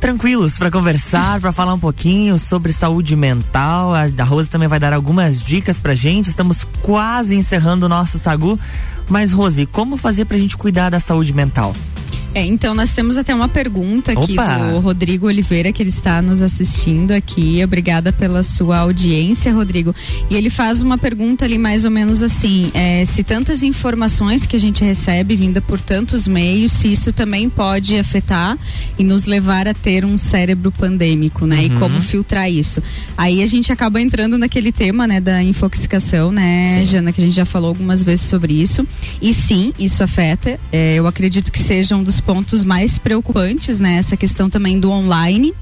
tranquilos 0.00 0.56
para 0.56 0.70
conversar, 0.70 1.38
para 1.42 1.52
falar 1.52 1.74
um 1.74 1.78
pouquinho 1.78 2.38
sobre 2.38 2.72
saúde 2.72 3.14
mental. 3.14 3.94
A, 3.94 4.04
a 4.04 4.24
Rose 4.24 4.48
também 4.48 4.66
vai 4.66 4.80
dar 4.80 4.94
algumas 4.94 5.42
dicas 5.42 5.78
pra 5.78 5.94
gente. 5.94 6.30
Estamos 6.30 6.64
quase 6.80 7.36
encerrando 7.36 7.84
o 7.84 7.88
nosso 7.88 8.18
sagu. 8.18 8.58
Mas, 9.10 9.30
Rose, 9.30 9.66
como 9.66 9.98
fazer 9.98 10.24
pra 10.24 10.38
gente 10.38 10.56
cuidar 10.56 10.88
da 10.88 10.98
saúde 10.98 11.34
mental? 11.34 11.74
É, 12.34 12.44
então 12.44 12.74
nós 12.74 12.92
temos 12.92 13.18
até 13.18 13.34
uma 13.34 13.48
pergunta 13.48 14.12
aqui 14.12 14.32
Opa! 14.32 14.58
do 14.70 14.78
Rodrigo 14.80 15.26
Oliveira, 15.26 15.70
que 15.70 15.82
ele 15.82 15.90
está 15.90 16.22
nos 16.22 16.40
assistindo 16.40 17.10
aqui. 17.12 17.60
Obrigada 17.62 18.12
pela 18.12 18.42
sua 18.42 18.78
audiência, 18.78 19.52
Rodrigo. 19.52 19.94
E 20.30 20.34
ele 20.34 20.48
faz 20.48 20.82
uma 20.82 20.96
pergunta 20.96 21.44
ali 21.44 21.58
mais 21.58 21.84
ou 21.84 21.90
menos 21.90 22.22
assim: 22.22 22.70
é, 22.72 23.04
se 23.04 23.22
tantas 23.22 23.62
informações 23.62 24.46
que 24.46 24.56
a 24.56 24.58
gente 24.60 24.82
recebe 24.82 25.36
vinda 25.36 25.60
por 25.60 25.80
tantos 25.80 26.26
meios, 26.26 26.72
se 26.72 26.90
isso 26.90 27.12
também 27.12 27.50
pode 27.50 27.98
afetar 27.98 28.56
e 28.98 29.04
nos 29.04 29.26
levar 29.26 29.68
a 29.68 29.74
ter 29.74 30.04
um 30.04 30.16
cérebro 30.16 30.72
pandêmico, 30.72 31.46
né? 31.46 31.64
E 31.66 31.72
Uhum. 31.72 31.78
como 31.78 32.00
filtrar 32.00 32.50
isso. 32.50 32.82
Aí 33.16 33.42
a 33.42 33.46
gente 33.46 33.72
acaba 33.72 34.00
entrando 34.00 34.38
naquele 34.38 34.72
tema, 34.72 35.06
né, 35.06 35.20
da 35.20 35.42
infoxicação, 35.42 36.30
né, 36.32 36.82
Jana, 36.84 37.12
que 37.12 37.20
a 37.20 37.24
gente 37.24 37.34
já 37.34 37.44
falou 37.44 37.68
algumas 37.68 38.02
vezes 38.02 38.26
sobre 38.26 38.54
isso. 38.54 38.86
E 39.20 39.32
sim, 39.34 39.72
isso 39.78 40.02
afeta. 40.02 40.58
É, 40.70 40.94
eu 40.94 41.06
acredito 41.06 41.50
que 41.52 41.58
seja 41.58 41.96
um 41.96 42.02
dos 42.02 42.21
pontos 42.24 42.64
mais 42.64 42.98
preocupantes, 42.98 43.80
né, 43.80 43.96
essa 43.96 44.16
questão 44.16 44.48
também 44.48 44.78
do 44.78 44.90
online. 44.90 45.54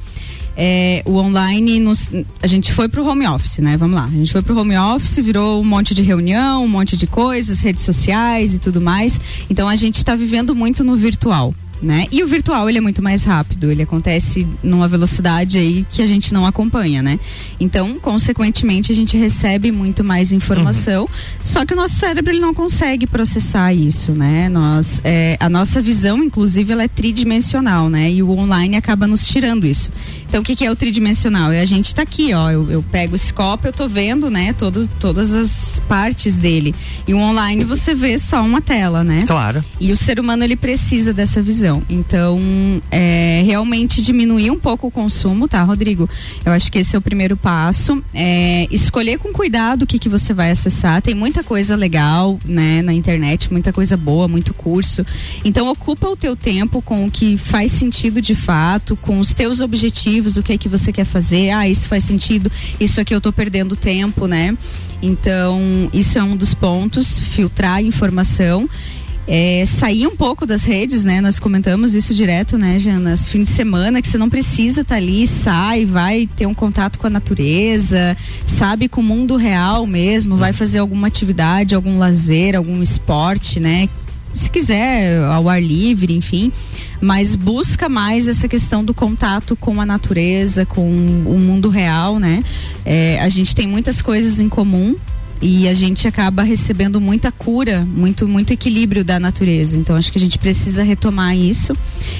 É, 0.56 1.02
o 1.06 1.16
online, 1.16 1.80
nos, 1.80 2.10
a 2.42 2.46
gente 2.46 2.72
foi 2.72 2.88
pro 2.88 3.06
home 3.06 3.26
office, 3.26 3.58
né? 3.58 3.76
Vamos 3.76 3.96
lá. 3.96 4.04
A 4.04 4.10
gente 4.10 4.30
foi 4.30 4.42
pro 4.42 4.58
home 4.58 4.76
office, 4.76 5.16
virou 5.24 5.60
um 5.60 5.64
monte 5.64 5.94
de 5.94 6.02
reunião, 6.02 6.64
um 6.64 6.68
monte 6.68 6.96
de 6.96 7.06
coisas, 7.06 7.62
redes 7.62 7.82
sociais 7.82 8.54
e 8.54 8.58
tudo 8.58 8.80
mais. 8.80 9.18
Então 9.48 9.68
a 9.68 9.76
gente 9.76 9.98
está 9.98 10.14
vivendo 10.14 10.54
muito 10.54 10.84
no 10.84 10.96
virtual. 10.96 11.54
Né? 11.82 12.06
E 12.12 12.22
o 12.22 12.26
virtual 12.26 12.68
ele 12.68 12.76
é 12.76 12.80
muito 12.80 13.02
mais 13.02 13.24
rápido, 13.24 13.70
ele 13.70 13.82
acontece 13.82 14.46
numa 14.62 14.86
velocidade 14.86 15.56
aí 15.56 15.86
que 15.90 16.02
a 16.02 16.06
gente 16.06 16.34
não 16.34 16.44
acompanha, 16.44 17.02
né? 17.02 17.18
Então, 17.58 17.98
consequentemente, 17.98 18.92
a 18.92 18.94
gente 18.94 19.16
recebe 19.16 19.72
muito 19.72 20.04
mais 20.04 20.30
informação, 20.30 21.08
só 21.42 21.64
que 21.64 21.72
o 21.72 21.76
nosso 21.76 21.94
cérebro 21.94 22.32
ele 22.32 22.40
não 22.40 22.52
consegue 22.52 23.06
processar 23.06 23.72
isso, 23.72 24.12
né? 24.12 24.50
Nós, 24.50 25.00
é, 25.04 25.38
a 25.40 25.48
nossa 25.48 25.80
visão, 25.80 26.22
inclusive, 26.22 26.70
ela 26.70 26.82
é 26.82 26.88
tridimensional, 26.88 27.88
né? 27.88 28.10
E 28.10 28.22
o 28.22 28.30
online 28.30 28.76
acaba 28.76 29.06
nos 29.06 29.24
tirando 29.24 29.66
isso. 29.66 29.90
Então, 30.28 30.42
o 30.42 30.44
que, 30.44 30.54
que 30.54 30.64
é 30.64 30.70
o 30.70 30.76
tridimensional? 30.76 31.50
É 31.50 31.60
a 31.60 31.66
gente 31.66 31.94
tá 31.94 32.02
aqui, 32.02 32.32
ó. 32.34 32.50
Eu, 32.50 32.70
eu 32.70 32.82
pego 32.82 33.16
esse 33.16 33.32
copo, 33.32 33.66
eu 33.66 33.72
tô 33.72 33.88
vendo, 33.88 34.30
né? 34.30 34.52
Todo, 34.52 34.88
todas 35.00 35.34
as 35.34 35.80
partes 35.88 36.36
dele. 36.36 36.74
E 37.06 37.14
o 37.14 37.18
online 37.18 37.64
você 37.64 37.94
vê 37.94 38.18
só 38.18 38.42
uma 38.42 38.60
tela, 38.60 39.02
né? 39.02 39.24
Claro. 39.26 39.64
E 39.80 39.92
o 39.92 39.96
ser 39.96 40.20
humano 40.20 40.44
ele 40.44 40.56
precisa 40.56 41.12
dessa 41.12 41.42
visão. 41.42 41.69
Então, 41.88 42.40
é, 42.90 43.42
realmente 43.44 44.02
diminuir 44.02 44.50
um 44.50 44.58
pouco 44.58 44.86
o 44.86 44.90
consumo, 44.90 45.46
tá, 45.46 45.62
Rodrigo? 45.62 46.08
Eu 46.44 46.52
acho 46.52 46.70
que 46.70 46.78
esse 46.78 46.94
é 46.96 46.98
o 46.98 47.02
primeiro 47.02 47.36
passo. 47.36 48.02
É, 48.14 48.66
escolher 48.70 49.18
com 49.18 49.32
cuidado 49.32 49.82
o 49.82 49.86
que, 49.86 49.98
que 49.98 50.08
você 50.08 50.32
vai 50.32 50.50
acessar. 50.50 51.02
Tem 51.02 51.14
muita 51.14 51.42
coisa 51.42 51.76
legal, 51.76 52.38
né, 52.44 52.82
na 52.82 52.92
internet, 52.92 53.52
muita 53.52 53.72
coisa 53.72 53.96
boa, 53.96 54.26
muito 54.26 54.54
curso. 54.54 55.04
Então, 55.44 55.68
ocupa 55.68 56.08
o 56.08 56.16
teu 56.16 56.34
tempo 56.34 56.80
com 56.82 57.06
o 57.06 57.10
que 57.10 57.36
faz 57.36 57.72
sentido 57.72 58.20
de 58.20 58.34
fato, 58.34 58.96
com 58.96 59.20
os 59.20 59.34
teus 59.34 59.60
objetivos, 59.60 60.36
o 60.36 60.42
que 60.42 60.52
é 60.52 60.58
que 60.58 60.68
você 60.68 60.92
quer 60.92 61.04
fazer. 61.04 61.50
Ah, 61.50 61.68
isso 61.68 61.86
faz 61.88 62.04
sentido, 62.04 62.50
isso 62.78 63.00
aqui 63.00 63.14
eu 63.14 63.20
tô 63.20 63.32
perdendo 63.32 63.76
tempo, 63.76 64.26
né? 64.26 64.56
Então, 65.02 65.88
isso 65.92 66.18
é 66.18 66.22
um 66.22 66.36
dos 66.36 66.52
pontos, 66.52 67.18
filtrar 67.18 67.76
a 67.76 67.82
informação. 67.82 68.68
É, 69.32 69.64
sair 69.64 70.08
um 70.08 70.16
pouco 70.16 70.44
das 70.44 70.64
redes, 70.64 71.04
né? 71.04 71.20
Nós 71.20 71.38
comentamos 71.38 71.94
isso 71.94 72.12
direto, 72.12 72.58
né, 72.58 72.80
Jana? 72.80 73.10
Nas 73.10 73.28
fim 73.28 73.44
de 73.44 73.48
semana 73.48 74.02
que 74.02 74.08
você 74.08 74.18
não 74.18 74.28
precisa 74.28 74.80
estar 74.80 74.96
ali, 74.96 75.24
sai, 75.24 75.86
vai 75.86 76.28
ter 76.36 76.46
um 76.46 76.54
contato 76.54 76.98
com 76.98 77.06
a 77.06 77.10
natureza, 77.10 78.16
sabe, 78.44 78.88
com 78.88 79.00
o 79.00 79.04
mundo 79.04 79.36
real 79.36 79.86
mesmo, 79.86 80.36
vai 80.36 80.52
fazer 80.52 80.80
alguma 80.80 81.06
atividade, 81.06 81.76
algum 81.76 81.96
lazer, 81.96 82.56
algum 82.56 82.82
esporte, 82.82 83.60
né? 83.60 83.88
Se 84.34 84.50
quiser, 84.50 85.22
ao 85.22 85.48
ar 85.48 85.62
livre, 85.62 86.12
enfim, 86.12 86.50
mas 87.00 87.36
busca 87.36 87.88
mais 87.88 88.26
essa 88.26 88.48
questão 88.48 88.84
do 88.84 88.92
contato 88.92 89.54
com 89.54 89.80
a 89.80 89.86
natureza, 89.86 90.66
com 90.66 90.82
o 90.82 91.38
mundo 91.38 91.68
real, 91.68 92.18
né? 92.18 92.42
É, 92.84 93.20
a 93.20 93.28
gente 93.28 93.54
tem 93.54 93.68
muitas 93.68 94.02
coisas 94.02 94.40
em 94.40 94.48
comum, 94.48 94.96
e 95.40 95.66
a 95.68 95.74
gente 95.74 96.06
acaba 96.06 96.42
recebendo 96.42 97.00
muita 97.00 97.32
cura, 97.32 97.84
muito 97.84 98.28
muito 98.28 98.52
equilíbrio 98.52 99.02
da 99.02 99.18
natureza. 99.18 99.76
Então 99.76 99.96
acho 99.96 100.12
que 100.12 100.18
a 100.18 100.20
gente 100.20 100.38
precisa 100.38 100.82
retomar 100.82 101.36
isso. 101.36 101.72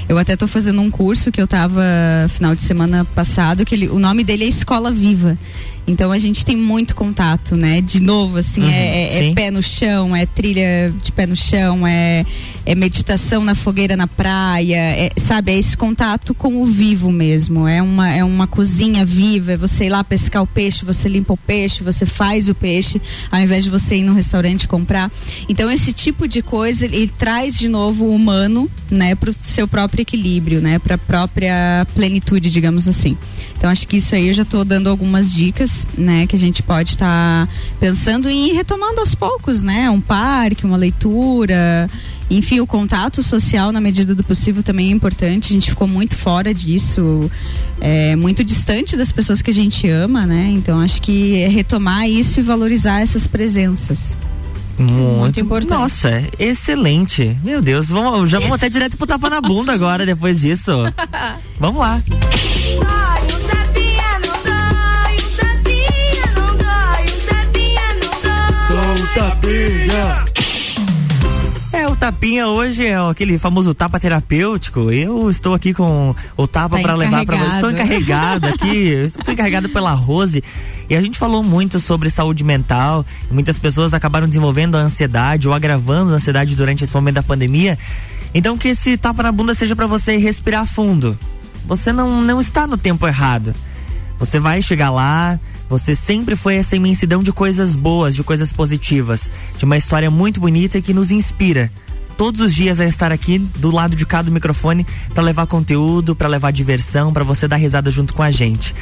Eu 0.08 0.16
até 0.16 0.34
estou 0.34 0.48
fazendo 0.48 0.80
um 0.80 0.90
curso 0.90 1.30
que 1.30 1.40
eu 1.40 1.44
estava 1.44 1.82
final 2.28 2.54
de 2.54 2.62
semana 2.62 3.04
passado, 3.04 3.64
que 3.64 3.74
ele, 3.74 3.88
o 3.88 3.98
nome 3.98 4.24
dele 4.24 4.44
é 4.44 4.48
Escola 4.48 4.90
Viva. 4.90 5.38
Então 5.90 6.12
a 6.12 6.18
gente 6.18 6.44
tem 6.44 6.56
muito 6.56 6.94
contato, 6.94 7.56
né? 7.56 7.80
De 7.80 8.00
novo, 8.00 8.38
assim, 8.38 8.62
Uhum, 8.62 8.70
é, 8.70 9.02
é- 9.18 9.30
é 9.30 9.34
pé 9.34 9.50
no 9.50 9.62
chão, 9.62 10.14
é 10.14 10.24
trilha 10.26 10.92
de 11.02 11.12
pé 11.12 11.26
no 11.26 11.36
chão, 11.36 11.86
é, 11.86 12.24
é 12.64 12.74
meditação 12.74 13.44
na 13.44 13.54
fogueira 13.54 13.96
na 13.96 14.06
praia, 14.06 14.76
é, 14.76 15.10
sabe? 15.16 15.52
É 15.52 15.58
esse 15.58 15.76
contato 15.76 16.34
com 16.34 16.62
o 16.62 16.64
vivo 16.66 17.10
mesmo. 17.10 17.66
É 17.66 17.82
uma, 17.82 18.10
é 18.10 18.22
uma 18.24 18.46
cozinha 18.46 19.04
viva, 19.04 19.52
é 19.52 19.56
você 19.56 19.86
ir 19.86 19.90
lá 19.90 20.04
pescar 20.04 20.42
o 20.42 20.46
peixe, 20.46 20.84
você 20.84 21.08
limpa 21.08 21.32
o 21.32 21.36
peixe, 21.36 21.82
você 21.82 22.06
faz 22.06 22.48
o 22.48 22.54
peixe, 22.54 23.00
ao 23.30 23.40
invés 23.40 23.64
de 23.64 23.70
você 23.70 23.96
ir 23.96 24.02
no 24.02 24.12
restaurante 24.14 24.68
comprar. 24.68 25.10
Então 25.48 25.70
esse 25.70 25.92
tipo 25.92 26.28
de 26.28 26.42
coisa, 26.42 26.84
ele, 26.84 27.08
traz 27.08 27.58
de 27.58 27.68
novo 27.68 28.04
o 28.04 28.14
humano, 28.14 28.70
né, 28.90 29.14
pro 29.14 29.32
seu 29.32 29.66
próprio 29.66 30.02
equilíbrio, 30.02 30.60
né, 30.60 30.78
pra 30.78 30.96
própria 30.98 31.86
plenitude, 31.94 32.50
digamos 32.50 32.86
assim. 32.88 33.16
Então 33.56 33.68
acho 33.70 33.86
que 33.86 33.96
isso 33.96 34.14
aí 34.14 34.28
eu 34.28 34.34
já 34.34 34.44
tô 34.44 34.64
dando 34.64 34.88
algumas 34.88 35.32
dicas 35.32 35.79
né, 35.96 36.26
que 36.26 36.36
a 36.36 36.38
gente 36.38 36.62
pode 36.62 36.90
estar 36.90 37.48
pensando 37.78 38.28
em 38.28 38.50
ir 38.50 38.52
retomando 38.52 39.00
aos 39.00 39.14
poucos, 39.14 39.62
né? 39.62 39.90
Um 39.90 40.00
parque, 40.00 40.64
uma 40.64 40.76
leitura, 40.76 41.88
enfim, 42.30 42.60
o 42.60 42.66
contato 42.66 43.22
social 43.22 43.72
na 43.72 43.80
medida 43.80 44.14
do 44.14 44.22
possível 44.22 44.62
também 44.62 44.88
é 44.88 44.90
importante. 44.92 45.52
A 45.52 45.54
gente 45.54 45.70
ficou 45.70 45.88
muito 45.88 46.16
fora 46.16 46.54
disso, 46.54 47.30
é, 47.80 48.14
muito 48.14 48.44
distante 48.44 48.96
das 48.96 49.10
pessoas 49.10 49.42
que 49.42 49.50
a 49.50 49.54
gente 49.54 49.88
ama, 49.88 50.24
né? 50.26 50.48
Então 50.52 50.80
acho 50.80 51.02
que 51.02 51.42
é 51.42 51.48
retomar 51.48 52.08
isso 52.08 52.40
e 52.40 52.42
valorizar 52.42 53.00
essas 53.00 53.26
presenças. 53.26 54.16
Muito, 54.78 55.40
importante. 55.40 55.78
Nossa, 55.78 56.22
excelente. 56.38 57.36
Meu 57.44 57.60
Deus, 57.60 57.88
vamos, 57.88 58.30
já 58.30 58.38
vamos 58.38 58.54
até 58.54 58.68
direto 58.70 58.96
pro 58.96 59.06
tapa 59.06 59.28
na 59.28 59.40
bunda 59.40 59.72
agora, 59.72 60.06
depois 60.06 60.40
disso. 60.40 60.72
Vamos 61.60 61.80
lá. 61.80 62.00
Tapinha. 69.14 70.24
É, 71.72 71.86
o 71.86 71.94
tapinha 71.94 72.48
hoje 72.48 72.84
é 72.84 72.96
aquele 72.98 73.38
famoso 73.38 73.72
tapa 73.72 73.98
terapêutico. 73.98 74.90
Eu 74.90 75.30
estou 75.30 75.54
aqui 75.54 75.72
com 75.72 76.14
o 76.36 76.46
tapa 76.46 76.76
Tá 76.76 76.82
para 76.82 76.94
levar 76.94 77.24
para 77.24 77.36
você. 77.36 77.54
Estou 77.54 77.70
encarregado 77.70 78.46
aqui, 78.46 78.88
estou 79.04 79.32
encarregado 79.32 79.68
pela 79.68 79.92
Rose. 79.92 80.42
E 80.88 80.96
a 80.96 81.00
gente 81.00 81.18
falou 81.18 81.42
muito 81.42 81.78
sobre 81.78 82.10
saúde 82.10 82.42
mental. 82.42 83.04
Muitas 83.30 83.58
pessoas 83.58 83.94
acabaram 83.94 84.26
desenvolvendo 84.26 84.76
a 84.76 84.80
ansiedade 84.80 85.46
ou 85.46 85.54
agravando 85.54 86.12
a 86.12 86.16
ansiedade 86.16 86.56
durante 86.56 86.84
esse 86.84 86.94
momento 86.94 87.16
da 87.16 87.22
pandemia. 87.22 87.78
Então 88.34 88.58
que 88.58 88.68
esse 88.68 88.96
tapa 88.96 89.22
na 89.22 89.32
bunda 89.32 89.54
seja 89.54 89.76
para 89.76 89.86
você 89.86 90.16
respirar 90.16 90.66
fundo. 90.66 91.18
Você 91.66 91.92
não, 91.92 92.22
não 92.22 92.40
está 92.40 92.66
no 92.66 92.76
tempo 92.76 93.06
errado. 93.06 93.54
Você 94.18 94.38
vai 94.38 94.60
chegar 94.60 94.90
lá, 94.90 95.38
você 95.70 95.94
sempre 95.94 96.34
foi 96.34 96.56
essa 96.56 96.74
imensidão 96.74 97.22
de 97.22 97.32
coisas 97.32 97.76
boas, 97.76 98.16
de 98.16 98.24
coisas 98.24 98.52
positivas, 98.52 99.30
de 99.56 99.64
uma 99.64 99.76
história 99.76 100.10
muito 100.10 100.40
bonita 100.40 100.80
que 100.80 100.92
nos 100.92 101.12
inspira. 101.12 101.70
Todos 102.16 102.40
os 102.40 102.52
dias 102.52 102.80
a 102.80 102.86
estar 102.86 103.12
aqui 103.12 103.38
do 103.38 103.70
lado 103.70 103.94
de 103.94 104.04
cada 104.04 104.32
microfone 104.32 104.84
para 105.14 105.22
levar 105.22 105.46
conteúdo, 105.46 106.16
para 106.16 106.26
levar 106.26 106.50
diversão, 106.50 107.12
para 107.12 107.22
você 107.22 107.46
dar 107.46 107.54
risada 107.54 107.88
junto 107.88 108.12
com 108.12 108.22
a 108.22 108.32
gente. 108.32 108.74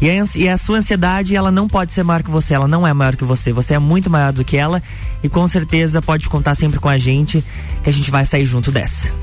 E 0.00 0.10
a, 0.10 0.26
e 0.34 0.48
a 0.48 0.58
sua 0.58 0.78
ansiedade, 0.78 1.36
ela 1.36 1.52
não 1.52 1.68
pode 1.68 1.92
ser 1.92 2.02
maior 2.02 2.24
que 2.24 2.30
você, 2.30 2.52
ela 2.52 2.66
não 2.66 2.84
é 2.84 2.92
maior 2.92 3.14
que 3.14 3.24
você. 3.24 3.52
Você 3.52 3.74
é 3.74 3.78
muito 3.78 4.10
maior 4.10 4.32
do 4.32 4.44
que 4.44 4.56
ela 4.56 4.82
e 5.22 5.28
com 5.28 5.46
certeza 5.46 6.02
pode 6.02 6.28
contar 6.28 6.56
sempre 6.56 6.80
com 6.80 6.88
a 6.88 6.98
gente, 6.98 7.44
que 7.82 7.90
a 7.90 7.92
gente 7.92 8.10
vai 8.10 8.26
sair 8.26 8.44
junto 8.44 8.72
dessa. 8.72 9.14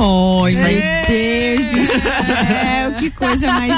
Oi, 0.00 0.54
meu 0.54 0.64
Deus 1.08 1.64
do 1.72 1.92
céu, 1.92 2.92
que 2.98 3.10
coisa 3.10 3.48
mais 3.48 3.72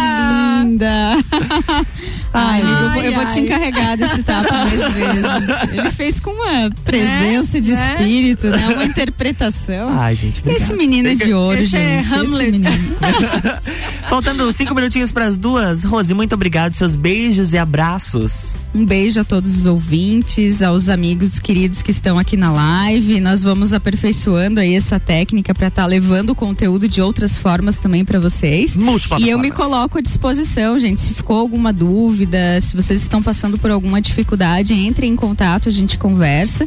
linda. 0.64 1.16
Ai, 2.32 2.60
amigo, 2.60 2.78
eu 2.78 2.90
vou, 2.90 3.02
eu 3.02 3.12
vou 3.14 3.26
te 3.26 3.40
encarregar 3.40 3.96
desse 3.96 4.22
tapa 4.22 4.52
mais 4.52 4.92
vezes. 4.92 5.72
Ele 5.72 5.90
fez 5.90 6.20
com 6.20 6.30
uma 6.30 6.70
presença 6.84 7.60
de 7.60 7.72
né? 7.72 7.96
espírito, 7.96 8.48
né? 8.48 8.68
Uma 8.68 8.84
interpretação. 8.84 9.88
Ai, 9.98 10.14
gente, 10.14 10.40
obrigado. 10.40 10.62
Esse 10.62 10.72
menino 10.74 11.08
é 11.08 11.14
de 11.14 11.32
ouro, 11.32 11.58
Esse 11.58 11.76
é 11.76 12.04
gente. 12.04 12.04
esse 12.04 12.14
Hamlet. 12.14 12.50
menino. 12.52 12.96
Faltando 14.08 14.52
cinco 14.52 14.74
minutinhos 14.74 15.10
para 15.10 15.24
as 15.24 15.36
duas. 15.38 15.82
Rose, 15.82 16.12
muito 16.14 16.34
obrigado. 16.34 16.74
Seus 16.74 16.94
beijos 16.94 17.52
e 17.52 17.58
abraços. 17.58 18.54
Um 18.74 18.84
beijo 18.84 19.20
a 19.20 19.24
todos 19.24 19.56
os 19.56 19.66
ouvintes, 19.66 20.62
aos 20.62 20.88
amigos 20.88 21.38
queridos 21.40 21.82
que 21.82 21.90
estão 21.90 22.18
aqui 22.18 22.36
na 22.36 22.52
live. 22.52 23.20
Nós 23.20 23.42
vamos 23.42 23.72
aperfeiçoando 23.72 24.60
aí 24.60 24.74
essa 24.74 25.00
técnica 25.00 25.52
para 25.52 25.66
estar 25.66 25.86
levando 25.86 26.09
o 26.30 26.34
conteúdo 26.34 26.88
de 26.88 27.00
outras 27.00 27.36
formas 27.36 27.78
também 27.78 28.04
para 28.04 28.18
vocês. 28.18 28.76
E 29.18 29.28
eu 29.28 29.38
me 29.38 29.50
coloco 29.50 29.98
à 29.98 30.00
disposição, 30.00 30.78
gente. 30.78 31.00
Se 31.00 31.14
ficou 31.14 31.38
alguma 31.38 31.72
dúvida, 31.72 32.60
se 32.60 32.74
vocês 32.74 33.00
estão 33.02 33.22
passando 33.22 33.56
por 33.58 33.70
alguma 33.70 34.00
dificuldade, 34.00 34.74
entrem 34.74 35.12
em 35.12 35.16
contato, 35.16 35.68
a 35.68 35.72
gente 35.72 35.96
conversa. 35.98 36.66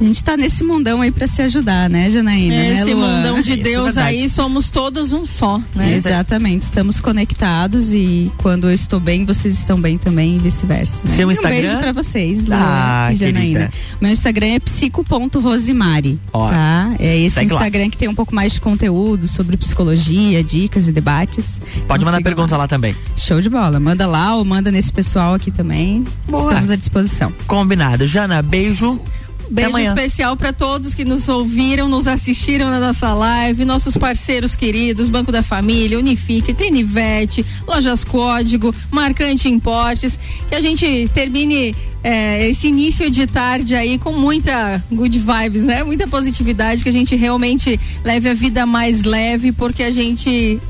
A 0.00 0.04
gente 0.04 0.22
tá 0.22 0.36
nesse 0.36 0.62
mundão 0.62 1.00
aí 1.00 1.10
para 1.10 1.26
se 1.26 1.42
ajudar, 1.42 1.90
né, 1.90 2.08
Janaína? 2.10 2.54
né, 2.54 2.80
Esse 2.82 2.94
Luan? 2.94 3.16
mundão 3.16 3.40
de 3.42 3.52
é 3.52 3.56
Deus 3.56 3.96
aí, 3.96 4.30
somos 4.30 4.70
todos 4.70 5.12
um 5.12 5.26
só, 5.26 5.60
né? 5.74 5.94
Exatamente, 5.94 6.62
estamos 6.62 7.00
conectados 7.00 7.92
e 7.92 8.30
quando 8.38 8.68
eu 8.68 8.74
estou 8.74 9.00
bem, 9.00 9.24
vocês 9.24 9.54
estão 9.58 9.80
bem 9.80 9.98
também 9.98 10.36
e 10.36 10.38
vice-versa. 10.38 11.02
né? 11.04 11.14
Seu 11.14 11.30
E 11.30 11.34
Instagram? 11.34 11.58
Um 11.58 11.62
beijo 11.62 11.78
pra 11.78 11.92
vocês, 11.92 12.46
Luan 12.46 12.58
Ah, 12.60 13.08
e 13.12 13.16
Janaína. 13.16 13.40
querida. 13.60 13.72
Meu 14.00 14.10
Instagram 14.12 14.46
é 14.46 14.58
psico.rosimari, 14.60 16.18
tá? 16.32 16.94
É 16.98 17.16
esse 17.18 17.34
segue 17.36 17.52
lá. 17.52 17.60
Instagram 17.60 17.90
que 17.90 17.96
tem 17.98 18.08
um 18.08 18.14
pouco 18.14 18.34
mais 18.34 18.52
de 18.52 18.60
conteúdo 18.60 18.83
sobre 19.28 19.56
psicologia, 19.56 20.42
dicas 20.42 20.88
e 20.88 20.92
debates. 20.92 21.60
Pode 21.86 22.02
Então 22.02 22.12
mandar 22.12 22.22
pergunta 22.22 22.56
lá 22.56 22.66
também. 22.66 22.94
Show 23.16 23.40
de 23.40 23.48
bola. 23.48 23.78
Manda 23.78 24.06
lá 24.06 24.36
ou 24.36 24.44
manda 24.44 24.70
nesse 24.70 24.92
pessoal 24.92 25.34
aqui 25.34 25.50
também. 25.50 26.04
Boa. 26.28 26.44
Estamos 26.44 26.70
à 26.70 26.76
disposição. 26.76 27.32
Combinado. 27.46 28.06
Jana, 28.06 28.42
beijo. 28.42 29.00
Beijo 29.50 29.78
especial 29.78 30.36
para 30.36 30.52
todos 30.52 30.94
que 30.94 31.04
nos 31.04 31.28
ouviram, 31.28 31.88
nos 31.88 32.06
assistiram 32.06 32.70
na 32.70 32.80
nossa 32.80 33.12
live, 33.12 33.64
nossos 33.64 33.96
parceiros 33.96 34.56
queridos, 34.56 35.08
Banco 35.08 35.30
da 35.30 35.42
Família, 35.42 35.98
Unifique, 35.98 36.54
Tenivete, 36.54 37.44
Lojas 37.66 38.04
Código, 38.04 38.74
Marcante 38.90 39.48
Importes, 39.48 40.18
que 40.48 40.54
a 40.54 40.60
gente 40.60 41.08
termine 41.12 41.74
é, 42.02 42.48
esse 42.48 42.68
início 42.68 43.10
de 43.10 43.26
tarde 43.26 43.74
aí 43.74 43.98
com 43.98 44.12
muita 44.12 44.82
good 44.90 45.18
vibes, 45.18 45.64
né? 45.64 45.82
Muita 45.82 46.06
positividade, 46.06 46.82
que 46.82 46.88
a 46.88 46.92
gente 46.92 47.16
realmente 47.16 47.78
leve 48.04 48.28
a 48.28 48.34
vida 48.34 48.66
mais 48.66 49.02
leve, 49.02 49.52
porque 49.52 49.82
a 49.82 49.90
gente 49.90 50.60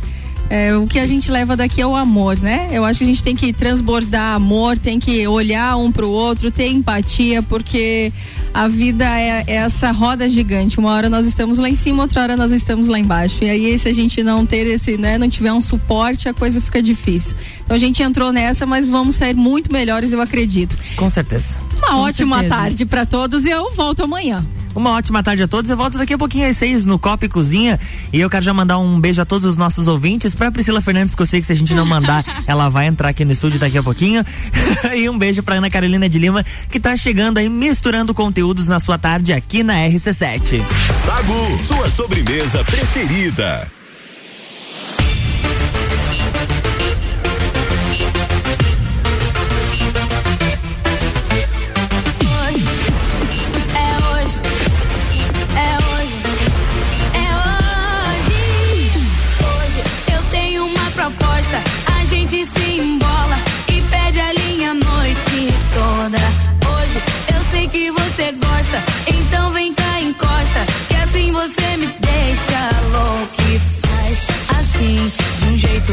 é, 0.51 0.77
o 0.77 0.87
que 0.87 0.99
a 0.99 1.07
gente 1.07 1.31
leva 1.31 1.57
daqui 1.57 1.81
é 1.81 1.87
o 1.87 1.97
amor, 1.97 2.39
né? 2.39 2.69
Eu 2.71 2.85
acho 2.85 2.99
que 2.99 3.05
a 3.05 3.09
gente 3.09 3.23
tem 3.23 3.35
que 3.35 3.53
transbordar 3.53 4.35
amor, 4.35 4.79
tem 4.79 5.01
que 5.01 5.27
olhar 5.27 5.77
um 5.77 5.91
pro 5.91 6.09
outro, 6.09 6.51
ter 6.51 6.69
empatia, 6.69 7.43
porque 7.43 8.13
a 8.55 8.69
vida 8.69 9.05
é, 9.05 9.43
é 9.49 9.55
essa 9.57 9.91
roda 9.91 10.31
gigante. 10.31 10.79
Uma 10.79 10.93
hora 10.93 11.11
nós 11.11 11.27
estamos 11.27 11.59
lá 11.59 11.69
em 11.69 11.75
cima, 11.75 12.05
outra 12.05 12.23
hora 12.23 12.37
nós 12.37 12.53
estamos 12.53 12.87
lá 12.87 12.99
embaixo. 13.01 13.43
E 13.43 13.51
aí, 13.51 13.77
se 13.79 13.89
a 13.89 13.93
gente 13.93 14.23
não 14.23 14.47
ter 14.47 14.65
esse, 14.69 14.97
né, 14.97 15.19
não 15.19 15.29
tiver 15.29 15.53
um 15.53 15.61
suporte, 15.61 16.29
a 16.29 16.33
coisa 16.33 16.61
fica 16.61 16.81
difícil. 16.81 17.35
Então 17.65 17.77
a 17.77 17.81
gente 17.81 18.01
entrou 18.01 18.33
nessa, 18.33 18.65
mas 18.65 18.89
vamos 18.89 19.17
sair 19.17 19.35
muito 19.35 19.73
melhores, 19.73 20.13
eu 20.13 20.21
acredito. 20.21 20.77
Com 20.95 21.11
certeza. 21.11 21.59
Uma 21.79 21.89
Com 21.89 21.97
ótima 21.97 22.39
certeza. 22.39 22.61
tarde 22.63 22.87
para 22.87 23.05
todos 23.05 23.45
e 23.45 23.51
eu 23.51 23.73
volto 23.75 24.05
amanhã. 24.05 24.47
Uma 24.75 24.91
ótima 24.91 25.23
tarde 25.23 25.43
a 25.43 25.49
todos. 25.49 25.71
Eu 25.71 25.77
volto 25.77 25.99
daqui 25.99 26.15
a 26.15 26.19
pouquinho 26.19 26.49
às 26.49 26.57
seis 26.57 26.85
no 26.85 26.99
Copa 26.99 27.27
e 27.27 27.29
Cozinha. 27.29 27.79
E 28.13 28.21
eu 28.21 28.29
quero 28.29 28.45
já 28.45 28.53
mandar 28.53 28.79
um 28.79 29.01
beijo 29.01 29.21
a 29.21 29.25
todos 29.25 29.49
os 29.49 29.57
nossos 29.57 29.87
ouvintes. 29.87 30.35
Pra 30.35 30.51
Priscila 30.51 30.81
Fernandes, 30.81 31.11
porque 31.11 31.23
eu 31.23 31.27
sei 31.27 31.41
que 31.41 31.47
se 31.47 31.53
a 31.53 31.57
gente 31.57 31.75
não 31.75 31.87
mandar, 31.87 32.25
ela 32.47 32.69
vai 32.69 32.87
entrar 32.87 33.09
aqui 33.09 33.25
no 33.25 33.33
estúdio 33.33 33.59
daqui 33.59 33.79
a 33.79 33.83
pouquinho. 33.83 34.25
e 34.97 35.09
um 35.09 35.17
beijo 35.17 35.43
pra 35.43 35.57
Ana 35.57 35.71
Carolina 35.71 36.09
de 36.09 36.19
Lima, 36.19 36.45
que 36.71 36.81
tá 36.81 36.97
chegando 36.97 37.39
aí 37.39 37.49
misturando 37.49 38.15
conteúdos 38.15 38.69
na 38.69 38.81
sua 38.81 38.99
tarde 38.99 39.33
aqui 39.33 39.63
na 39.63 39.75
RC7. 39.75 40.63
Sagu, 41.05 41.59
sua 41.59 41.91
sobremesa 41.91 42.65
preferida. 42.65 43.71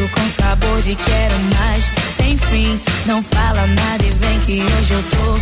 Jeito 0.02 0.10
com 0.10 0.41
sabor 0.41 0.82
de 0.82 0.95
quero 0.95 1.39
mais. 1.56 1.91
Sem 2.18 2.38
fim, 2.38 2.80
não 3.06 3.22
fala 3.22 3.68
nada 3.68 4.04
e 4.04 4.10
vem 4.12 4.39
que 4.41 4.62
hoje 4.62 4.93
eu 4.93 5.04
tô 5.12 5.34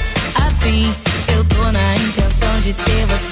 afim. 0.42 0.94
Eu 1.34 1.44
tô 1.46 1.72
na 1.72 1.96
intenção 1.96 2.62
de 2.62 2.74
ter 2.74 3.06
você 3.06 3.29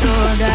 toda. 0.00 0.48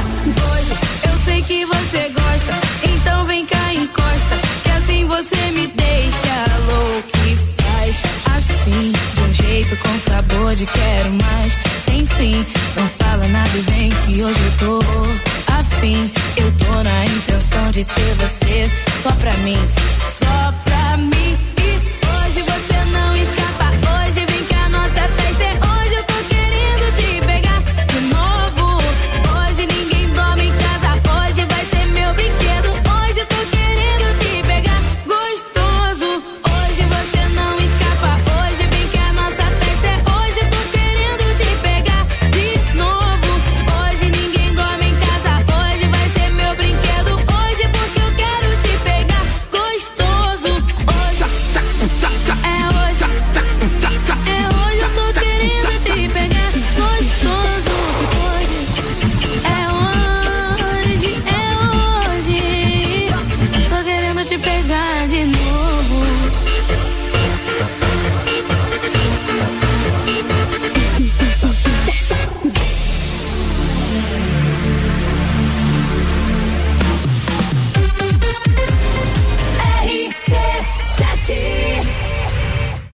Hoje 0.52 0.72
eu 1.04 1.26
sei 1.26 1.42
que 1.42 1.66
você 1.66 2.10
gosta, 2.10 2.54
então 2.84 3.26
vem 3.26 3.46
cá 3.46 3.74
encosta, 3.74 4.38
que 4.64 4.72
assim 4.72 5.06
você 5.06 5.52
me 5.52 5.68
deixa 5.68 6.46
louco 6.68 7.18
e 7.28 7.62
faz 7.62 7.96
assim, 8.28 8.92
de 8.92 9.22
um 9.22 9.34
jeito 9.34 9.76
com 9.78 10.10
sabor 10.10 10.56
de 10.56 10.66
quero 10.66 11.12
mais, 11.12 11.58
sem 11.86 12.06
fim. 12.06 12.46
Não 12.76 12.88
fala 12.90 13.28
nada 13.28 13.58
e 13.58 13.62
vem 13.62 13.90
que 13.90 14.24
hoje 14.24 14.40
eu 14.40 14.58
tô 14.58 14.80
afim. 15.52 16.12
Eu 16.38 16.52
tô 16.54 16.84
na 16.84 17.06
intenção 17.06 17.72
de 17.72 17.84
ter 17.84 18.16
você 18.16 18.72
só 19.04 19.12
pra 19.14 19.34
mim. 19.38 19.58